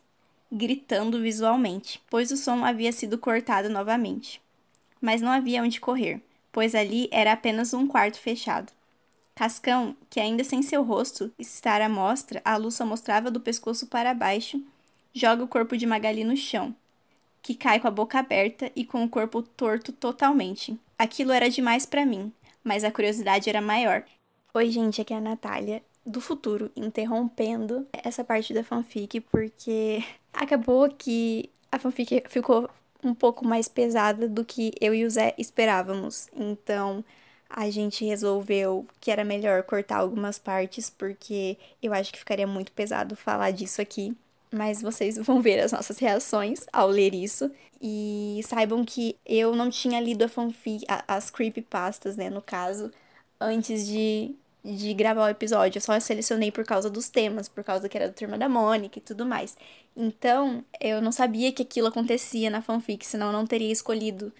[0.51, 4.41] gritando visualmente, pois o som havia sido cortado novamente.
[4.99, 6.21] Mas não havia onde correr,
[6.51, 8.71] pois ali era apenas um quarto fechado.
[9.33, 13.87] Cascão, que ainda sem seu rosto estar à mostra, a luz só mostrava do pescoço
[13.87, 14.61] para baixo,
[15.13, 16.75] joga o corpo de Magali no chão,
[17.41, 20.79] que cai com a boca aberta e com o corpo torto totalmente.
[20.97, 22.31] Aquilo era demais para mim,
[22.63, 24.03] mas a curiosidade era maior.
[24.53, 30.89] Oi, gente, aqui é a Natália do futuro interrompendo essa parte da fanfic porque acabou
[30.89, 32.69] que a fanfic ficou
[33.03, 36.27] um pouco mais pesada do que eu e o Zé esperávamos.
[36.35, 37.03] Então
[37.49, 42.71] a gente resolveu que era melhor cortar algumas partes porque eu acho que ficaria muito
[42.71, 44.15] pesado falar disso aqui.
[44.51, 47.49] Mas vocês vão ver as nossas reações ao ler isso.
[47.81, 52.91] E saibam que eu não tinha lido a fanfic, as creepypastas, né, no caso,
[53.39, 55.77] antes de de gravar o episódio.
[55.77, 58.99] Eu só selecionei por causa dos temas, por causa que era da Turma da Mônica
[58.99, 59.57] e tudo mais.
[59.95, 64.31] Então, eu não sabia que aquilo acontecia na fanfic, senão eu não teria escolhido.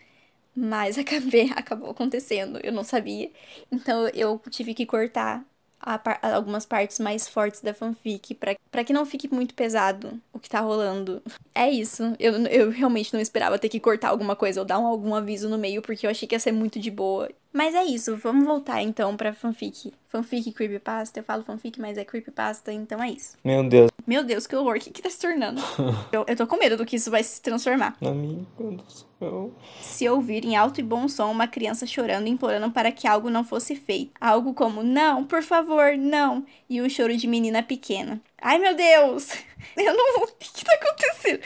[0.56, 3.32] Mas acabei, acabou acontecendo, eu não sabia.
[3.72, 5.46] Então eu tive que cortar
[5.82, 10.50] a, algumas partes mais fortes da fanfic para que não fique muito pesado o que
[10.50, 11.22] tá rolando.
[11.54, 12.16] É isso.
[12.20, 15.50] Eu, eu realmente não esperava ter que cortar alguma coisa ou dar um, algum aviso
[15.50, 17.30] no meio, porque eu achei que ia ser muito de boa.
[17.54, 19.94] Mas é isso, vamos voltar então pra fanfic.
[20.08, 23.38] Fanfic creepypasta, eu falo fanfic, mas é creepypasta, então é isso.
[23.44, 23.92] Meu Deus.
[24.08, 25.62] Meu Deus, que horror, o que que tá se tornando?
[26.12, 27.98] eu, eu tô com medo do que isso vai se transformar.
[28.02, 29.54] Amiga do céu.
[29.82, 33.44] Se ouvir em alto e bom som uma criança chorando implorando para que algo não
[33.44, 34.12] fosse feito.
[34.20, 36.46] Algo como, não, por favor, não.
[36.70, 38.22] E um choro de menina pequena.
[38.42, 39.30] Ai, meu Deus!
[39.76, 40.24] Eu não...
[40.24, 41.42] O que que tá acontecendo?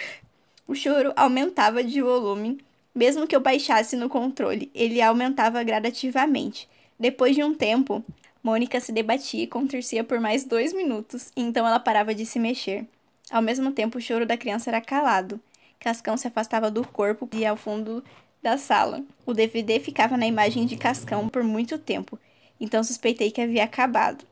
[0.68, 2.60] O choro aumentava de volume
[2.96, 6.70] mesmo que eu baixasse no controle, ele aumentava gradativamente.
[6.98, 8.04] Depois de um tempo,
[8.42, 12.40] Mônica se debatia e contorcia por mais dois minutos, e então ela parava de se
[12.40, 12.86] mexer.
[13.32, 15.40] Ao mesmo tempo, o choro da criança era calado.
[15.80, 18.04] Cascão se afastava do corpo e ia ao fundo
[18.44, 19.04] da sala.
[19.26, 22.20] O DVD ficava na imagem de Cascão por muito tempo,
[22.62, 24.24] então suspeitei que havia acabado.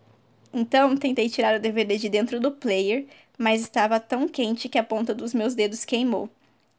[0.54, 4.84] Então, tentei tirar o DVD de dentro do player, mas estava tão quente que a
[4.84, 6.30] ponta dos meus dedos queimou.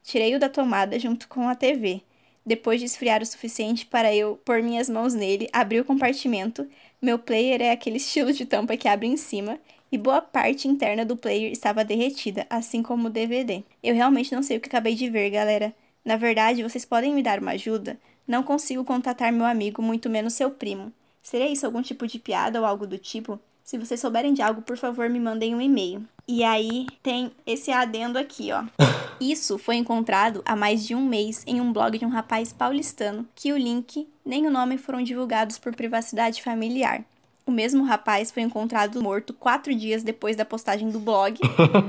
[0.04, 2.02] Tirei-o da tomada junto com a TV.
[2.44, 6.68] Depois de esfriar o suficiente para eu pôr minhas mãos nele, abri o compartimento.
[7.00, 9.58] Meu player é aquele estilo de tampa que abre em cima,
[9.90, 13.64] e boa parte interna do player estava derretida, assim como o DVD.
[13.82, 15.74] Eu realmente não sei o que acabei de ver, galera.
[16.04, 17.98] Na verdade, vocês podem me dar uma ajuda?
[18.28, 20.92] Não consigo contatar meu amigo, muito menos seu primo.
[21.22, 23.40] Seria isso algum tipo de piada ou algo do tipo?
[23.62, 26.06] Se vocês souberem de algo, por favor, me mandem um e-mail.
[26.26, 28.64] E aí tem esse adendo aqui, ó.
[29.20, 33.26] Isso foi encontrado há mais de um mês em um blog de um rapaz paulistano,
[33.34, 37.04] que o link nem o nome foram divulgados por privacidade familiar.
[37.46, 41.38] O mesmo rapaz foi encontrado morto quatro dias depois da postagem do blog.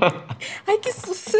[0.66, 1.38] Ai, que susto!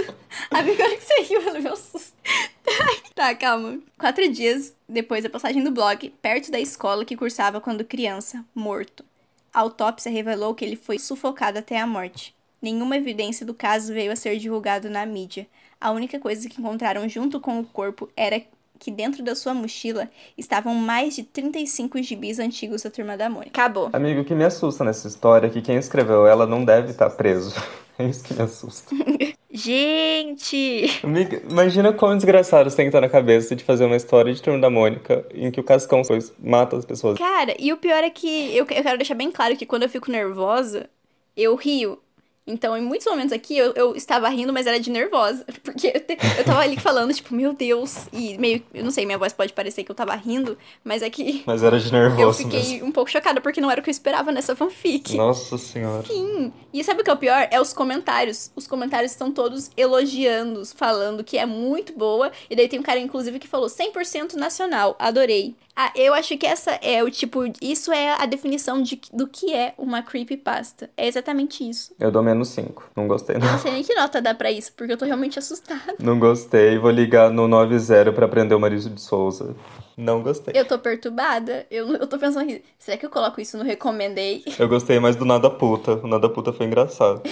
[0.50, 2.16] Amiga, olha que você riu, meu susto.
[3.14, 3.78] tá, calma.
[3.98, 9.04] Quatro dias depois da postagem do blog, perto da escola que cursava quando criança, morto.
[9.52, 12.35] A autópsia revelou que ele foi sufocado até a morte.
[12.66, 15.46] Nenhuma evidência do caso veio a ser divulgado na mídia.
[15.80, 18.42] A única coisa que encontraram junto com o corpo era
[18.76, 23.50] que dentro da sua mochila estavam mais de 35 gibis antigos da Turma da Mônica.
[23.50, 23.90] Acabou.
[23.92, 27.08] Amigo, o que me assusta nessa história é que quem escreveu ela não deve estar
[27.10, 27.54] preso.
[27.98, 28.94] É isso que me assusta.
[29.50, 31.00] Gente!
[31.02, 34.42] Amiga, imagina quão desgraçado você tem que estar na cabeça de fazer uma história de
[34.42, 36.02] Turno da Mônica em que o Cascão
[36.38, 37.18] mata as pessoas.
[37.18, 39.88] Cara, e o pior é que eu, eu quero deixar bem claro que quando eu
[39.88, 40.90] fico nervosa,
[41.34, 41.98] eu rio.
[42.46, 45.44] Então, em muitos momentos aqui, eu, eu estava rindo, mas era de nervosa.
[45.64, 48.06] Porque eu, te, eu tava ali falando, tipo, meu Deus.
[48.12, 48.62] E meio.
[48.72, 51.42] Eu não sei, minha voz pode parecer que eu tava rindo, mas é que.
[51.44, 52.22] Mas era de nervoso.
[52.22, 52.86] Eu fiquei mesmo.
[52.86, 55.16] um pouco chocada, porque não era o que eu esperava nessa fanfic.
[55.16, 56.06] Nossa senhora.
[56.06, 56.52] Sim.
[56.72, 57.48] E sabe o que é o pior?
[57.50, 58.50] É os comentários.
[58.54, 62.30] Os comentários estão todos elogiando, falando que é muito boa.
[62.48, 64.94] E daí tem um cara, inclusive, que falou 100% nacional.
[64.98, 65.54] Adorei.
[65.78, 67.40] Ah, eu acho que essa é o tipo.
[67.60, 70.88] Isso é a definição de, do que é uma creepypasta.
[70.96, 71.94] É exatamente isso.
[72.00, 72.92] Eu dou menos 5.
[72.96, 73.46] Não gostei, não.
[73.46, 75.94] Não sei nem que nota dá pra isso, porque eu tô realmente assustada.
[76.00, 76.78] Não gostei.
[76.78, 79.54] Vou ligar no 90 pra prender o Maurício de Souza.
[79.98, 80.54] Não gostei.
[80.58, 81.66] Eu tô perturbada.
[81.70, 84.44] Eu, eu tô pensando aqui, será que eu coloco isso no recomendei?
[84.58, 85.92] Eu gostei mais do Nada Puta.
[85.96, 87.22] O Nada Puta foi engraçado.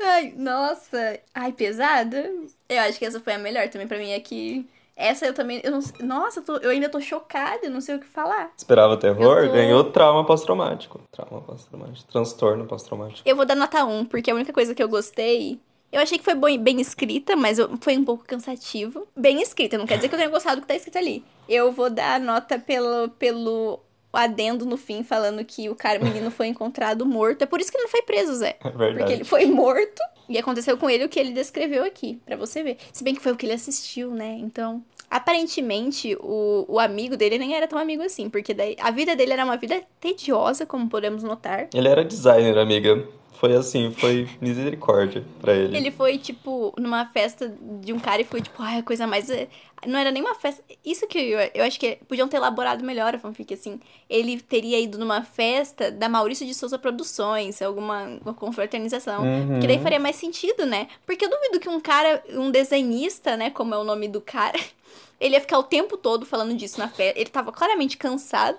[0.00, 1.18] Ai, nossa.
[1.34, 2.30] Ai, pesada?
[2.68, 4.64] Eu acho que essa foi a melhor também pra mim aqui.
[4.68, 5.60] É essa eu também.
[5.64, 8.52] Eu não, nossa, eu, tô, eu ainda tô chocada, não sei o que falar.
[8.56, 9.46] Esperava terror?
[9.46, 9.52] Tô...
[9.52, 11.00] Ganhou trauma pós-traumático.
[11.10, 12.10] Trauma pós-traumático.
[12.10, 13.28] Transtorno pós-traumático.
[13.28, 15.60] Eu vou dar nota 1, porque a única coisa que eu gostei.
[15.90, 19.06] Eu achei que foi bem, bem escrita, mas eu, foi um pouco cansativo.
[19.14, 21.22] Bem escrita, não quer dizer que eu tenha gostado do que tá escrito ali.
[21.46, 23.78] Eu vou dar nota pelo, pelo
[24.12, 27.42] adendo no fim falando que o cara, o menino foi encontrado morto.
[27.42, 28.56] É por isso que ele não foi preso, Zé.
[28.60, 28.98] É verdade.
[28.98, 32.62] Porque ele foi morto e aconteceu com ele o que ele descreveu aqui, para você
[32.62, 32.76] ver.
[32.92, 34.36] Se bem que foi o que ele assistiu, né?
[34.38, 39.14] Então, aparentemente, o, o amigo dele nem era tão amigo assim, porque daí, a vida
[39.14, 41.68] dele era uma vida tediosa, como podemos notar.
[41.74, 45.76] Ele era designer, amiga foi assim, foi misericórdia pra ele.
[45.76, 49.28] Ele foi, tipo, numa festa de um cara e foi, tipo, ai, a coisa mais.
[49.30, 49.48] Eh,
[49.86, 50.62] não era nem uma festa.
[50.84, 53.80] Isso que eu, eu acho que podiam ter elaborado melhor a fanfic, assim.
[54.08, 59.24] Ele teria ido numa festa da Maurício de Souza Produções, alguma confraternização.
[59.24, 59.60] Uhum.
[59.60, 60.86] Que daí faria mais sentido, né?
[61.04, 64.58] Porque eu duvido que um cara, um desenhista, né, como é o nome do cara,
[65.20, 67.18] ele ia ficar o tempo todo falando disso na festa.
[67.18, 68.58] Ele tava claramente cansado.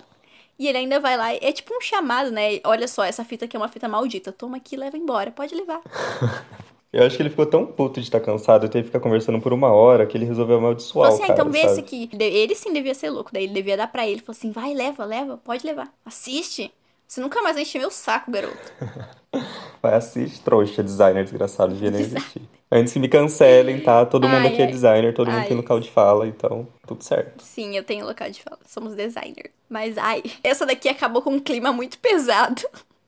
[0.57, 2.59] E ele ainda vai lá, é tipo um chamado, né?
[2.63, 4.31] Olha só, essa fita aqui é uma fita maldita.
[4.31, 5.31] Toma aqui e leva embora.
[5.31, 5.81] Pode levar.
[6.93, 9.51] Eu acho que ele ficou tão puto de estar cansado, teve que ficar conversando por
[9.51, 11.71] uma hora, que ele resolveu amaldiçoar Você, o cara, então vê sabe?
[11.71, 12.09] esse aqui.
[12.19, 14.21] Ele sim devia ser louco, daí ele devia dar pra ele.
[14.21, 15.91] Falou assim, vai, leva, leva, pode levar.
[16.05, 16.71] Assiste.
[17.13, 18.57] Você nunca mais vai encher meu saco, garoto.
[19.79, 22.41] vai, assiste, trouxa, designer desgraçado, devia nem existir.
[22.71, 24.03] Antes que me cancelem, tá?
[24.03, 25.35] Todo mundo ai, aqui é designer, todo ai.
[25.35, 27.43] mundo tem local de fala, então tudo certo.
[27.43, 28.57] Sim, eu tenho local de fala.
[28.65, 29.51] Somos designer.
[29.69, 32.63] Mas, ai, essa daqui acabou com um clima muito pesado.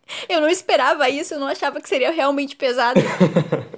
[0.29, 2.99] Eu não esperava isso, eu não achava que seria realmente pesado.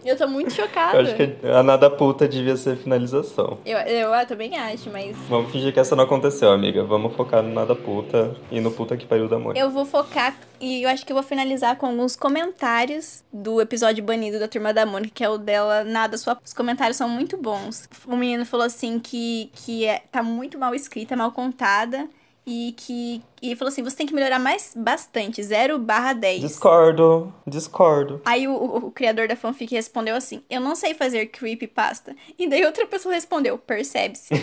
[0.03, 0.97] eu tô muito chocada.
[0.97, 3.57] Eu acho que a nada puta devia ser finalização.
[3.65, 5.15] Eu, eu, eu também acho, mas.
[5.29, 6.83] Vamos fingir que essa não aconteceu, amiga.
[6.83, 9.57] Vamos focar no nada puta e no puta que pariu da mãe.
[9.57, 14.03] Eu vou focar e eu acho que eu vou finalizar com alguns comentários do episódio
[14.03, 16.37] banido da Turma da Mônica, que é o dela Nada Sua.
[16.43, 17.87] Os comentários são muito bons.
[18.05, 22.07] O menino falou assim que, que é, tá muito mal escrita, mal contada
[22.47, 26.39] e que e falou assim: você tem que melhorar mais bastante, 0 barra 10.
[26.41, 28.21] Discordo, discordo.
[28.23, 32.15] Aí o, o, o, criador da fanfic respondeu assim: Eu não sei fazer creepypasta.
[32.39, 34.33] E daí outra pessoa respondeu: Percebe-se.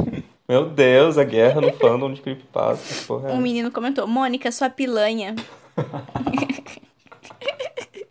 [0.46, 3.06] Meu Deus, a guerra no fandom de creepypasta.
[3.06, 5.34] Porra é um menino comentou: Mônica, sua pilanha.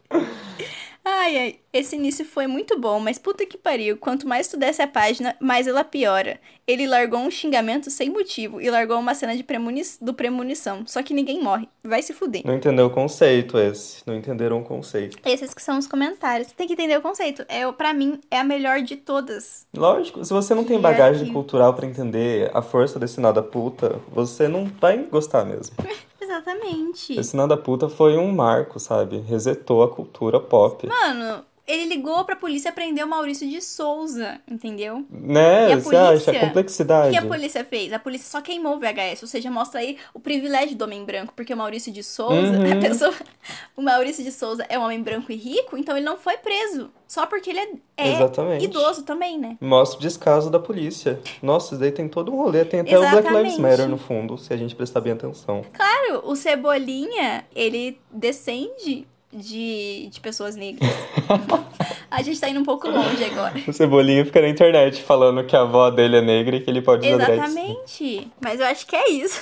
[1.06, 3.98] Ai, ai, esse início foi muito bom, mas puta que pariu.
[3.98, 6.40] Quanto mais tu desce a página, mais ela piora.
[6.66, 10.88] Ele largou um xingamento sem motivo e largou uma cena de premuni do premonição.
[10.88, 11.68] Só que ninguém morre.
[11.84, 12.44] Vai se fuder.
[12.46, 14.02] Não entendeu o conceito esse.
[14.08, 15.18] Não entenderam o conceito.
[15.26, 16.54] Esses que são os comentários.
[16.54, 17.44] Tem que entender o conceito.
[17.50, 19.68] É, para mim, é a melhor de todas.
[19.76, 24.00] Lógico, se você não tem bagagem é cultural para entender a força desse nada puta,
[24.08, 25.76] você não vai gostar mesmo.
[26.24, 27.20] Exatamente.
[27.20, 29.18] Esse Nada Puta foi um marco, sabe?
[29.18, 30.88] Resetou a cultura pop.
[30.88, 35.06] Mano, ele ligou pra polícia prender o Maurício de Souza, entendeu?
[35.10, 35.70] Né?
[35.70, 37.08] E a Você acha a complexidade?
[37.08, 37.94] O que a polícia fez?
[37.94, 41.34] A polícia só queimou o VHS, ou seja, mostra aí o privilégio do homem branco,
[41.36, 42.72] porque o Maurício de Souza, Uhum.
[42.74, 43.14] a pessoa,
[43.78, 46.92] o Maurício de Souza é um homem branco e rico, então ele não foi preso,
[47.08, 48.66] só porque ele é, é Exatamente.
[48.66, 49.58] idoso também, né?
[49.62, 51.20] Mostra o descaso da polícia.
[51.42, 52.66] Nossa, isso daí tem todo um rolê.
[52.66, 53.62] Tem até o Black Lives Exatamente.
[53.62, 55.64] Matter no fundo, se a gente prestar bem atenção.
[55.74, 60.90] Claro, o Cebolinha, ele descende de, de pessoas negras.
[62.10, 63.54] a gente tá indo um pouco longe agora.
[63.68, 66.82] O Cebolinha fica na internet falando que a avó dele é negra e que ele
[66.82, 67.56] pode usar dreads.
[67.56, 68.28] Exatamente.
[68.40, 69.42] Mas eu acho que é isso.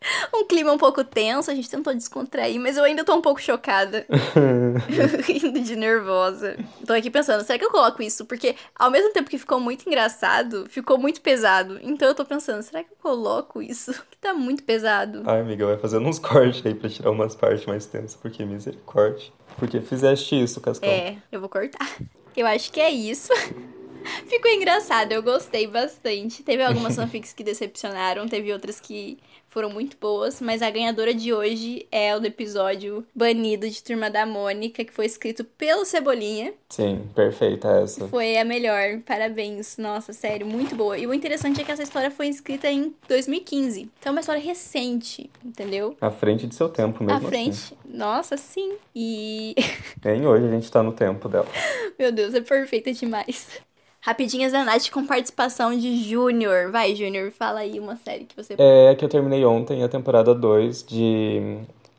[0.34, 3.40] um clima um pouco tenso, a gente tentou descontrair, mas eu ainda tô um pouco
[3.40, 4.06] chocada.
[5.26, 6.56] Rindo de nervosa.
[6.86, 8.24] Tô aqui pensando, será que eu coloco isso?
[8.24, 11.78] Porque ao mesmo tempo que ficou muito engraçado, ficou muito pesado.
[11.82, 13.92] Então eu tô pensando, será que eu coloco isso?
[14.10, 15.22] Que tá muito pesado.
[15.26, 19.32] Ai, amiga, vai fazendo uns cortes aí pra tirar umas partes mais tensas, porque misericórdia.
[19.58, 20.88] Porque fizeste isso, Cascão.
[20.88, 21.96] É, eu vou cortar.
[22.36, 23.32] Eu acho que é isso.
[24.26, 26.42] Ficou engraçado, eu gostei bastante.
[26.42, 29.18] Teve algumas fanfics que decepcionaram, teve outras que
[29.50, 34.08] foram muito boas, mas a ganhadora de hoje é o do episódio Banido de Turma
[34.08, 36.54] da Mônica, que foi escrito pelo Cebolinha.
[36.68, 38.06] Sim, perfeita essa.
[38.08, 39.76] Foi a melhor, parabéns.
[39.76, 40.96] Nossa, sério, muito boa.
[40.96, 43.90] E o interessante é que essa história foi escrita em 2015.
[43.98, 45.96] Então é uma história recente, entendeu?
[46.00, 47.26] À frente de seu tempo mesmo.
[47.26, 47.50] À frente.
[47.50, 47.76] Assim.
[47.84, 48.76] Nossa, sim.
[48.94, 49.56] E.
[50.04, 51.48] Nem hoje a gente tá no tempo dela.
[51.98, 53.60] Meu Deus, é perfeita demais.
[54.02, 56.70] Rapidinhas da Nath com participação de Júnior.
[56.70, 58.54] Vai, Júnior, fala aí uma série que você.
[58.58, 61.58] É que eu terminei ontem a temporada 2 de.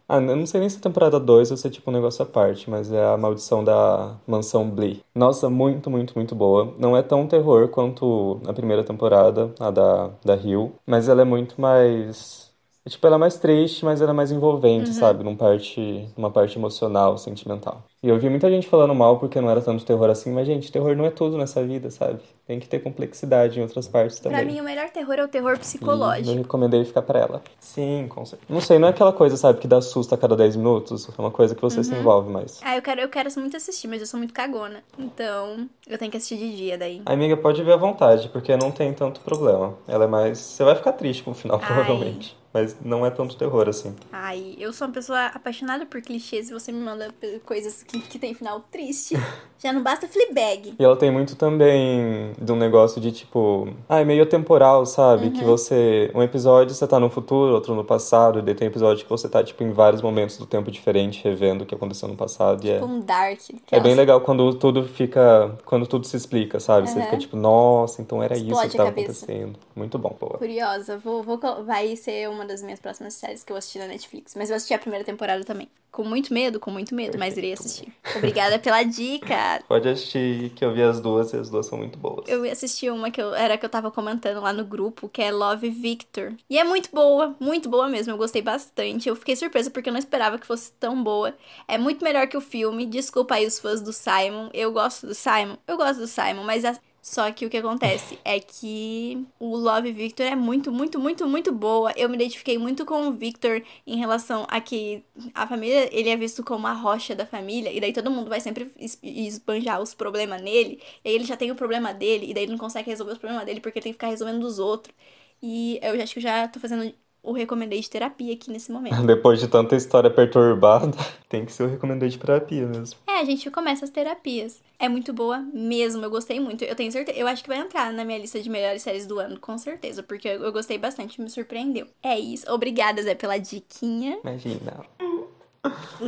[0.09, 2.21] Ah, eu não sei nem se a temporada 2 ou se é tipo um negócio
[2.21, 5.01] à parte, mas é a maldição da mansão Blee.
[5.15, 6.73] Nossa, muito, muito, muito boa.
[6.77, 11.25] Não é tão terror quanto a primeira temporada, a da, da Hill, mas ela é
[11.25, 12.51] muito mais
[12.89, 14.95] Tipo, ela é mais triste, mas ela é mais envolvente, uhum.
[14.95, 15.23] sabe?
[15.23, 17.83] Num parte, numa parte emocional, sentimental.
[18.03, 20.71] E eu vi muita gente falando mal porque não era tanto terror assim, mas, gente,
[20.71, 22.19] terror não é tudo nessa vida, sabe?
[22.47, 24.39] Tem que ter complexidade em outras partes também.
[24.39, 26.27] Pra mim, o melhor terror é o terror psicológico.
[26.27, 27.43] E eu recomendei ficar pra ela.
[27.59, 28.51] Sim, com certeza.
[28.51, 31.07] Não sei, não é aquela coisa, sabe, que dá susto a cada 10 minutos.
[31.15, 31.83] É uma coisa que você uhum.
[31.83, 32.59] se envolve mais.
[32.63, 34.83] Ah, eu quero, eu quero muito assistir, mas eu sou muito cagona.
[34.97, 37.03] Então, eu tenho que assistir de dia daí.
[37.05, 39.75] A amiga pode ver à vontade, porque não tem tanto problema.
[39.87, 40.39] Ela é mais.
[40.39, 41.67] Você vai ficar triste no final, Ai.
[41.67, 42.41] provavelmente.
[42.53, 43.95] Mas não é tanto terror assim.
[44.11, 47.09] Ai, eu sou uma pessoa apaixonada por clichês e você me manda
[47.45, 49.15] coisas que, que tem final triste.
[49.59, 50.75] Já não basta Fleabag.
[50.79, 53.67] E ela tem muito também de um negócio de tipo.
[53.87, 55.25] Ah, é meio temporal, sabe?
[55.25, 55.33] Uhum.
[55.33, 56.09] Que você.
[56.15, 58.39] Um episódio você tá no futuro, outro no passado.
[58.39, 61.63] E daí tem episódio que você tá, tipo, em vários momentos do tempo diferente, revendo
[61.63, 62.61] o que aconteceu no passado.
[62.61, 62.83] Tipo e é...
[62.83, 63.39] um Dark.
[63.71, 65.55] É bem legal quando tudo fica.
[65.63, 66.87] Quando tudo se explica, sabe?
[66.87, 66.93] Uhum.
[66.93, 69.59] Você fica tipo, nossa, então era Explode isso que tava acontecendo.
[69.75, 70.09] Muito bom.
[70.39, 70.97] Curiosa.
[70.97, 74.33] Vou, vou, vai ser uma das minhas próximas séries que eu vou assistir na Netflix.
[74.35, 75.69] Mas eu assisti a primeira temporada também.
[75.91, 77.91] Com muito medo, com muito medo, mas irei assistir.
[78.15, 79.61] Obrigada pela dica.
[79.67, 82.27] Pode assistir, que eu vi as duas e as duas são muito boas.
[82.29, 85.31] Eu assisti uma que eu, era que eu tava comentando lá no grupo, que é
[85.31, 86.33] Love Victor.
[86.49, 88.13] E é muito boa, muito boa mesmo.
[88.13, 89.09] Eu gostei bastante.
[89.09, 91.35] Eu fiquei surpresa porque eu não esperava que fosse tão boa.
[91.67, 92.85] É muito melhor que o filme.
[92.85, 94.49] Desculpa aí os fãs do Simon.
[94.53, 95.57] Eu gosto do Simon.
[95.67, 99.91] Eu gosto do Simon, mas a só que o que acontece é que o Love
[99.91, 101.91] Victor é muito, muito, muito, muito boa.
[101.95, 105.03] Eu me identifiquei muito com o Victor em relação a que
[105.33, 108.39] a família, ele é visto como a rocha da família, e daí todo mundo vai
[108.39, 108.71] sempre
[109.01, 112.51] esbanjar os problemas nele, e aí ele já tem o problema dele, e daí ele
[112.51, 114.95] não consegue resolver os problemas dele porque ele tem que ficar resolvendo dos outros.
[115.41, 119.01] E eu acho que eu já tô fazendo o recomendei de terapia aqui nesse momento.
[119.05, 120.97] Depois de tanta história perturbada,
[121.29, 122.99] tem que ser o recomendei de terapia mesmo.
[123.07, 124.61] É, a gente começa as terapias.
[124.79, 126.63] É muito boa mesmo, eu gostei muito.
[126.63, 129.19] Eu tenho certeza, eu acho que vai entrar na minha lista de melhores séries do
[129.19, 131.87] ano, com certeza, porque eu, gostei bastante, me surpreendeu.
[132.01, 132.51] É isso.
[132.51, 134.19] Obrigada, Zé, pela diquinha.
[134.23, 134.85] Imagina.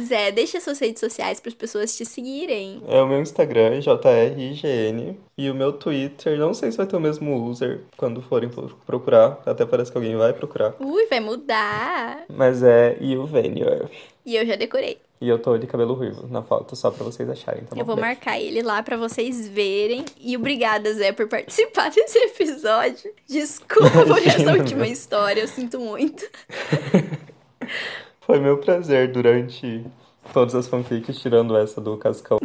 [0.02, 2.82] Zé, deixa suas redes sociais para as pessoas te seguirem.
[2.88, 5.16] É o meu Instagram, JRIGN.
[5.38, 8.50] E o meu Twitter, não sei se vai ter o mesmo user quando forem
[8.86, 9.40] procurar.
[9.46, 10.74] Até parece que alguém vai procurar.
[10.80, 12.24] Ui, vai mudar.
[12.30, 13.90] Mas é Yuvenior.
[14.26, 14.98] E eu já decorei.
[15.22, 17.78] E eu tô de cabelo ruivo na foto, só pra vocês acharem, tá?
[17.78, 20.04] Eu vou marcar ele lá pra vocês verem.
[20.20, 23.12] E obrigada, Zé, por participar desse episódio.
[23.28, 26.26] Desculpa por essa última história, eu sinto muito.
[28.26, 29.86] Foi meu prazer durante
[30.32, 32.40] todas as fanfics, tirando essa do Cascão.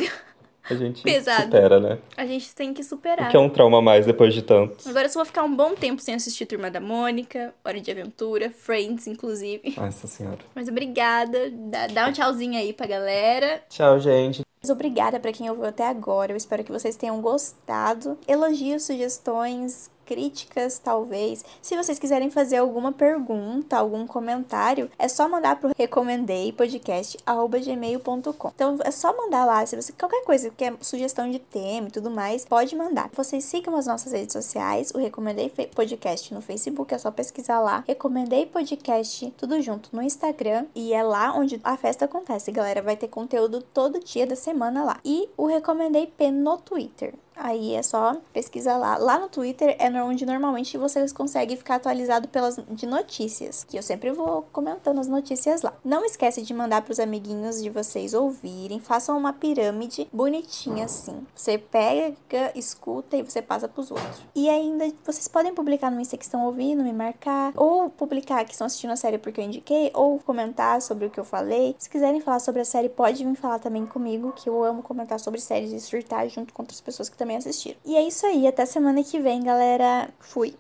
[0.68, 1.44] A gente Pesado.
[1.44, 1.98] supera, né?
[2.16, 3.26] A gente tem que superar.
[3.26, 4.88] Porque é um trauma a mais depois de tanto.
[4.88, 7.90] Agora eu só vou ficar um bom tempo sem assistir Turma da Mônica, Hora de
[7.90, 9.74] Aventura, Friends, inclusive.
[9.76, 10.38] Nossa senhora.
[10.54, 11.50] Mas obrigada.
[11.52, 13.62] Dá, dá um tchauzinho aí pra galera.
[13.70, 14.42] Tchau, gente.
[14.68, 16.32] Obrigada para quem ouviu até agora.
[16.32, 18.18] Eu espero que vocês tenham gostado.
[18.26, 21.44] Elogios, sugestões, críticas, talvez.
[21.60, 28.48] Se vocês quiserem fazer alguma pergunta, algum comentário, é só mandar pro recomendeipodcast@gmail.com.
[28.54, 31.90] Então é só mandar lá, se você qualquer coisa, que é sugestão de tema e
[31.90, 33.10] tudo mais, pode mandar.
[33.12, 37.84] Vocês sigam as nossas redes sociais, o Recomendei Podcast no Facebook, é só pesquisar lá.
[37.86, 42.80] Recomendei Podcast tudo junto no Instagram e é lá onde a festa acontece, galera.
[42.80, 44.98] Vai ter conteúdo todo dia da semana lá.
[45.04, 48.96] E o Recomendei P no Twitter Aí é só pesquisar lá.
[48.98, 53.82] Lá no Twitter é onde normalmente vocês conseguem ficar atualizado pelas de notícias, que eu
[53.82, 55.72] sempre vou comentando as notícias lá.
[55.84, 58.80] Não esquece de mandar para os amiguinhos de vocês ouvirem.
[58.80, 61.26] Façam uma pirâmide bonitinha assim.
[61.34, 62.16] Você pega,
[62.54, 64.22] escuta e você passa para os outros.
[64.34, 68.52] E ainda vocês podem publicar no Insta que estão ouvindo, me marcar, ou publicar que
[68.52, 71.74] estão assistindo a série porque eu indiquei, ou comentar sobre o que eu falei.
[71.78, 75.20] Se quiserem falar sobre a série, pode vir falar também comigo, que eu amo comentar
[75.20, 77.76] sobre séries e surtar junto com outras pessoas que também assistiram.
[77.84, 80.08] E é isso aí, até semana que vem, galera.
[80.18, 80.54] Fui!